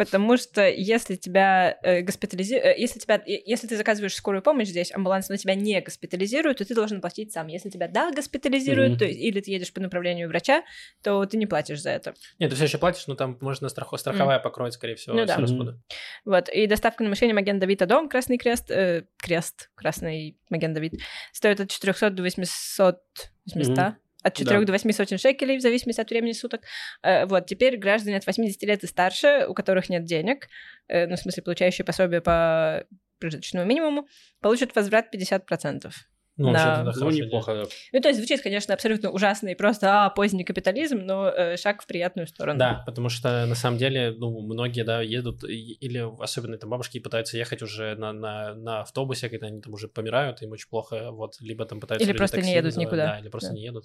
[0.00, 4.92] Э, Потому что если тебя госпитализируют, если тебя, э, если ты заказываешь скорую помощь здесь,
[4.92, 7.46] амбуланс, но тебя не госпитализируют, то ты должен платить сам.
[7.48, 8.98] Если тебя да госпитализируют, Мгм.
[8.98, 10.62] то, есть- или ты едешь по направлению врача,
[11.02, 12.14] то ты не платишь за это.
[12.38, 15.34] Нет, ты все еще платишь, но там можно страхо- страховая покроет, скорее всего, Ну все
[15.34, 15.40] да.
[15.40, 15.80] расходы.
[16.24, 16.48] Вот.
[16.48, 20.94] И доставка на машине Маген Давид Дом, Красный Крест, э, Крест, Красный Маген Давид,
[21.32, 22.98] стоит от 400 до 800,
[23.46, 23.96] 800 Мгм.
[24.22, 24.66] От 4 Да.
[24.66, 26.62] до 8 сотен шекелей, в зависимости от времени суток.
[27.02, 30.48] Э, Вот, теперь граждане от 80 лет и старше, у которых нет денег,
[30.88, 32.84] э, ну, в смысле, получающие пособие по
[33.18, 34.06] прожиточному минимуму,
[34.40, 35.92] получат возврат 50%.
[36.40, 37.64] Ну, вообще, это Ну, неплохо, да.
[37.92, 41.82] Ну, то есть звучит, конечно, абсолютно ужасно и просто а, поздний капитализм, но э, шаг
[41.82, 42.58] в приятную сторону.
[42.58, 47.36] Да, потому что на самом деле, ну, многие, да, едут, или особенно там бабушки пытаются
[47.36, 51.40] ехать уже на, на, на автобусе, когда они там уже помирают, им очень плохо, вот,
[51.40, 52.08] либо там пытаются...
[52.08, 53.06] Или просто не такси едут вызывать, никуда.
[53.12, 53.54] Да, или просто Да.
[53.56, 53.84] не едут.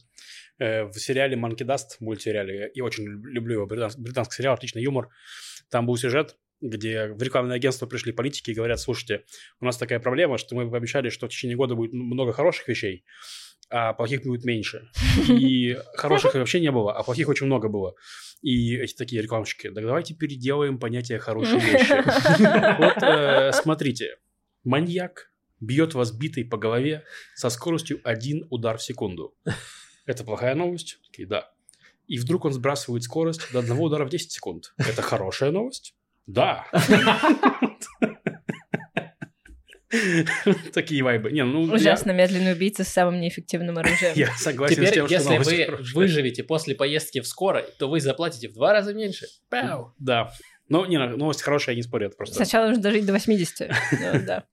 [0.59, 4.81] Э, В сериале Monkey Dust, мультсериале, я очень люб- люблю его, британский, британский сериал, отличный
[4.81, 5.09] юмор.
[5.69, 6.37] Там был сюжет,
[6.69, 9.23] где в рекламное агентство пришли политики и говорят, слушайте,
[9.59, 13.05] у нас такая проблема, что мы пообещали, что в течение года будет много хороших вещей,
[13.69, 14.89] а плохих будет меньше.
[15.29, 17.95] И хороших вообще не было, а плохих очень много было.
[18.41, 21.95] И эти такие рекламщики, да давайте переделаем понятие хорошие вещи.
[22.79, 24.17] Вот э, смотрите,
[24.63, 27.03] маньяк бьет вас битой по голове
[27.35, 29.35] со скоростью один удар в секунду.
[30.05, 30.99] Это плохая новость?
[31.07, 31.51] Такие, да.
[32.07, 34.73] И вдруг он сбрасывает скорость до одного удара в 10 секунд.
[34.77, 35.95] Это хорошая новость?
[36.27, 36.65] Да.
[40.73, 41.31] Такие вайбы.
[41.31, 44.11] Не, ну, я- Ужасно медленный убийца с самым неэффективным оружием.
[44.15, 45.95] Я согласен с Теперь, тем, что если вы хорошая.
[45.95, 49.27] выживете после поездки в скорой, то вы заплатите в два раза меньше.
[49.49, 49.93] Пау!
[49.99, 50.31] Да.
[50.67, 52.35] Но не, новость хорошая, я не спорю, это просто...
[52.35, 53.69] Сначала нужно дожить до 80.
[53.91, 54.43] Ну, да.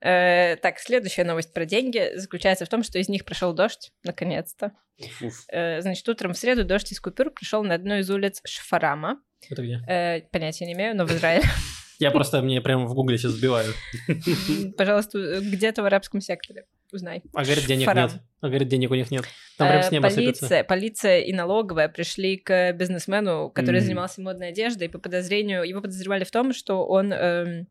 [0.00, 4.72] Э, Так, следующая новость про деньги заключается в том, что из них прошел дождь, наконец-то.
[5.52, 9.20] Э, Значит, утром в среду дождь из купюр пришел на одну из улиц Шфарама.
[9.50, 9.80] Это где?
[9.88, 11.44] Э, Понятия не имею, но в Израиле.
[11.98, 13.74] Я просто мне прямо в гугле сейчас сбиваю.
[14.78, 16.64] Пожалуйста, где-то в арабском секторе.
[16.92, 17.22] Узнай.
[17.34, 18.10] А говорит, денег Фарам.
[18.10, 18.20] нет.
[18.40, 19.24] А говорит, денег у них нет.
[19.58, 20.40] Там прям с неба сыпется.
[20.46, 23.84] полиция, полиция и налоговая пришли к бизнесмену, который Мгм.
[23.86, 27.68] занимался модной одеждой, по подозрению, его подозревали в том, что он эм,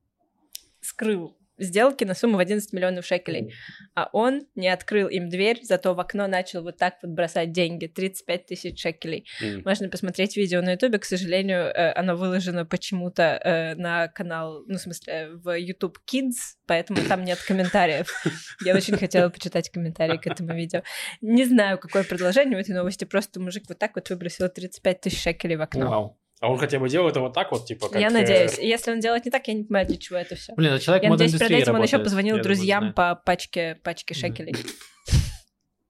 [0.80, 3.54] скрыл сделки на сумму в 11 миллионов шекелей,
[3.96, 7.88] а он не открыл им дверь, зато в окно начал вот так вот бросать деньги,
[7.88, 9.26] 35 тысяч шекелей.
[9.42, 9.62] М.
[9.66, 14.78] Можно посмотреть видео на ютубе, к сожалению, э, оно выложено почему-то э, на канал, ну,
[14.78, 18.24] в смысле, в YouTube Kids, поэтому там нет комментариев.
[18.64, 20.84] Я очень хотела почитать комментарии к этому видео.
[21.22, 25.22] Не знаю, какое продолжение в этой новости, просто мужик вот так вот выбросил 35 тысяч
[25.22, 25.90] шекелей в окно.
[25.90, 26.19] Вау.
[26.40, 28.00] А он хотя бы делает это вот так вот, типа, как...
[28.00, 28.58] Я э, надеюсь.
[28.58, 30.54] Если он делает не так, я не понимаю, для чего это все.
[30.56, 32.94] Блин, это человек Я надеюсь, перед этим он еще позвонил Я думаю, друзьям знаю.
[32.94, 34.56] по пачке, пачке шекелей.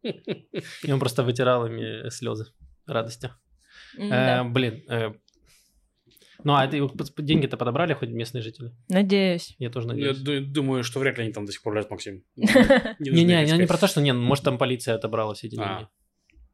[0.04, 2.46] И он просто вытирал ими слезы
[2.88, 3.30] радости.
[3.98, 4.44] Э, да.
[4.44, 4.84] Блин.
[4.90, 5.12] э,
[6.44, 8.72] Ну, а деньги-то подобрали хоть местные жители?
[8.88, 9.56] Надеюсь.
[9.60, 10.18] Я тоже Я надеюсь.
[10.20, 12.24] ду- думаю, что вряд ли они там до сих пор лежат, Максим.
[12.36, 15.68] Не-не, я не про то, что не, может там полиция отобрала все эти А.
[15.78, 15.88] деньги.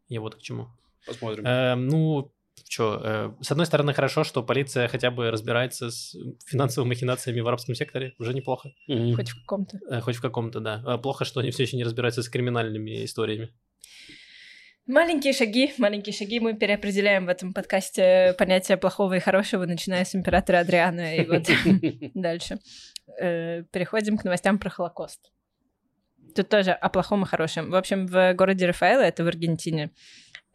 [0.10, 0.68] Я вот к чему.
[1.06, 1.46] Посмотрим.
[1.46, 2.32] Э, ну,
[2.70, 7.76] что, с одной стороны, хорошо, что полиция хотя бы разбирается с финансовыми махинациями в арабском
[7.76, 8.72] секторе, уже неплохо.
[8.88, 9.80] Хоть в каком-то.
[9.90, 10.82] Э, Хоть в каком-то, да.
[10.86, 13.50] А плохо, что они все еще не разбираются с криминальными историями.
[14.88, 16.40] Маленькие шаги, маленькие шаги.
[16.40, 21.44] Мы переопределяем в этом подкасте понятие плохого и хорошего, начиная с императора Адриана и вот
[22.14, 22.60] дальше.
[23.20, 25.32] Э, переходим к новостям про Холокост.
[26.36, 27.72] Тут тоже о плохом и хорошем.
[27.72, 29.90] В общем, в городе Рафаэло, это в Аргентине,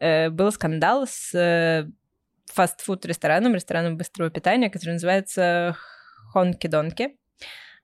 [0.01, 1.89] э, был скандал с э,
[2.53, 5.77] фастфуд-рестораном, рестораном быстрого питания, который называется
[6.33, 7.15] Хонки-Донки.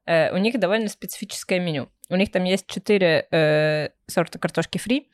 [0.05, 1.89] У них довольно специфическое меню.
[2.09, 5.09] У них там есть четыре э, сорта картошки фри,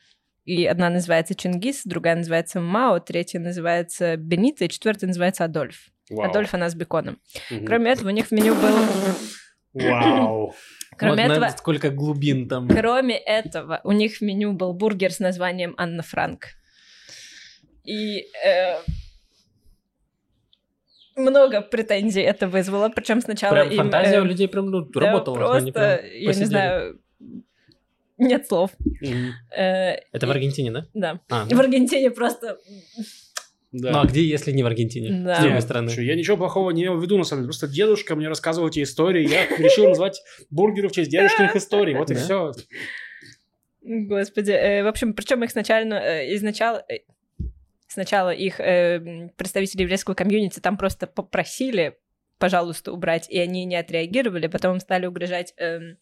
[0.46, 5.90] и одна называется Чингис, другая называется Мао, третья называется Бенита, и четвертая называется Адольф.
[6.10, 6.30] Вау.
[6.30, 7.20] Адольф она с беконом.
[7.50, 7.66] Угу.
[7.66, 8.78] Кроме этого, у них в меню был...
[9.74, 10.54] Вау!
[10.98, 12.68] Кроме вот этого, сколько глубин там.
[12.68, 16.50] Кроме этого, у них в меню был бургер с названием Анна Франк.
[17.84, 18.78] И э,
[21.16, 23.78] много претензий это вызвало, причем сначала прям им...
[23.78, 25.36] фантазия э, у людей прям ну, да, работала.
[25.36, 27.00] Просто, прям я не знаю,
[28.18, 28.72] нет слов.
[29.04, 29.30] Mm-hmm.
[29.58, 30.30] Э, это и...
[30.30, 30.88] в Аргентине, да?
[30.94, 31.20] Да.
[31.30, 31.58] А, ну.
[31.58, 32.58] В Аргентине просто
[33.74, 33.92] да.
[33.92, 35.24] Ну а где, если не в Аргентине?
[35.26, 35.38] Да.
[35.38, 35.90] С другой стороны.
[35.90, 37.48] Что, я ничего плохого не имел в виду, на самом деле.
[37.48, 39.28] Просто дедушка мне рассказывал эти истории.
[39.28, 40.22] Я решил назвать
[40.52, 41.96] бургеры в честь дедушкиных историй.
[41.96, 42.52] Вот и все.
[43.82, 44.52] Господи.
[44.52, 47.00] Э, в общем, причем их сначала, э, изначально, э,
[47.94, 51.98] сначала их представители еврейского комьюнити там просто попросили,
[52.38, 55.98] пожалуйста, убрать, и они не отреагировали, потом стали угрожать эм,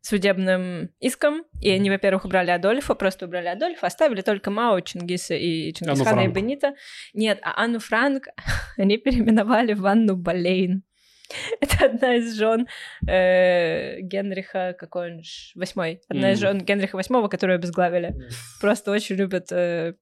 [0.00, 5.72] судебным иском, и они, во-первых, убрали Адольфа, просто убрали Адольфа, оставили только Мао, Чингиса и
[5.74, 6.74] Чингисхана и Бенита.
[7.14, 8.28] Нет, а Анну Франк
[8.76, 10.82] они переименовали в Анну Болейн.
[11.60, 12.68] Это одна из жен
[13.06, 15.22] э, Генриха, какой он
[15.54, 16.00] восьмой.
[16.08, 16.32] Одна mm.
[16.32, 18.14] из жен Генриха восьмого, которую обезглавили.
[18.60, 19.94] Просто очень любят э,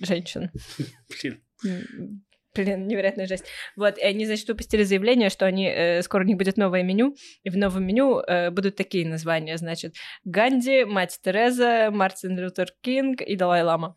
[0.00, 0.50] женщин.
[1.22, 2.22] Блин
[2.56, 3.44] блин, невероятная жесть.
[3.76, 7.14] Вот, и они, значит, выпустили заявление, что они, э, скоро у них будет новое меню,
[7.42, 9.94] и в новом меню э, будут такие названия, значит,
[10.24, 13.96] Ганди, Мать Тереза, Мартин Лютер Кинг и Далай Лама.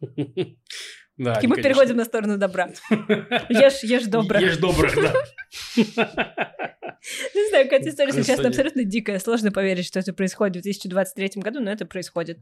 [1.20, 1.62] Да, и мы конечно.
[1.62, 2.70] переходим на сторону добра.
[3.50, 4.38] Ешь, ешь добро.
[4.38, 5.12] Ешь добро, да.
[7.34, 9.18] Не знаю, какая-то история сейчас абсолютно дикая.
[9.18, 12.38] Сложно поверить, что это происходит в 2023 году, но это происходит.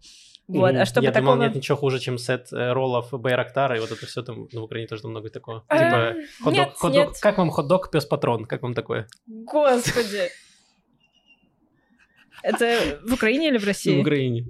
[0.47, 0.77] Вот.
[0.77, 1.33] А чтобы Я такого...
[1.33, 4.61] думал, нет ничего хуже, чем сет э, роллов Байрактара, и вот это все там ну,
[4.61, 5.65] в Украине тоже много такого.
[5.69, 8.45] Типа, хот-дог, как вам хот-дог, пес-патрон?
[8.45, 9.09] Как вам такое?
[9.27, 10.31] Господи.
[12.45, 13.97] Это в Украине или в России?
[13.97, 14.47] В Украине.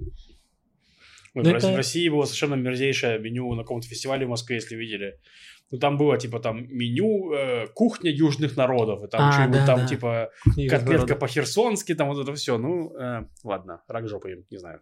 [1.43, 1.75] Ну, в, это...
[1.75, 5.19] России было совершенно мерзейшее меню на каком-то фестивале в Москве, если видели.
[5.71, 9.65] Ну, там было, типа, там меню э, кухня южных народов, и там а, что-нибудь да,
[9.65, 9.87] там, да.
[9.87, 12.57] типа, Книга котлетка по-херсонски, там вот это все.
[12.57, 14.81] Ну, э, ладно, рак жопы им, не знаю.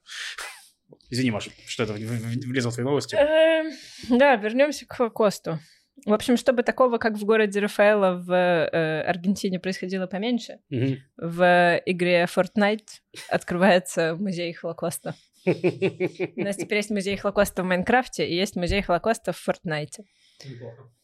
[1.09, 3.15] Извини, Маша, что это влезло в твои новости.
[3.15, 3.71] Эм,
[4.17, 5.59] да, вернемся к Косту.
[6.05, 12.27] В общем, чтобы такого, как в городе Рафаэло в э, Аргентине происходило поменьше, в игре
[12.33, 12.87] Fortnite
[13.29, 15.15] открывается музей Холокоста.
[15.47, 20.03] У нас теперь есть музей Холокоста в Майнкрафте и есть музей Холокоста в Фортнайте.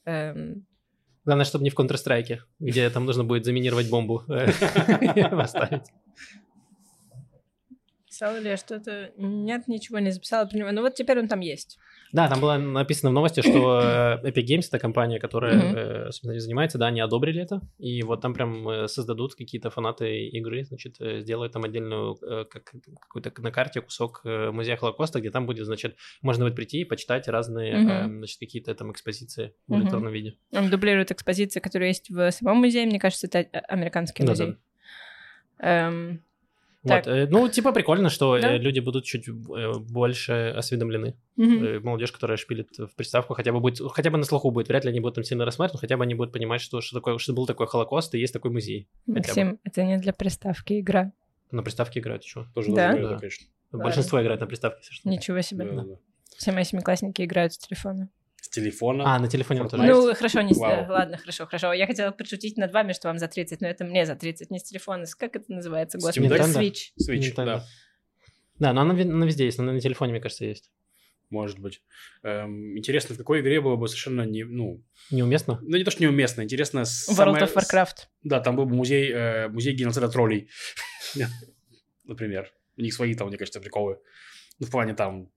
[0.05, 0.65] Эм...
[1.25, 4.51] Главное, чтобы не в Counter-Strike, где там нужно будет заминировать бомбу э,
[5.29, 5.87] поставить.
[8.05, 9.11] Писала ли я что-то?
[9.17, 10.71] Нет, ничего не записала про него.
[10.71, 11.79] Ну вот теперь он там есть.
[12.13, 16.39] Да, там было написано в новости, что э, Epic Games, это компания, которая mm-hmm.
[16.39, 20.97] занимается, да, они одобрили это, и вот там прям э, создадут какие-то фанаты игры, значит,
[20.99, 22.71] сделают там отдельную, как,
[23.01, 27.27] какой-то на карте кусок музея Холокоста, где там будет, значит, можно будет прийти и почитать
[27.27, 28.17] разные, mm-hmm.
[28.19, 30.11] значит, какие-то там экспозиции в mm-hmm.
[30.11, 30.37] виде.
[30.51, 34.47] Он дублирует экспозиции, которые есть в самом музее, мне кажется, это американский музей.
[34.47, 34.57] Да,
[35.57, 35.87] да.
[35.87, 36.23] Эм,
[36.83, 38.57] вот, э, ну, типа прикольно, что э, да?
[38.57, 41.15] люди будут чуть э, больше осведомлены.
[41.37, 41.81] Угу.
[41.81, 44.67] Молодежь, которая шпилит в приставку, хотя бы будет, хотя бы на слуху будет.
[44.67, 46.97] Вряд ли они будут там сильно рассматривать, но хотя бы они будут понимать, что, что,
[46.97, 48.89] такое, что был такой Холокост и есть такой музей.
[49.07, 51.13] Максим, это не для приставки игра.
[51.51, 52.47] На приставке играют еще.
[52.53, 52.93] Тоже да?
[52.93, 53.17] да.
[53.17, 53.47] конечно.
[53.71, 54.81] Большинство играет на приставке.
[55.05, 55.65] Ничего себе.
[55.65, 55.95] Да, да.
[56.37, 58.09] Все мои семиклассники играют с телефона.
[58.43, 59.15] С телефона?
[59.15, 60.57] А, на телефоне он тоже Ну, хорошо, не с...
[60.57, 61.71] Ладно, хорошо, хорошо.
[61.71, 64.59] Я хотела подшутить над вами, что вам за 30, но это мне за 30, не
[64.59, 65.05] с телефона.
[65.17, 65.97] Как это называется?
[65.97, 66.91] Господи, Switch.
[66.99, 67.63] Switch, да.
[68.59, 70.71] Да, но она, она везде есть, она на телефоне, мне кажется, есть.
[71.29, 71.81] Может быть.
[72.23, 74.83] Эм, интересно, в какой игре было бы совершенно не, ну...
[75.09, 75.59] Неуместно?
[75.61, 76.79] Ну, не то, что неуместно, интересно...
[76.79, 77.45] World самое...
[77.45, 78.07] of Warcraft.
[78.23, 80.49] Да, там был бы музей, э, музей геноцида троллей.
[82.03, 82.51] Например.
[82.75, 83.99] У них свои там, мне кажется, приколы.
[84.59, 85.31] Ну, в плане там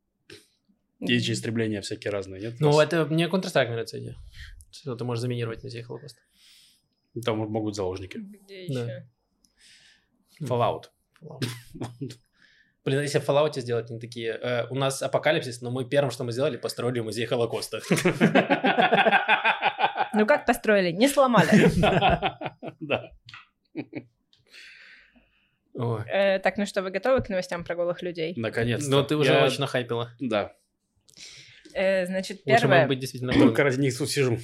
[1.09, 2.55] есть же истребления всякие разные, нет?
[2.61, 4.17] Ну, это мне Counter-Strike нравится идея.
[4.71, 6.21] Что ты можешь заминировать музей Холокоста.
[7.25, 8.19] Там могут заложники.
[8.19, 9.09] Где еще?
[10.43, 10.85] Fallout.
[12.85, 16.23] Блин, если в Fallout сделать, они такие, э, у нас апокалипсис, но мы первым, что
[16.23, 17.81] мы сделали, построили музей Холокоста.
[20.15, 20.93] Ну как построили?
[20.93, 21.71] Не сломали.
[22.81, 23.13] Да.
[26.07, 28.33] Э, так, ну что, вы готовы к новостям про голых людей?
[28.37, 28.91] Наконец-то.
[28.91, 30.11] Ну, ты уже очень нахайпила.
[30.21, 30.55] Да.
[31.77, 34.39] Э, значит, Лучше первое, бы быть действительно Только ради них тут сижу.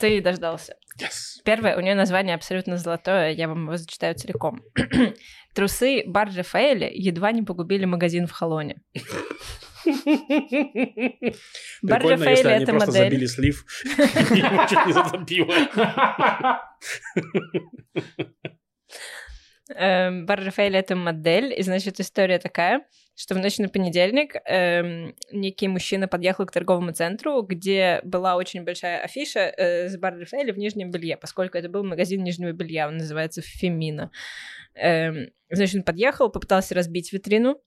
[0.00, 0.74] ты дождался.
[0.98, 1.42] Yes.
[1.44, 4.62] Первое, у нее название абсолютно золотое, я вам его зачитаю целиком.
[5.54, 8.80] Трусы Бар Рафаэля едва не погубили магазин в Холоне.
[11.82, 13.04] Бар Прикольно, если Рафаэля они это просто модель.
[13.04, 15.54] забили слив его чуть не затопило.
[19.74, 22.86] Эм, Бар Рафаэля это модель, и значит история такая,
[23.18, 28.62] что в ночь на понедельник эм, некий мужчина подъехал к торговому центру, где была очень
[28.62, 32.98] большая афиша э, с Бар в нижнем белье, поскольку это был магазин нижнего белья, он
[32.98, 34.12] называется Фемина.
[34.76, 37.60] Эм, значит, он подъехал, попытался разбить витрину,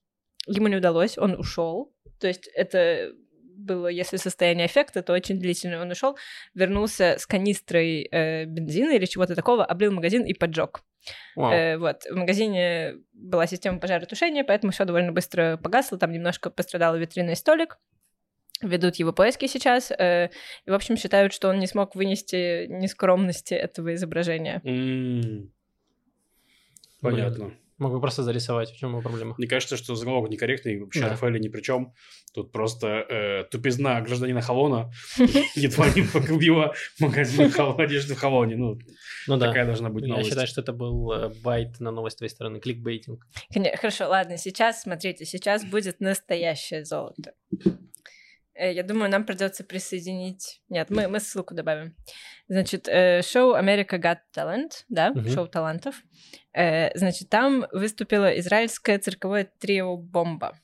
[0.48, 1.94] ему не удалось, он ушел.
[2.22, 3.12] То есть это
[3.62, 5.82] было, если состояние эффекта, то очень длительно.
[5.82, 6.18] Он ушел,
[6.54, 10.84] вернулся с канистрой э, бензина или чего-то такого, облил магазин и поджег.
[11.38, 16.98] Э, вот, в магазине была система пожаротушения, поэтому все довольно быстро погасло, там немножко пострадал
[16.98, 17.78] витринный столик.
[18.62, 20.30] Ведут его поиски сейчас, э,
[20.66, 24.62] и, в общем, считают, что он не смог вынести нескромности этого изображения.
[24.64, 25.52] М.
[27.02, 27.54] Понятно.
[27.82, 29.34] Мог бы просто зарисовать, в чем его проблема?
[29.40, 31.10] Мне кажется, что заголовок некорректный, вообще Да.
[31.10, 31.94] Рафаэля ни при чем.
[32.32, 34.92] Тут просто э, тупизна гражданина Холона
[35.56, 38.56] едва не погубила магазин одежды в Холоне.
[38.56, 38.78] Ну,
[39.28, 39.48] Ну да.
[39.48, 40.30] такая должна быть Я новость.
[40.30, 43.26] считаю, что это был э, байт на новость с твоей стороны, кликбейтинг.
[43.78, 47.34] Хорошо, ладно, сейчас, смотрите, сейчас будет настоящее золото.
[48.54, 50.62] Э, Я думаю, нам придется присоединить...
[50.70, 51.96] Нет, мы, мы ссылку добавим.
[52.48, 55.28] Значит, э, шоу America Got Talent, да, Мгм.
[55.30, 55.96] шоу талантов.
[56.54, 60.58] Э, Значит, там выступило израильское цирковое трио «Бомба».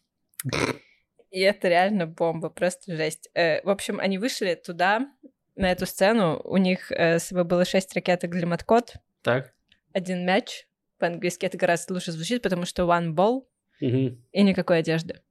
[1.30, 3.30] И это реально бомба, просто жесть.
[3.36, 5.08] В общем, они вышли туда,
[5.56, 6.40] на эту сцену.
[6.46, 8.94] У них с собой было шесть ракеток для маткот,
[9.24, 9.54] Так?
[9.94, 10.68] один мяч.
[11.00, 13.46] По-английски это гораздо лучше звучит, потому что one ball
[13.82, 14.24] Мгм.
[14.32, 15.22] и никакой одежды.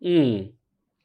[0.00, 0.56] М.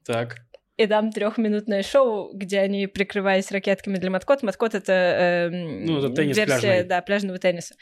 [0.06, 0.38] Так.
[0.78, 6.10] И там трехминутное шоу, где они, прикрываясь ракетками для маткот, маткот это, эм, Ну, это
[6.16, 6.84] теннис версия пляжный.
[6.84, 7.76] да, пляжного тенниса.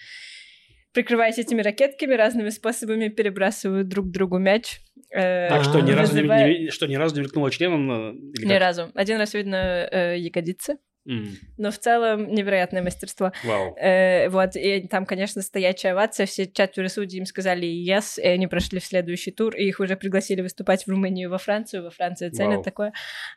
[0.93, 4.79] Прикрываясь этими ракетками, разными способами перебрасывают друг другу мяч.
[5.13, 8.31] э, Так что ни разу не, вызывая- не- что ни разу не мелькнуло членом?
[8.31, 8.59] или Ни как?
[8.59, 8.91] разу.
[8.95, 13.31] Один раз видно э, ягодицы, Но в целом невероятное мастерство.
[13.43, 13.75] Вау.
[13.77, 18.47] Э, вот, и там, конечно, стоячая овация, все четверо судей им сказали yes, и они
[18.47, 21.91] прошли в следующий тур, и их уже пригласили выступать в Румынию и во Францию, во
[21.91, 22.63] Франции ценят Вау.
[22.63, 22.93] такое.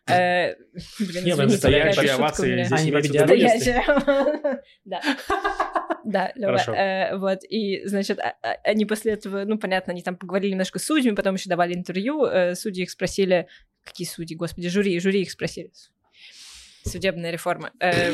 [0.08, 0.54] Э,
[0.98, 4.62] Блин, Не, извините, настоящая какая-то шутка у овация здесь Стоячая.
[4.84, 5.00] Да.
[6.04, 6.72] Да, Лёва, Хорошо.
[6.72, 10.78] э, вот, и, значит, а- а- они после этого, ну, понятно, они там поговорили немножко
[10.78, 13.46] с судьями, потом еще давали интервью, э, судьи их спросили,
[13.84, 15.70] какие судьи, господи, жюри, жюри их спросили,
[16.84, 17.70] судебная реформа.
[17.80, 18.12] Э,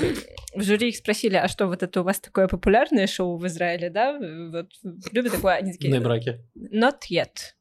[0.55, 3.91] в жюри их спросили, а что, вот это у вас такое популярное шоу в Израиле,
[3.91, 4.19] да?
[4.19, 4.71] Вот,
[5.13, 5.55] любят такое?
[5.55, 6.45] Они такие, На браке.
[6.57, 7.55] Not yet.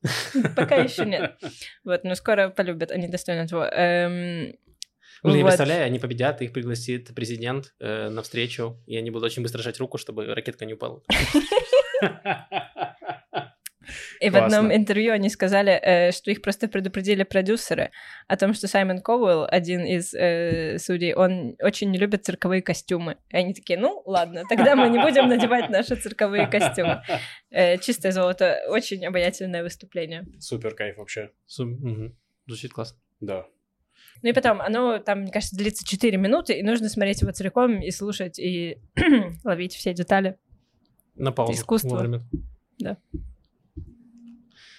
[0.55, 1.37] Пока еще нет.
[1.83, 3.69] Вот, но скоро полюбят, они достойны этого.
[3.69, 4.55] Эм,
[5.23, 9.41] Блин, я представляю, они победят, их пригласит президент э, на встречу, и они будут очень
[9.41, 11.01] быстро жать руку, чтобы ракетка не упала.
[14.19, 17.91] И в одном интервью они сказали, э, что их просто предупредили продюсеры
[18.27, 23.17] о том, что Саймон Коуэлл, один из э, судей, он очень не любит цирковые костюмы.
[23.29, 27.01] И они такие, ну ладно, тогда мы не будем надевать наши цирковые костюмы.
[27.49, 30.25] Э, чистое золото, очень обаятельное выступление.
[30.39, 31.31] Супер кайф вообще.
[31.45, 31.77] Су-.
[32.47, 32.99] Звучит классно.
[33.19, 33.45] Да.
[34.21, 37.81] Ну и потом, оно там, мне кажется, длится 4 минуты, и нужно смотреть его целиком
[37.81, 38.77] и слушать, и
[39.43, 40.37] ловить все детали.
[41.15, 41.53] На паузу.
[41.53, 41.89] Искусство.
[41.89, 42.21] вовремя.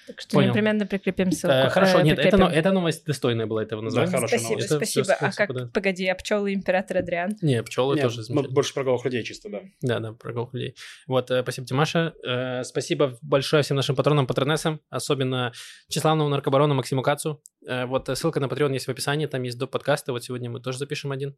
[0.06, 0.50] Так что Понял.
[0.50, 1.54] непременно прикрепим ссылку.
[1.56, 4.10] Э, Хорошо, Э, нет, это, эта новость достойная была этого названия.
[4.10, 4.66] хорошая Спасибо, новость.
[4.66, 5.04] Это спасибо.
[5.04, 5.72] всё- а как, совпадает.
[5.72, 7.30] погоди, а пчелы император Адриан?
[7.40, 8.54] Не, пчелы Нет, тоже замечательно.
[8.54, 9.60] больше про голых людей чисто, да.
[9.80, 10.74] Да, да, про голых людей.
[11.06, 12.12] Вот, э, спасибо, Тимаша.
[12.26, 15.52] Э, спасибо большое всем нашим патронам, патронессам, особенно
[15.88, 17.40] тщеславному наркобарону Максиму Кацу.
[17.66, 20.12] Э, вот э, ссылка на Patreon есть в описании, там есть до подкаста.
[20.12, 21.34] Вот сегодня мы тоже запишем один.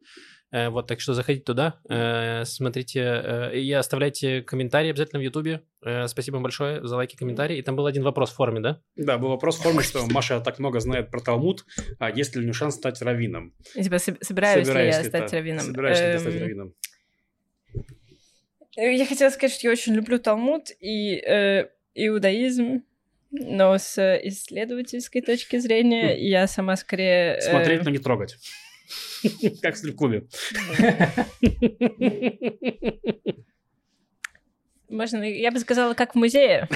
[0.51, 1.79] Э, вот, так что заходите туда,
[2.45, 5.61] смотрите и оставляйте комментарии обязательно в Ютубе.
[6.07, 7.57] Спасибо вам большое за лайки, комментарии.
[7.57, 8.81] И там был один вопрос в форуме, да?
[8.95, 11.65] Да, был вопрос в форме, что Маша так много знает про Талмуд,
[11.99, 13.53] а есть ли у нее шанс стать раввином?
[13.73, 15.65] Типа, соб- собираюсь ли я стать раввином?
[15.65, 16.73] Собираешься ли ты стать Эм, раввином?
[18.75, 21.15] Я хотела сказать, что я очень люблю Талмуд и
[21.95, 22.83] иудаизм,
[23.31, 27.37] но с исследовательской точки зрения я сама скорее...
[27.37, 28.37] э, Смотреть, но не трогать.
[29.61, 30.27] Как в стрип-клубе.
[34.89, 36.69] Можно, я бы сказала, как в музее,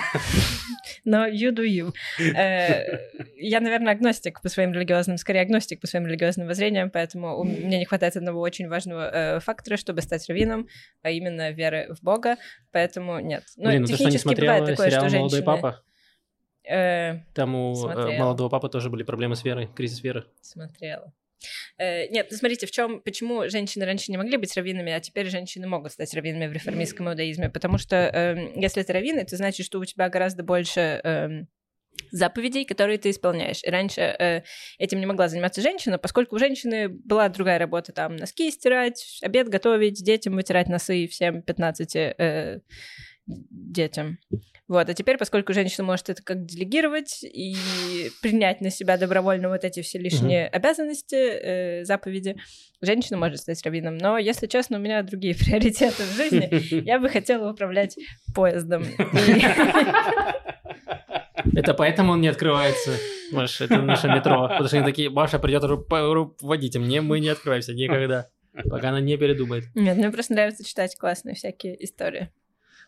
[1.05, 1.93] но you do you.
[2.35, 2.99] Э,
[3.37, 7.79] Я, наверное, агностик по своим религиозным, скорее агностик по своим религиозным воззрениям, поэтому у мне
[7.79, 10.67] не хватает одного очень важного э, фактора, чтобы стать раввином,
[11.01, 12.35] а именно веры в Бога,
[12.73, 13.43] поэтому нет.
[13.55, 15.81] Ну, ну технически бывает такое, что «Молодой женщины- папа»?
[16.71, 18.19] Э, Там у э, Смотрела.
[18.19, 20.25] молодого папы тоже были проблемы с верой, кризис веры.
[20.41, 21.13] Смотрела.
[21.77, 25.29] Э, Нет, ну смотрите, в чем, почему женщины раньше не могли быть раввинами, а теперь
[25.29, 29.65] женщины могут стать раввинами в реформистском иудаизме, потому что эм, если ты раввин, это значит,
[29.65, 31.47] что у тебя гораздо больше эм,
[32.11, 33.63] заповедей, которые ты исполняешь.
[33.63, 34.43] И раньше э,
[34.77, 39.49] этим не могла заниматься женщина, поскольку у женщины была другая работа, там, носки стирать, обед
[39.49, 42.61] готовить, детям вытирать носы, всем 15 э,
[43.27, 44.17] детям.
[44.67, 47.57] Вот, а теперь, поскольку женщина может это как делегировать и
[48.21, 52.37] принять на себя добровольно вот эти все лишние обязанности, э, заповеди,
[52.79, 53.97] женщина может стать раввином.
[53.97, 56.83] Но, если честно, у меня другие приоритеты в жизни.
[56.85, 57.97] Я бы хотела управлять
[58.33, 58.85] поездом.
[61.53, 62.91] Это поэтому он не открывается,
[63.31, 64.47] Маша, это наше метро.
[64.47, 68.27] Потому что они такие, Маша придет руководить, мне мы не открываемся никогда,
[68.69, 69.65] пока она не передумает.
[69.75, 72.29] Нет, мне просто нравится читать классные всякие истории.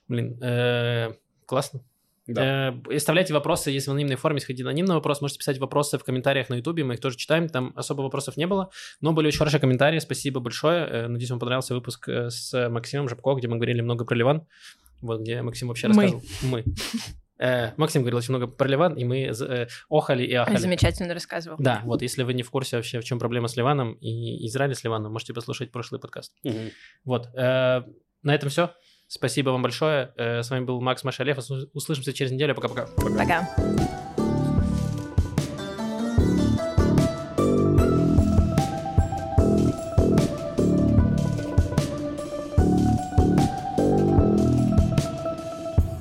[0.07, 1.13] Блин, э,
[1.45, 1.81] классно.
[2.27, 2.73] Да.
[2.89, 6.03] Э, Оставляйте вопросы, если в анонимной форме, если хотите анонимный вопрос, можете писать вопросы в
[6.03, 8.69] комментариях на ютубе, мы их тоже читаем, там особо вопросов не было,
[9.01, 10.85] но были очень хорошие комментарии, спасибо большое.
[10.85, 14.47] Э, Надеюсь, вам понравился выпуск э, с Максимом Жабко, где мы говорили много про Ливан,
[15.01, 16.03] вот где Максим вообще Мы.
[16.03, 16.23] рассказывал.
[16.43, 16.63] Мы.
[17.39, 20.57] Э, Максим говорил очень много про Ливан, и мы э, охали и ахали.
[20.57, 21.57] Замечательно рассказывал.
[21.59, 24.75] Да, вот если вы не в курсе вообще, в чем проблема с Ливаном и Израиль
[24.75, 26.33] с Ливаном, можете послушать прошлый подкаст.
[26.43, 26.69] Мгм.
[27.03, 27.81] Вот, э,
[28.21, 28.71] на этом все.
[29.13, 30.11] Спасибо вам большое.
[30.17, 31.37] Э, С вами был Макс Машалев.
[31.73, 32.55] Услышимся через неделю.
[32.55, 32.87] Пока-пока.
[33.15, 33.47] Пока.